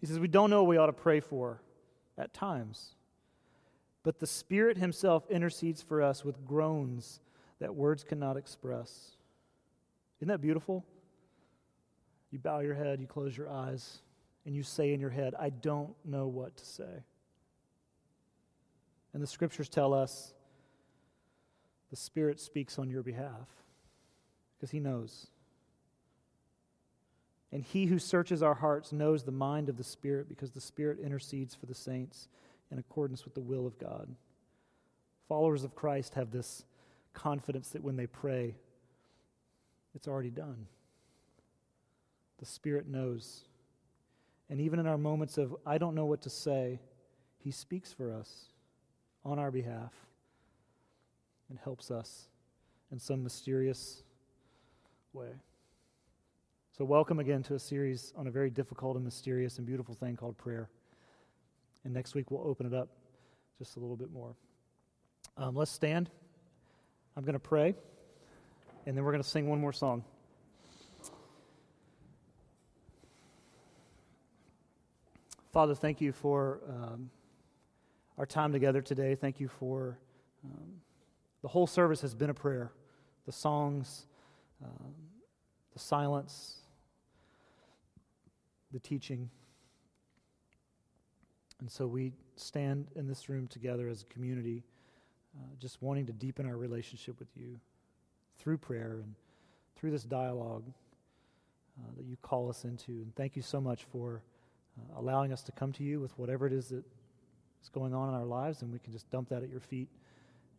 He 0.00 0.06
says 0.06 0.18
we 0.18 0.28
don't 0.28 0.50
know 0.50 0.62
what 0.62 0.68
we 0.68 0.76
ought 0.76 0.86
to 0.86 0.92
pray 0.92 1.20
for 1.20 1.60
at 2.16 2.32
times. 2.32 2.94
But 4.08 4.20
the 4.20 4.26
Spirit 4.26 4.78
Himself 4.78 5.28
intercedes 5.28 5.82
for 5.82 6.00
us 6.00 6.24
with 6.24 6.42
groans 6.46 7.20
that 7.60 7.74
words 7.74 8.04
cannot 8.04 8.38
express. 8.38 9.10
Isn't 10.18 10.28
that 10.28 10.40
beautiful? 10.40 10.82
You 12.30 12.38
bow 12.38 12.60
your 12.60 12.72
head, 12.72 13.02
you 13.02 13.06
close 13.06 13.36
your 13.36 13.50
eyes, 13.50 13.98
and 14.46 14.56
you 14.56 14.62
say 14.62 14.94
in 14.94 15.00
your 15.00 15.10
head, 15.10 15.34
I 15.38 15.50
don't 15.50 15.92
know 16.06 16.26
what 16.26 16.56
to 16.56 16.64
say. 16.64 17.04
And 19.12 19.22
the 19.22 19.26
scriptures 19.26 19.68
tell 19.68 19.92
us 19.92 20.32
the 21.90 21.96
Spirit 21.96 22.40
speaks 22.40 22.78
on 22.78 22.88
your 22.88 23.02
behalf 23.02 23.50
because 24.56 24.70
He 24.70 24.80
knows. 24.80 25.26
And 27.52 27.62
He 27.62 27.84
who 27.84 27.98
searches 27.98 28.42
our 28.42 28.54
hearts 28.54 28.90
knows 28.90 29.24
the 29.24 29.32
mind 29.32 29.68
of 29.68 29.76
the 29.76 29.84
Spirit 29.84 30.30
because 30.30 30.52
the 30.52 30.62
Spirit 30.62 30.98
intercedes 30.98 31.54
for 31.54 31.66
the 31.66 31.74
saints 31.74 32.28
in 32.70 32.78
accordance 32.78 33.24
with 33.24 33.34
the 33.34 33.40
will 33.40 33.66
of 33.66 33.78
God. 33.78 34.08
Followers 35.28 35.64
of 35.64 35.74
Christ 35.74 36.14
have 36.14 36.30
this 36.30 36.64
confidence 37.14 37.70
that 37.70 37.82
when 37.82 37.96
they 37.96 38.06
pray, 38.06 38.54
it's 39.94 40.08
already 40.08 40.30
done. 40.30 40.66
The 42.38 42.46
Spirit 42.46 42.86
knows. 42.86 43.44
And 44.48 44.60
even 44.60 44.78
in 44.78 44.86
our 44.86 44.98
moments 44.98 45.38
of, 45.38 45.56
I 45.66 45.78
don't 45.78 45.94
know 45.94 46.06
what 46.06 46.22
to 46.22 46.30
say, 46.30 46.80
He 47.38 47.50
speaks 47.50 47.92
for 47.92 48.12
us 48.12 48.46
on 49.24 49.38
our 49.38 49.50
behalf 49.50 49.92
and 51.50 51.58
helps 51.58 51.90
us 51.90 52.28
in 52.92 52.98
some 52.98 53.22
mysterious 53.22 54.02
way. 55.12 55.30
So, 56.76 56.84
welcome 56.84 57.18
again 57.18 57.42
to 57.44 57.54
a 57.54 57.58
series 57.58 58.12
on 58.16 58.28
a 58.28 58.30
very 58.30 58.50
difficult 58.50 58.96
and 58.96 59.04
mysterious 59.04 59.58
and 59.58 59.66
beautiful 59.66 59.94
thing 59.94 60.16
called 60.16 60.38
prayer. 60.38 60.68
And 61.88 61.94
next 61.94 62.14
week 62.14 62.30
we'll 62.30 62.46
open 62.46 62.66
it 62.66 62.74
up 62.74 62.90
just 63.58 63.76
a 63.76 63.80
little 63.80 63.96
bit 63.96 64.12
more. 64.12 64.36
Um, 65.38 65.56
let's 65.56 65.70
stand. 65.70 66.10
I'm 67.16 67.24
going 67.24 67.32
to 67.32 67.38
pray, 67.40 67.74
and 68.86 68.94
then 68.94 69.02
we're 69.02 69.10
going 69.10 69.22
to 69.22 69.28
sing 69.28 69.48
one 69.48 69.58
more 69.58 69.72
song. 69.72 70.04
Father, 75.50 75.74
thank 75.74 76.00
you 76.00 76.12
for. 76.12 76.60
Um, 76.68 77.10
our 78.18 78.26
time 78.26 78.52
together 78.52 78.82
today. 78.82 79.14
Thank 79.14 79.38
you 79.40 79.48
for 79.48 79.96
um, 80.44 80.72
the 81.42 81.48
whole 81.48 81.68
service 81.68 82.00
has 82.00 82.14
been 82.14 82.30
a 82.30 82.34
prayer. 82.34 82.72
The 83.26 83.32
songs, 83.32 84.06
um, 84.62 84.94
the 85.72 85.78
silence, 85.78 86.56
the 88.72 88.80
teaching. 88.80 89.30
And 91.60 91.70
so 91.70 91.86
we 91.86 92.12
stand 92.36 92.86
in 92.94 93.06
this 93.06 93.28
room 93.28 93.48
together 93.48 93.88
as 93.88 94.02
a 94.02 94.06
community, 94.06 94.62
uh, 95.36 95.46
just 95.58 95.82
wanting 95.82 96.06
to 96.06 96.12
deepen 96.12 96.46
our 96.46 96.56
relationship 96.56 97.18
with 97.18 97.28
you 97.36 97.58
through 98.38 98.58
prayer 98.58 99.00
and 99.02 99.14
through 99.76 99.90
this 99.90 100.04
dialogue 100.04 100.64
uh, 101.78 101.90
that 101.96 102.04
you 102.04 102.16
call 102.22 102.48
us 102.48 102.64
into. 102.64 102.92
And 102.92 103.14
thank 103.16 103.36
you 103.36 103.42
so 103.42 103.60
much 103.60 103.84
for 103.84 104.22
uh, 104.78 105.00
allowing 105.00 105.32
us 105.32 105.42
to 105.44 105.52
come 105.52 105.72
to 105.72 105.82
you 105.82 106.00
with 106.00 106.16
whatever 106.18 106.46
it 106.46 106.52
is 106.52 106.68
that 106.68 106.84
is 107.62 107.68
going 107.68 107.94
on 107.94 108.08
in 108.08 108.14
our 108.14 108.24
lives, 108.24 108.62
and 108.62 108.72
we 108.72 108.78
can 108.78 108.92
just 108.92 109.10
dump 109.10 109.28
that 109.30 109.42
at 109.42 109.48
your 109.48 109.60
feet. 109.60 109.88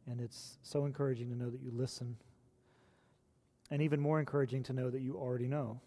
And 0.07 0.19
it's 0.19 0.57
so 0.63 0.85
encouraging 0.85 1.29
to 1.29 1.35
know 1.35 1.49
that 1.49 1.61
you 1.61 1.71
listen, 1.73 2.17
and 3.71 3.81
even 3.81 3.99
more 3.99 4.19
encouraging 4.19 4.63
to 4.63 4.73
know 4.73 4.89
that 4.89 5.01
you 5.01 5.15
already 5.15 5.47
know. 5.47 5.79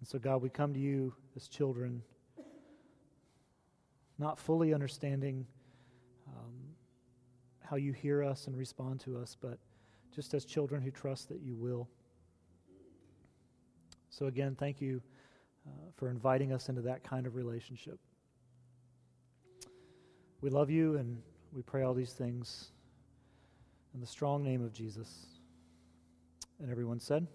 And 0.00 0.08
so, 0.08 0.18
God, 0.18 0.42
we 0.42 0.48
come 0.48 0.74
to 0.74 0.80
you 0.80 1.14
as 1.36 1.48
children, 1.48 2.02
not 4.18 4.38
fully 4.38 4.72
understanding 4.72 5.46
um, 6.28 6.52
how 7.62 7.76
you 7.76 7.92
hear 7.92 8.22
us 8.22 8.46
and 8.46 8.56
respond 8.56 9.00
to 9.00 9.18
us, 9.18 9.36
but 9.40 9.58
just 10.14 10.34
as 10.34 10.44
children 10.44 10.82
who 10.82 10.90
trust 10.90 11.28
that 11.28 11.40
you 11.40 11.54
will. 11.54 11.88
So, 14.10 14.26
again, 14.26 14.56
thank 14.58 14.80
you 14.80 15.02
uh, 15.66 15.70
for 15.94 16.08
inviting 16.08 16.52
us 16.52 16.68
into 16.68 16.80
that 16.82 17.04
kind 17.04 17.26
of 17.26 17.34
relationship. 17.34 17.98
We 20.40 20.50
love 20.50 20.70
you 20.70 20.96
and 20.96 21.20
we 21.52 21.62
pray 21.62 21.82
all 21.82 21.94
these 21.94 22.12
things 22.12 22.70
in 23.94 24.00
the 24.00 24.06
strong 24.06 24.42
name 24.42 24.62
of 24.62 24.72
Jesus. 24.72 25.26
And 26.60 26.70
everyone 26.70 27.00
said, 27.00 27.26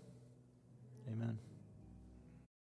Amen. 1.11 1.50